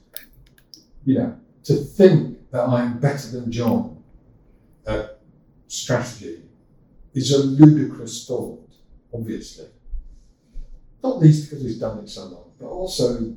You 1.06 1.16
know, 1.20 1.40
to 1.64 1.76
think 1.76 2.50
that 2.52 2.68
I'm 2.68 3.00
better 3.00 3.30
than 3.30 3.52
John 3.52 4.04
at 4.86 5.20
strategy 5.68 6.42
is 7.14 7.32
a 7.32 7.40
ludicrous 7.40 8.26
thought, 8.28 8.70
obviously 9.14 9.68
not 11.08 11.20
least 11.20 11.50
because 11.50 11.64
he's 11.64 11.80
done 11.80 12.00
it 12.00 12.10
so 12.10 12.26
long, 12.26 12.52
but 12.60 12.68
also 12.68 13.36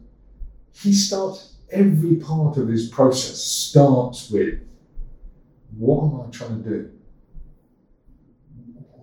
he 0.73 0.93
starts 0.93 1.55
every 1.71 2.17
part 2.17 2.57
of 2.57 2.69
his 2.69 2.89
process 2.89 3.39
starts 3.39 4.31
with 4.31 4.61
what 5.77 6.05
am 6.05 6.21
I 6.21 6.31
trying 6.31 6.63
to 6.63 6.69
do? 6.69 6.91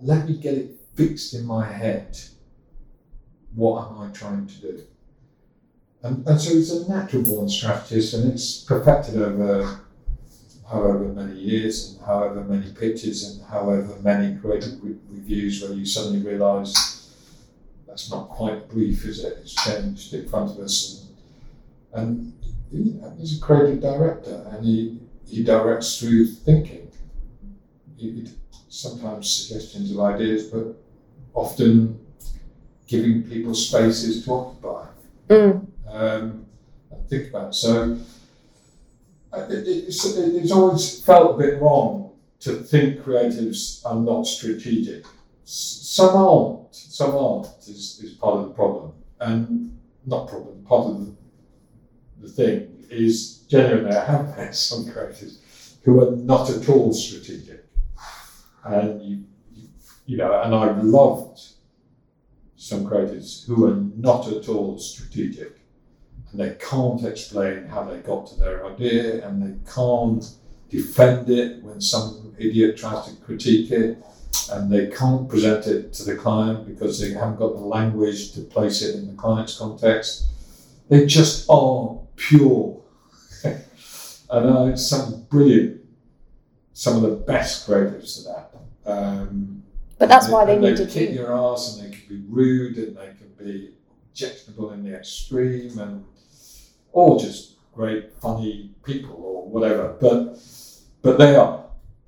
Let 0.02 0.28
me 0.28 0.36
get 0.36 0.54
it 0.54 0.70
fixed 0.94 1.34
in 1.34 1.46
my 1.46 1.64
head. 1.64 2.18
What 3.54 3.90
am 3.90 4.00
I 4.00 4.10
trying 4.12 4.46
to 4.46 4.60
do? 4.60 4.82
And, 6.02 6.26
and 6.26 6.40
so 6.40 6.54
he's 6.54 6.70
a 6.70 6.88
natural 6.88 7.22
born 7.22 7.48
strategist 7.48 8.14
and 8.14 8.32
it's 8.32 8.62
perfected 8.62 9.20
over 9.20 9.80
however 10.70 11.04
many 11.08 11.38
years 11.38 11.94
and 11.94 12.06
however 12.06 12.42
many 12.44 12.72
pitches 12.72 13.24
and 13.24 13.44
however 13.46 13.96
many 14.02 14.38
creative 14.38 14.82
re- 14.82 14.96
reviews 15.08 15.62
where 15.62 15.72
you 15.72 15.84
suddenly 15.84 16.20
realize 16.20 16.74
that's 17.86 18.10
not 18.10 18.28
quite 18.28 18.68
brief, 18.68 19.04
is 19.04 19.24
it? 19.24 19.38
It's 19.40 19.54
changed 19.54 20.14
in 20.14 20.28
front 20.28 20.50
of 20.50 20.58
us. 20.58 21.06
And, 21.92 22.32
and 22.70 23.18
he's 23.18 23.38
a 23.38 23.40
creative 23.40 23.80
director 23.80 24.46
and 24.52 24.64
he, 24.64 25.00
he 25.26 25.42
directs 25.42 25.98
through 25.98 26.26
thinking. 26.26 26.92
He, 27.96 28.28
sometimes 28.68 29.32
suggestions 29.32 29.90
of 29.90 30.00
ideas, 30.00 30.44
but 30.44 30.76
often 31.34 31.98
giving 32.86 33.22
people 33.22 33.54
spaces 33.54 34.24
to 34.24 34.32
occupy 34.32 34.86
mm. 35.28 35.66
um, 35.88 36.46
and 36.90 37.08
think 37.08 37.28
about. 37.28 37.54
So 37.54 37.98
it, 39.32 39.68
it's, 39.68 40.04
it's 40.04 40.52
always 40.52 41.02
felt 41.04 41.34
a 41.34 41.38
bit 41.38 41.60
wrong 41.60 42.12
to 42.40 42.54
think 42.54 43.00
creatives 43.00 43.84
are 43.84 43.96
not 43.96 44.26
strategic 44.26 45.04
some 45.50 46.14
aren't. 46.14 46.74
Some 46.74 47.16
aren't 47.16 47.46
is, 47.66 48.00
is 48.04 48.12
part 48.20 48.36
of 48.36 48.48
the 48.48 48.54
problem, 48.54 48.92
and 49.20 49.78
not 50.04 50.28
problem. 50.28 50.62
Part 50.64 50.90
of 50.90 51.00
the, 51.00 51.16
the 52.20 52.28
thing 52.28 52.84
is 52.90 53.38
genuinely 53.48 53.96
I 53.96 54.04
have 54.04 54.36
met 54.36 54.54
some 54.68 54.84
creatives 54.84 55.38
who 55.84 56.06
are 56.06 56.14
not 56.16 56.50
at 56.50 56.68
all 56.68 56.92
strategic, 56.92 57.64
and 58.64 59.02
you, 59.02 59.24
you, 60.06 60.16
know, 60.16 60.42
and 60.42 60.54
I've 60.54 60.82
loved 60.82 61.40
some 62.56 62.86
creators 62.86 63.44
who 63.46 63.66
are 63.66 63.76
not 63.96 64.28
at 64.28 64.48
all 64.48 64.78
strategic, 64.78 65.58
and 66.30 66.40
they 66.40 66.56
can't 66.60 67.04
explain 67.04 67.66
how 67.66 67.84
they 67.84 67.98
got 67.98 68.26
to 68.28 68.36
their 68.36 68.66
idea, 68.66 69.26
and 69.26 69.42
they 69.42 69.72
can't 69.72 70.24
defend 70.68 71.30
it 71.30 71.62
when 71.62 71.80
some 71.80 72.34
idiot 72.38 72.76
tries 72.76 73.06
to 73.06 73.16
critique 73.22 73.70
it 73.70 74.02
and 74.52 74.70
they 74.70 74.86
can't 74.88 75.28
present 75.28 75.66
it 75.66 75.92
to 75.92 76.04
the 76.04 76.16
client 76.16 76.66
because 76.66 77.00
they 77.00 77.12
haven't 77.12 77.38
got 77.38 77.54
the 77.54 77.60
language 77.60 78.32
to 78.32 78.40
place 78.40 78.82
it 78.82 78.96
in 78.96 79.06
the 79.06 79.14
client's 79.14 79.58
context. 79.58 80.26
They 80.88 81.06
just 81.06 81.48
are 81.50 81.98
pure. 82.16 82.80
and 83.44 83.60
uh, 84.30 84.76
some 84.76 85.22
brilliant, 85.24 85.77
some 86.78 86.94
of 86.94 87.02
the 87.02 87.16
best 87.32 87.66
creatives 87.66 88.10
to 88.16 88.22
that. 88.28 88.46
Um, 88.86 89.64
But 89.98 90.08
that's 90.08 90.26
and 90.26 90.34
why 90.34 90.44
they 90.44 90.52
and 90.52 90.62
needed 90.62 90.88
kick 90.90 91.10
you. 91.10 91.16
your 91.16 91.32
ass, 91.36 91.76
and 91.76 91.84
they 91.84 91.96
can 91.96 92.08
be 92.08 92.22
rude, 92.28 92.76
and 92.78 92.96
they 92.96 93.10
can 93.18 93.30
be 93.36 93.74
objectionable 94.08 94.70
in 94.70 94.84
the 94.84 94.94
extreme, 94.94 95.76
and 95.80 96.04
or 96.92 97.18
just 97.18 97.56
great, 97.74 98.12
funny 98.22 98.76
people 98.84 99.16
or 99.16 99.48
whatever. 99.50 99.96
But 100.00 100.38
but 101.02 101.18
they 101.18 101.34
are. 101.34 101.64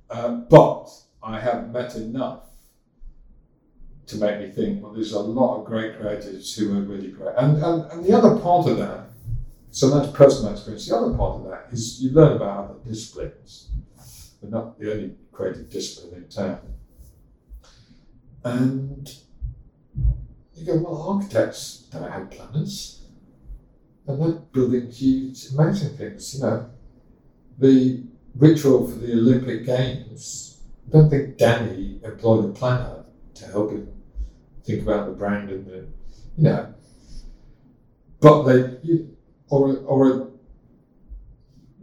Uh, 0.09 0.35
but 0.49 0.89
I 1.21 1.37
have 1.37 1.69
met 1.73 1.95
enough 1.95 2.43
to 4.07 4.15
make 4.15 4.39
me 4.39 4.47
think. 4.51 4.81
Well, 4.81 4.93
there's 4.93 5.11
a 5.11 5.19
lot 5.19 5.59
of 5.59 5.65
great 5.65 5.99
creatives 5.99 6.55
who 6.57 6.77
are 6.77 6.81
really 6.81 7.11
great, 7.11 7.35
and 7.37 7.61
and, 7.61 7.91
and 7.91 8.05
the 8.05 8.13
other 8.17 8.39
part 8.39 8.69
of 8.69 8.77
that. 8.77 8.99
So 9.71 9.89
that's 9.89 10.11
personal 10.15 10.53
experience. 10.53 10.87
The 10.87 10.95
other 10.95 11.13
part 11.17 11.41
of 11.41 11.43
that 11.49 11.63
is 11.73 12.01
you 12.01 12.11
learn 12.11 12.37
about 12.37 12.55
other 12.63 12.79
disciplines. 12.87 13.67
We're 14.41 14.49
not 14.49 14.79
the 14.79 14.91
only 14.91 15.15
creative 15.31 15.69
discipline 15.69 16.23
in 16.23 16.29
town. 16.29 16.59
And 18.43 19.09
you 20.55 20.65
go, 20.65 20.77
well, 20.77 21.09
architects 21.09 21.87
don't 21.91 22.11
have 22.11 22.31
planners. 22.31 23.03
And 24.07 24.21
they're 24.21 24.31
building 24.31 24.89
huge, 24.91 25.47
amazing 25.53 25.95
things. 25.95 26.35
You 26.35 26.41
know, 26.41 26.69
the 27.59 28.03
ritual 28.35 28.87
for 28.87 28.97
the 28.97 29.13
Olympic 29.13 29.65
Games, 29.65 30.61
I 30.87 30.97
don't 30.97 31.09
think 31.09 31.37
Danny 31.37 31.99
employed 32.03 32.45
a 32.45 32.49
planner 32.49 33.05
to 33.35 33.45
help 33.45 33.71
him 33.71 33.91
think 34.63 34.81
about 34.81 35.05
the 35.05 35.13
brand 35.13 35.51
and 35.51 35.65
the, 35.67 35.87
you 36.37 36.43
know. 36.43 36.73
But 38.19 38.43
they, 38.43 39.05
or, 39.49 39.77
or 39.77 40.07
a, 40.07 40.13
you 40.13 40.29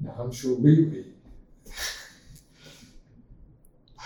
know, 0.03 0.15
I'm 0.19 0.33
sure 0.33 0.57
Riri 0.57 1.05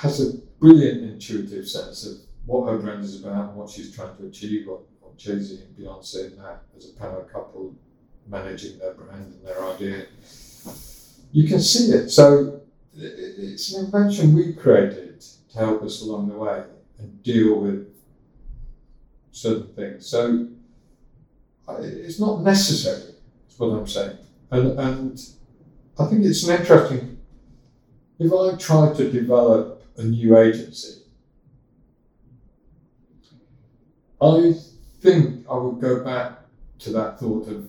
has 0.03 0.20
a 0.20 0.36
brilliant 0.59 1.05
intuitive 1.05 1.68
sense 1.68 2.05
of 2.07 2.18
what 2.44 2.68
her 2.68 2.78
brand 2.78 3.05
is 3.05 3.24
about 3.24 3.50
and 3.50 3.57
what 3.57 3.70
she's 3.70 3.94
trying 3.94 4.16
to 4.16 4.26
achieve, 4.26 4.66
what, 4.66 4.80
Jay 5.16 5.38
Z 5.38 5.61
and 5.62 5.76
Beyonce 5.76 6.32
and 6.32 6.38
that 6.38 6.62
as 6.76 6.90
a 6.90 6.94
power 6.94 7.22
couple 7.32 7.74
managing 8.26 8.78
their 8.78 8.94
brand 8.94 9.32
and 9.34 9.46
their 9.46 9.62
idea. 9.62 10.07
You 11.30 11.46
can 11.46 11.61
see 11.61 11.92
it. 11.92 12.09
So 12.09 12.62
it's 12.96 13.74
an 13.74 13.84
invention 13.84 14.34
we 14.34 14.55
created 14.55 15.20
to 15.20 15.59
help 15.59 15.82
us 15.82 16.03
along 16.03 16.30
the 16.30 16.34
way 16.34 16.64
and 16.98 17.22
deal 17.22 17.61
with 17.61 17.94
certain 19.30 19.68
things. 19.74 20.07
So 20.07 20.48
it's 21.68 22.18
not 22.18 22.40
necessary, 22.40 23.14
is 23.48 23.59
what 23.59 23.68
I'm 23.68 23.86
saying. 23.86 24.18
And, 24.50 24.78
and 24.80 25.22
I 25.98 26.07
think 26.07 26.24
it's 26.24 26.42
an 26.48 26.59
interesting, 26.59 27.18
if 28.18 28.32
I 28.32 28.57
try 28.57 28.92
to 28.94 29.11
develop 29.11 29.71
a 29.97 30.03
new 30.03 30.38
agency, 30.38 31.03
I 34.20 34.55
think 35.01 35.47
I 35.51 35.57
would 35.57 35.80
go 35.80 36.05
back 36.05 36.38
to 36.80 36.90
that 36.90 37.18
thought 37.18 37.49
of 37.49 37.68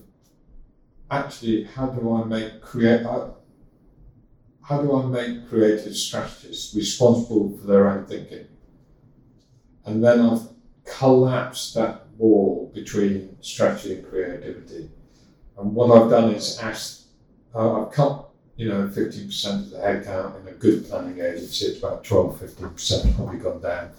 actually 1.09 1.63
how 1.63 1.87
do 1.87 2.13
I 2.15 2.23
make 2.23 2.61
create 2.61 3.03
how 3.03 4.81
do 4.81 4.95
I 4.95 5.05
make 5.05 5.49
creative 5.49 5.95
strategists 5.95 6.73
responsible 6.75 7.57
for 7.57 7.67
their 7.67 7.89
own 7.89 8.05
thinking? 8.05 8.47
And 9.85 10.03
then 10.03 10.21
I've 10.21 10.47
collapsed 10.85 11.75
that 11.75 12.07
wall 12.17 12.71
between 12.73 13.35
strategy 13.41 13.95
and 13.95 14.09
creativity. 14.09 14.89
And 15.57 15.73
what 15.75 15.91
I've 15.91 16.09
done 16.09 16.31
is 16.31 16.59
asked, 16.59 17.07
uh, 17.53 17.83
I've 17.83 17.91
cut, 17.91 18.29
you 18.55 18.69
know, 18.69 18.87
15% 18.87 19.63
of 19.63 19.69
the 19.71 19.77
headcount 19.77 20.41
in 20.41 20.47
a 20.47 20.51
good 20.51 20.87
planning 20.87 21.19
agency. 21.19 21.65
It's 21.65 21.79
about 21.79 22.03
12, 22.03 22.39
15%, 22.39 23.15
probably 23.15 23.39
gone 23.39 23.61
down 23.61 23.89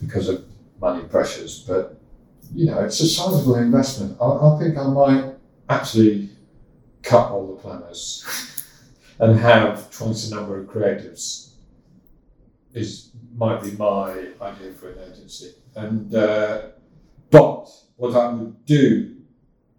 because 0.00 0.28
of 0.28 0.44
money 0.80 1.04
pressures. 1.04 1.64
But, 1.66 2.00
you 2.54 2.66
know, 2.66 2.80
it's 2.84 3.00
a 3.00 3.06
sizable 3.06 3.56
investment. 3.56 4.16
I, 4.20 4.26
I 4.26 4.58
think 4.58 4.78
I 4.78 4.86
might 4.86 5.34
actually 5.68 6.30
cut 7.02 7.30
all 7.30 7.54
the 7.54 7.60
planners 7.60 8.24
and 9.18 9.38
have 9.38 9.90
twice 9.90 10.28
the 10.28 10.36
number 10.36 10.60
of 10.60 10.66
creatives 10.66 11.46
is 12.74 13.10
might 13.36 13.62
be 13.62 13.70
my 13.72 14.10
idea 14.40 14.72
for 14.72 14.90
an 14.90 15.12
agency. 15.12 15.54
And 15.74 16.14
uh, 16.14 16.68
but 17.30 17.68
what 17.96 18.14
I 18.14 18.32
would 18.32 18.64
do 18.66 19.16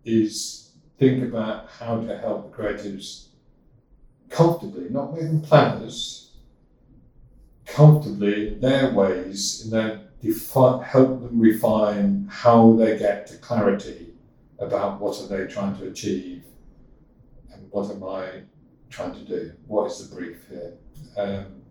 is 0.04 0.72
think 1.00 1.24
about 1.24 1.70
how 1.70 2.02
to 2.02 2.18
help 2.18 2.52
the 2.52 2.58
creatives 2.58 3.28
comfortably, 4.30 4.90
not 4.90 5.16
them 5.16 5.42
planners, 5.42 6.32
comfortably 7.66 8.56
their 8.56 8.94
ways, 8.94 9.64
in 9.66 9.72
their 9.72 10.02
defi- 10.22 10.84
help 10.84 11.22
them 11.22 11.40
refine 11.40 12.28
how 12.30 12.74
they 12.74 12.98
get 12.98 13.28
to 13.28 13.38
clarity 13.38 14.14
about 14.60 15.00
what 15.00 15.20
are 15.22 15.28
they 15.28 15.52
trying 15.52 15.78
to 15.78 15.88
achieve 15.88 16.44
and 17.54 17.68
what 17.72 17.90
am 17.92 18.04
I 18.04 18.42
trying 18.90 19.14
to 19.14 19.24
do? 19.24 19.54
What 19.68 19.86
is 19.92 20.08
the 20.10 20.16
brief 20.16 20.48
here? 20.50 20.74
Um, 21.18 21.62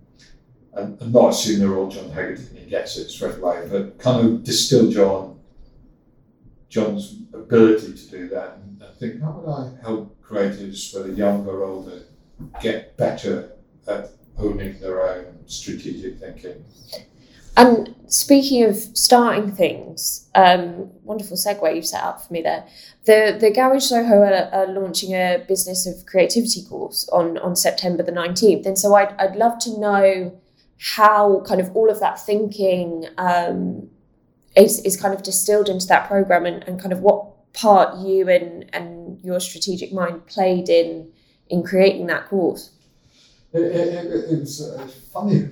and, 0.75 1.01
and 1.01 1.13
not 1.13 1.31
assume 1.31 1.61
they're 1.61 1.77
all 1.77 1.89
John 1.89 2.11
Hegarty 2.11 2.47
and 2.49 2.59
he 2.59 2.71
gets 2.71 2.97
it 2.97 3.09
straight 3.09 3.39
away, 3.39 3.67
but 3.71 3.99
kind 3.99 4.27
of 4.27 4.45
distill 4.45 4.91
John, 4.91 5.41
John's 6.69 7.23
ability 7.33 7.95
to 7.95 8.11
do 8.11 8.29
that 8.29 8.59
and, 8.59 8.83
and 8.83 8.97
think, 8.99 9.23
how 9.23 9.33
would 9.33 9.51
I 9.51 9.81
help 9.83 10.23
creatives, 10.23 10.95
whether 10.95 11.11
younger 11.13 11.63
or 11.63 11.65
older, 11.65 12.03
get 12.61 12.97
better 12.97 13.53
at 13.87 14.11
owning 14.39 14.78
their 14.80 15.09
own 15.09 15.39
strategic 15.47 16.18
thinking? 16.18 16.64
And 17.57 17.95
speaking 18.07 18.64
of 18.64 18.76
starting 18.76 19.51
things, 19.51 20.28
um, 20.34 20.91
wonderful 21.05 21.37
segue 21.39 21.74
you've 21.74 21.87
set 21.87 22.03
up 22.03 22.22
for 22.22 22.32
me 22.32 22.43
there. 22.43 22.66
The 23.07 23.37
the 23.41 23.51
Garage 23.51 23.84
Soho 23.84 24.18
are, 24.18 24.51
are 24.53 24.66
launching 24.66 25.12
a 25.12 25.45
business 25.49 25.87
of 25.87 26.05
creativity 26.05 26.64
course 26.64 27.09
on 27.11 27.39
on 27.39 27.57
September 27.57 28.03
the 28.03 28.12
nineteenth, 28.12 28.66
and 28.66 28.78
so 28.78 28.95
I'd 28.95 29.14
I'd 29.18 29.37
love 29.37 29.59
to 29.61 29.80
know 29.80 30.39
how 30.78 31.41
kind 31.47 31.61
of 31.61 31.74
all 31.74 31.89
of 31.89 31.99
that 32.01 32.20
thinking 32.20 33.07
um, 33.16 33.89
is 34.55 34.80
is 34.80 35.01
kind 35.01 35.14
of 35.14 35.22
distilled 35.22 35.70
into 35.70 35.87
that 35.87 36.09
program, 36.09 36.45
and, 36.45 36.62
and 36.64 36.78
kind 36.78 36.93
of 36.93 37.01
what 37.01 37.53
part 37.55 37.97
you 37.99 38.28
and 38.28 38.68
and 38.74 39.18
your 39.24 39.41
strategic 39.41 39.95
mind 39.95 40.26
played 40.26 40.68
in 40.68 41.11
in 41.49 41.63
creating 41.63 42.07
that 42.07 42.29
course. 42.29 42.73
It, 43.53 43.63
it, 43.63 44.07
it, 44.07 44.25
it's 44.31 44.63
uh, 44.63 44.87
funny. 45.13 45.49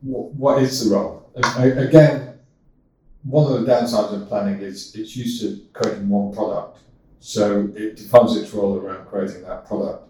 What, 0.00 0.62
is 0.62 0.88
the 0.88 0.94
role? 0.94 1.30
And 1.34 1.78
again, 1.80 2.38
one 3.24 3.52
of 3.52 3.60
the 3.60 3.70
downsides 3.70 4.14
of 4.14 4.28
planning 4.28 4.60
is 4.60 4.94
it's 4.94 5.16
used 5.16 5.42
to 5.42 5.60
creating 5.72 6.08
one 6.08 6.32
product, 6.32 6.78
so 7.20 7.70
it 7.74 7.96
defines 7.96 8.36
its 8.36 8.52
role 8.54 8.76
around 8.76 9.06
creating 9.06 9.42
that 9.42 9.66
product. 9.66 10.04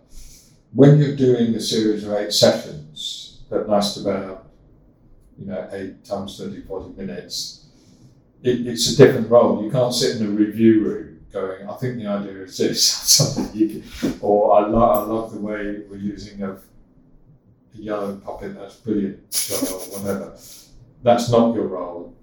When 0.73 0.99
you're 0.99 1.17
doing 1.17 1.55
a 1.55 1.61
series 1.61 2.05
of 2.05 2.13
eight 2.13 2.33
sessions 2.33 3.41
that 3.49 3.69
last 3.69 3.97
about, 3.97 4.47
you 5.39 5.47
know, 5.47 5.69
eight 5.73 6.05
times 6.05 6.39
30, 6.39 6.63
40 6.63 7.01
minutes, 7.01 7.67
it, 8.43 8.67
it's 8.67 8.93
a 8.93 8.97
different 8.97 9.31
role. 9.31 9.65
You 9.65 9.71
can't 9.71 9.95
sit 9.95 10.21
in 10.21 10.27
a 10.27 10.31
review 10.31 10.85
room 10.85 11.08
going, 11.33 11.69
I 11.69 11.75
think 11.75 11.97
the 11.97 12.07
idea 12.07 12.43
is 12.43 12.59
this, 12.59 12.85
something 12.87 13.57
you 13.59 13.69
can, 13.69 14.19
or 14.21 14.59
I, 14.59 14.67
lo- 14.67 14.91
I 14.91 14.99
love 15.01 15.33
the 15.33 15.41
way 15.41 15.83
we're 15.89 15.97
using 15.97 16.43
of 16.43 16.65
a 17.75 17.79
yellow 17.79 18.17
puppet, 18.17 18.55
that's 18.55 18.77
brilliant, 18.77 19.19
or 19.63 19.79
whatever. 19.99 20.37
That's 21.03 21.31
not 21.31 21.55
your 21.55 21.67
role, 21.67 22.15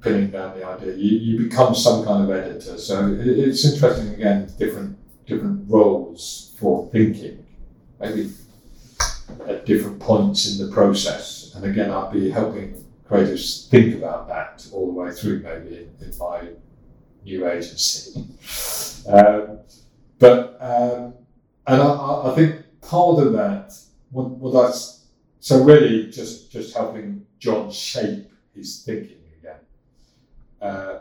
pinning 0.00 0.30
down 0.30 0.58
the 0.58 0.64
idea. 0.66 0.94
You, 0.94 1.18
you 1.18 1.48
become 1.48 1.74
some 1.74 2.04
kind 2.04 2.24
of 2.24 2.30
editor. 2.30 2.78
So 2.78 3.12
it, 3.12 3.26
it's 3.26 3.64
interesting, 3.64 4.14
again, 4.14 4.52
different, 4.58 4.98
different 5.26 5.68
roles 5.70 6.54
for 6.58 6.88
thinking, 6.90 7.44
maybe 7.98 8.32
at 9.48 9.66
different 9.66 9.98
points 10.00 10.50
in 10.50 10.66
the 10.66 10.72
process. 10.72 11.52
And 11.54 11.64
again, 11.64 11.90
I'll 11.90 12.10
be 12.10 12.30
helping 12.30 12.84
creatives 13.08 13.68
think 13.68 13.96
about 13.96 14.28
that 14.28 14.66
all 14.72 14.86
the 14.86 14.92
way 14.92 15.12
through, 15.12 15.40
maybe 15.40 15.76
in, 15.76 16.06
in 16.06 16.18
my 16.18 16.48
new 17.24 17.48
agency. 17.48 18.20
Um, 19.08 19.58
but 20.18 20.56
um, 20.60 21.14
and 21.66 21.80
I, 21.82 22.30
I 22.30 22.34
think 22.34 22.56
part 22.82 23.24
of 23.26 23.32
that, 23.34 23.72
what, 24.10 24.28
what 24.30 24.62
that's 24.62 25.06
so 25.40 25.62
really 25.62 26.10
just 26.10 26.50
just 26.52 26.74
helping 26.76 27.26
John 27.38 27.70
shape 27.70 28.30
his 28.54 28.82
thinking 28.84 29.18
again, 29.38 29.60
uh, 30.60 30.98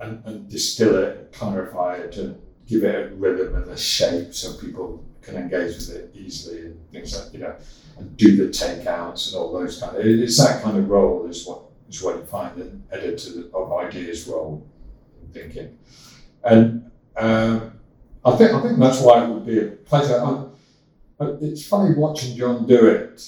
and, 0.00 0.22
and, 0.24 0.48
distill 0.48 0.96
it, 0.96 1.32
clarify 1.32 1.96
it, 1.96 2.16
and 2.16 2.40
give 2.66 2.82
it 2.84 2.94
a 3.12 3.14
rhythm 3.14 3.54
and 3.56 3.70
a 3.70 3.76
shape 3.76 4.34
so 4.34 4.56
people 4.58 5.04
can 5.22 5.36
engage 5.36 5.74
with 5.76 5.90
it 5.90 6.10
easily 6.14 6.62
and 6.66 6.90
things 6.90 7.18
like 7.18 7.32
you 7.34 7.40
know, 7.40 7.54
and 7.98 8.16
do 8.16 8.36
the 8.36 8.44
takeouts 8.50 9.28
and 9.28 9.36
all 9.36 9.52
those 9.52 9.78
kind 9.80 9.96
of. 9.96 10.04
it- 10.06 10.20
It's 10.20 10.38
that 10.38 10.62
kind 10.62 10.78
of 10.78 10.88
role 10.88 11.26
is 11.26 11.46
what 11.46 11.62
is 11.90 12.02
what 12.02 12.16
you 12.16 12.24
find 12.24 12.60
an 12.60 12.84
editor 12.90 13.44
of 13.52 13.72
ideas 13.72 14.26
role 14.26 14.66
in 15.22 15.28
thinking, 15.32 15.78
and 16.44 16.90
um, 17.16 17.72
I 18.24 18.36
think 18.36 18.52
I 18.52 18.62
think 18.62 18.78
that's 18.78 19.00
why 19.00 19.24
it 19.24 19.28
would 19.28 19.46
be 19.46 19.58
a 19.58 19.66
pleasure. 19.66 20.20
I, 20.22 20.46
it's 21.42 21.66
funny 21.66 21.94
watching 21.96 22.36
John 22.36 22.66
do 22.66 22.86
it 22.86 23.22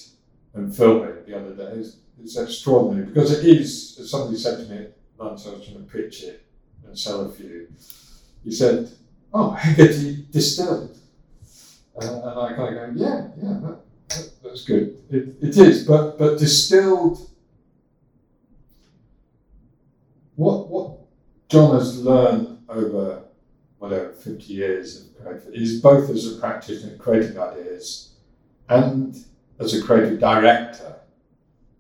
and 0.55 0.75
film 0.75 1.07
it 1.07 1.27
the 1.27 1.37
other 1.39 1.55
day. 1.55 1.81
It's, 1.81 1.97
it's 2.23 2.39
extraordinary 2.39 3.07
because 3.07 3.39
it 3.39 3.45
is, 3.45 3.99
as 4.01 4.11
somebody 4.11 4.39
said 4.39 4.59
to 4.59 4.73
me 4.73 4.87
lunch, 5.19 5.47
I 5.47 5.51
was 5.51 5.65
trying 5.65 5.85
to 5.85 5.93
pitch 5.93 6.23
it 6.25 6.45
and 6.87 6.99
sell 6.99 7.23
a 7.23 7.33
few. 7.33 7.69
He 8.45 8.51
said, 8.51 8.91
Oh, 9.33 9.51
Hegarty 9.59 10.27
distilled. 10.31 10.97
Uh, 12.01 12.07
and 12.07 12.41
I 12.41 12.53
kind 12.55 12.77
of 12.77 12.95
go, 12.95 13.05
Yeah, 13.05 13.29
yeah, 13.37 13.59
that, 13.63 13.81
that, 14.09 14.31
that's 14.43 14.65
good. 14.65 14.99
It, 15.11 15.37
it 15.41 15.57
is, 15.57 15.85
but, 15.87 16.19
but 16.19 16.39
distilled. 16.39 17.29
What, 20.43 20.69
what 20.69 20.99
John 21.49 21.79
has 21.79 22.03
learned 22.03 22.59
over 22.69 23.23
whatever 23.79 24.13
50 24.13 24.53
years 24.53 25.01
of 25.01 25.23
creative 25.23 25.55
is 25.55 25.81
both 25.81 26.11
as 26.11 26.33
a 26.33 26.41
practitioner 26.41 26.97
creating 26.97 27.39
ideas 27.39 28.15
and 28.69 29.17
as 29.61 29.75
a 29.75 29.83
creative 29.83 30.19
director 30.19 30.97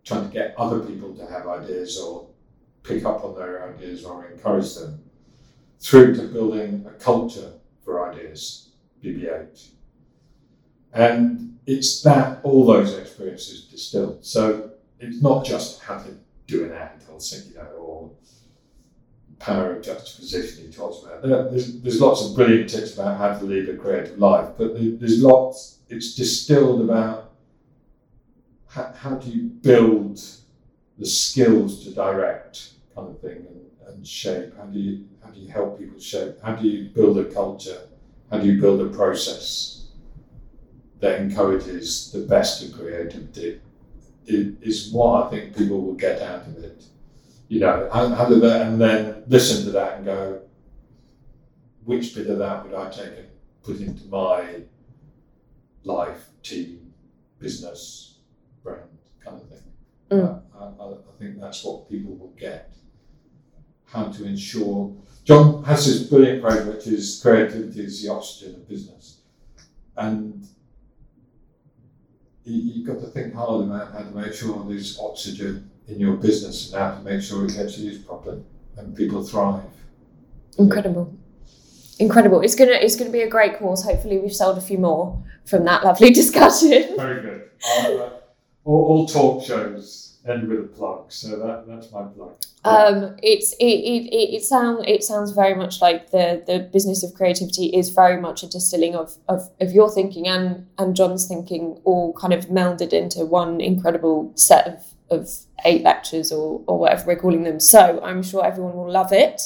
trying 0.04 0.28
to 0.28 0.32
get 0.32 0.54
other 0.56 0.80
people 0.80 1.12
to 1.14 1.26
have 1.26 1.48
ideas 1.48 1.98
or 1.98 2.28
pick 2.84 3.04
up 3.04 3.24
on 3.24 3.34
their 3.34 3.74
ideas 3.74 4.04
or 4.04 4.26
encourage 4.26 4.74
them 4.76 5.02
through 5.80 6.14
to 6.14 6.22
building 6.22 6.84
a 6.86 6.92
culture 6.92 7.52
for 7.84 8.08
ideas 8.12 8.70
BBH 9.02 9.70
and 10.92 11.58
it's 11.66 12.02
that 12.02 12.40
all 12.42 12.66
those 12.66 12.94
experiences 12.94 13.64
distilled. 13.64 14.24
So 14.24 14.70
it's 15.00 15.22
not 15.22 15.44
just 15.44 15.80
how 15.80 15.98
to 15.98 16.16
do 16.46 16.64
an 16.64 16.72
ad 16.72 17.02
or 17.08 17.18
you 17.20 17.54
know 17.54 17.66
or 17.78 18.10
power 19.42 19.76
of 19.76 19.82
juxtaposition 19.82 20.66
he 20.66 20.72
talks 20.72 21.04
about. 21.04 21.22
There, 21.22 21.50
there's, 21.50 21.80
there's 21.82 22.00
lots 22.00 22.24
of 22.24 22.36
brilliant 22.36 22.70
tips 22.70 22.94
about 22.94 23.18
how 23.18 23.36
to 23.36 23.44
lead 23.44 23.68
a 23.68 23.76
creative 23.76 24.18
life, 24.18 24.50
but 24.56 24.74
there's 24.74 25.22
lots, 25.22 25.78
it's 25.88 26.14
distilled 26.14 26.80
about 26.82 27.32
how, 28.68 28.92
how 28.96 29.14
do 29.16 29.30
you 29.30 29.42
build 29.42 30.20
the 30.98 31.06
skills 31.06 31.84
to 31.84 31.90
direct 31.92 32.70
kind 32.94 33.08
of 33.08 33.20
thing 33.20 33.46
and, 33.48 33.88
and 33.88 34.06
shape? 34.06 34.56
How 34.56 34.64
do 34.64 34.78
you 34.78 35.04
how 35.22 35.30
do 35.30 35.40
you 35.40 35.48
help 35.48 35.78
people 35.78 36.00
shape? 36.00 36.40
How 36.42 36.54
do 36.54 36.66
you 36.66 36.88
build 36.90 37.18
a 37.18 37.24
culture? 37.24 37.88
How 38.30 38.38
do 38.38 38.46
you 38.46 38.60
build 38.60 38.80
a 38.80 38.96
process 38.96 39.88
that 41.00 41.20
encourages 41.20 42.10
the 42.12 42.20
best 42.20 42.64
of 42.64 42.78
creativity? 42.78 43.60
It 44.26 44.54
is 44.62 44.92
what 44.92 45.26
I 45.26 45.30
think 45.30 45.56
people 45.56 45.80
will 45.80 45.94
get 45.94 46.22
out 46.22 46.46
of 46.46 46.58
it 46.62 46.84
you 47.52 47.60
know, 47.60 47.86
did 48.30 48.40
that, 48.40 48.62
and 48.62 48.80
then 48.80 49.24
listen 49.28 49.66
to 49.66 49.72
that 49.72 49.98
and 49.98 50.06
go, 50.06 50.40
which 51.84 52.14
bit 52.14 52.28
of 52.28 52.38
that 52.38 52.64
would 52.64 52.72
I 52.72 52.88
take 52.88 53.18
and 53.18 53.28
put 53.62 53.78
into 53.78 54.06
my 54.06 54.62
life, 55.84 56.28
team, 56.42 56.94
business, 57.38 58.20
brand 58.64 58.88
kind 59.22 59.36
of 59.36 59.48
thing. 59.50 59.62
Mm. 60.12 60.42
I, 60.58 60.64
I, 60.64 60.92
I, 60.92 61.18
think 61.18 61.38
that's 61.38 61.62
what 61.62 61.90
people 61.90 62.16
will 62.16 62.34
get. 62.38 62.72
How 63.84 64.04
to 64.04 64.24
ensure. 64.24 64.96
John 65.24 65.62
has 65.64 65.84
this 65.84 66.08
brilliant 66.08 66.40
phrase, 66.40 66.64
which 66.64 66.86
is 66.86 67.20
creativity 67.20 67.84
is 67.84 68.02
the 68.02 68.12
oxygen 68.12 68.54
of 68.54 68.66
business. 68.66 69.18
And 69.94 70.48
you, 72.44 72.86
have 72.86 72.96
got 72.96 73.04
to 73.04 73.10
think 73.10 73.34
hard 73.34 73.66
about 73.66 73.92
how 73.92 73.98
to 73.98 74.10
make 74.10 74.32
sure 74.32 74.64
there's 74.66 74.98
oxygen 74.98 75.70
in 75.92 76.00
your 76.00 76.16
business 76.16 76.72
and 76.72 76.82
how 76.82 76.94
to 76.96 77.02
make 77.02 77.22
sure 77.22 77.44
it 77.44 77.54
gets 77.54 77.78
used 77.78 78.06
properly 78.06 78.42
and 78.76 78.96
people 78.96 79.22
thrive. 79.22 79.62
Incredible. 80.58 81.14
Incredible. 81.98 82.40
It's 82.40 82.54
gonna 82.54 82.72
it's 82.72 82.96
gonna 82.96 83.10
be 83.10 83.22
a 83.22 83.28
great 83.28 83.58
course. 83.58 83.84
Hopefully 83.84 84.18
we've 84.18 84.34
sold 84.34 84.58
a 84.58 84.60
few 84.60 84.78
more 84.78 85.22
from 85.44 85.64
that 85.64 85.84
lovely 85.84 86.10
discussion. 86.22 86.96
Very 86.96 87.22
good. 87.22 87.50
Uh, 87.64 88.10
all, 88.64 88.84
all 88.84 89.06
talk 89.06 89.44
shows 89.44 90.18
end 90.26 90.48
with 90.48 90.60
a 90.60 90.62
plug, 90.62 91.10
so 91.10 91.36
that, 91.38 91.66
that's 91.66 91.90
my 91.92 92.04
plug. 92.04 92.32
Um, 92.64 93.16
it's 93.22 93.52
it, 93.54 93.64
it, 93.64 94.14
it, 94.14 94.36
it 94.36 94.42
sounds 94.44 94.84
it 94.86 95.02
sounds 95.02 95.32
very 95.32 95.54
much 95.54 95.80
like 95.80 96.10
the 96.10 96.42
the 96.46 96.60
business 96.72 97.02
of 97.02 97.12
creativity 97.14 97.66
is 97.66 97.90
very 97.90 98.20
much 98.20 98.42
a 98.42 98.48
distilling 98.48 98.94
of, 98.94 99.16
of, 99.28 99.50
of 99.60 99.72
your 99.72 99.90
thinking 99.90 100.28
and 100.28 100.66
and 100.78 100.94
John's 100.94 101.26
thinking 101.26 101.80
all 101.84 102.12
kind 102.14 102.32
of 102.32 102.46
melded 102.46 102.92
into 102.92 103.24
one 103.24 103.60
incredible 103.60 104.32
set 104.36 104.66
of 104.68 104.91
of 105.12 105.28
eight 105.64 105.82
lectures 105.82 106.32
or, 106.32 106.62
or 106.66 106.78
whatever 106.78 107.06
we're 107.06 107.16
calling 107.16 107.44
them. 107.44 107.60
So 107.60 108.00
I'm 108.02 108.22
sure 108.22 108.44
everyone 108.44 108.74
will 108.74 108.90
love 108.90 109.12
it. 109.12 109.42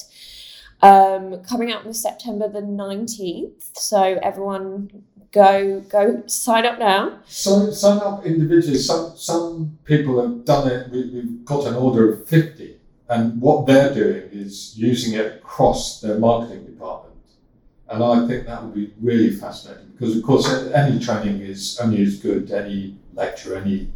Um, 0.82 1.42
coming 1.42 1.72
out 1.72 1.86
on 1.86 1.94
September 1.94 2.48
the 2.48 2.60
19th. 2.60 3.70
So 3.78 4.18
everyone 4.22 5.04
go 5.32 5.80
go 5.80 6.22
sign 6.26 6.64
up 6.64 6.78
now. 6.78 7.20
So 7.26 7.70
sign 7.70 7.98
up 7.98 8.24
individually. 8.24 8.78
Some 8.78 9.16
some 9.16 9.78
people 9.84 10.20
have 10.20 10.44
done 10.44 10.70
it. 10.70 10.90
We, 10.90 11.10
we've 11.10 11.44
got 11.44 11.66
an 11.66 11.74
order 11.74 12.12
of 12.12 12.28
50. 12.28 12.76
And 13.08 13.40
what 13.40 13.66
they're 13.66 13.94
doing 13.94 14.28
is 14.32 14.76
using 14.76 15.14
it 15.14 15.26
across 15.36 16.00
their 16.00 16.18
marketing 16.18 16.66
department. 16.66 17.14
And 17.88 18.02
I 18.02 18.26
think 18.26 18.46
that 18.46 18.64
would 18.64 18.74
be 18.74 18.92
really 19.00 19.30
fascinating 19.30 19.92
because, 19.92 20.16
of 20.16 20.24
course, 20.24 20.52
any 20.74 20.98
training 20.98 21.40
is 21.40 21.78
only 21.80 22.02
as 22.02 22.18
good, 22.18 22.50
any 22.50 22.98
lecture, 23.14 23.56
any 23.56 23.92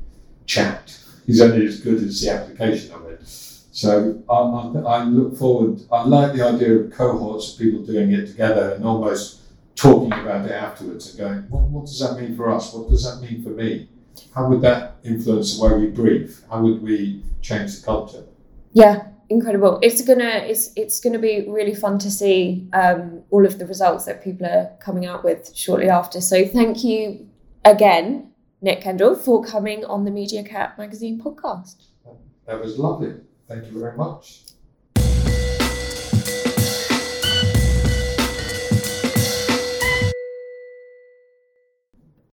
chat 0.46 0.96
is 1.26 1.40
only 1.40 1.66
as 1.66 1.80
good 1.80 2.02
as 2.02 2.20
the 2.20 2.30
application 2.30 2.92
of 2.92 3.06
it. 3.06 3.20
So 3.26 4.22
I, 4.28 4.34
I, 4.34 5.00
I, 5.00 5.04
look 5.04 5.36
forward, 5.36 5.80
I 5.92 6.04
like 6.04 6.34
the 6.34 6.42
idea 6.42 6.74
of 6.74 6.92
cohorts 6.92 7.52
of 7.52 7.60
people 7.60 7.84
doing 7.84 8.12
it 8.12 8.26
together 8.26 8.72
and 8.72 8.84
almost 8.84 9.40
talking 9.76 10.12
about 10.12 10.44
it 10.44 10.52
afterwards 10.52 11.08
and 11.10 11.18
going, 11.18 11.38
what, 11.50 11.62
what 11.62 11.86
does 11.86 11.98
that 12.00 12.20
mean 12.20 12.36
for 12.36 12.50
us? 12.50 12.74
What 12.74 12.90
does 12.90 13.04
that 13.04 13.26
mean 13.26 13.42
for 13.42 13.50
me? 13.50 13.88
How 14.34 14.48
would 14.48 14.60
that 14.62 14.96
influence 15.04 15.58
the 15.58 15.64
way 15.64 15.78
we 15.78 15.86
brief? 15.86 16.42
How 16.50 16.60
would 16.60 16.82
we 16.82 17.22
change 17.40 17.80
the 17.80 17.86
culture? 17.86 18.24
Yeah, 18.72 19.08
incredible. 19.28 19.78
It's 19.82 20.02
gonna 20.02 20.44
it's 20.46 20.72
it's 20.76 21.00
gonna 21.00 21.18
be 21.18 21.46
really 21.48 21.74
fun 21.74 21.98
to 22.00 22.10
see 22.10 22.68
um, 22.72 23.22
all 23.30 23.46
of 23.46 23.58
the 23.58 23.66
results 23.66 24.04
that 24.04 24.22
people 24.22 24.46
are 24.46 24.70
coming 24.80 25.06
out 25.06 25.24
with 25.24 25.54
shortly 25.56 25.88
after. 25.88 26.20
So 26.20 26.44
thank 26.44 26.84
you 26.84 27.28
again 27.64 28.29
Nick 28.62 28.82
Kendall, 28.82 29.14
for 29.14 29.42
coming 29.42 29.84
on 29.84 30.04
the 30.04 30.10
MediaCat 30.10 30.76
Magazine 30.76 31.20
podcast. 31.20 31.76
That 32.46 32.60
was 32.60 32.78
lovely. 32.78 33.14
Thank 33.48 33.66
you 33.66 33.78
very 33.80 33.96
much. 33.96 34.42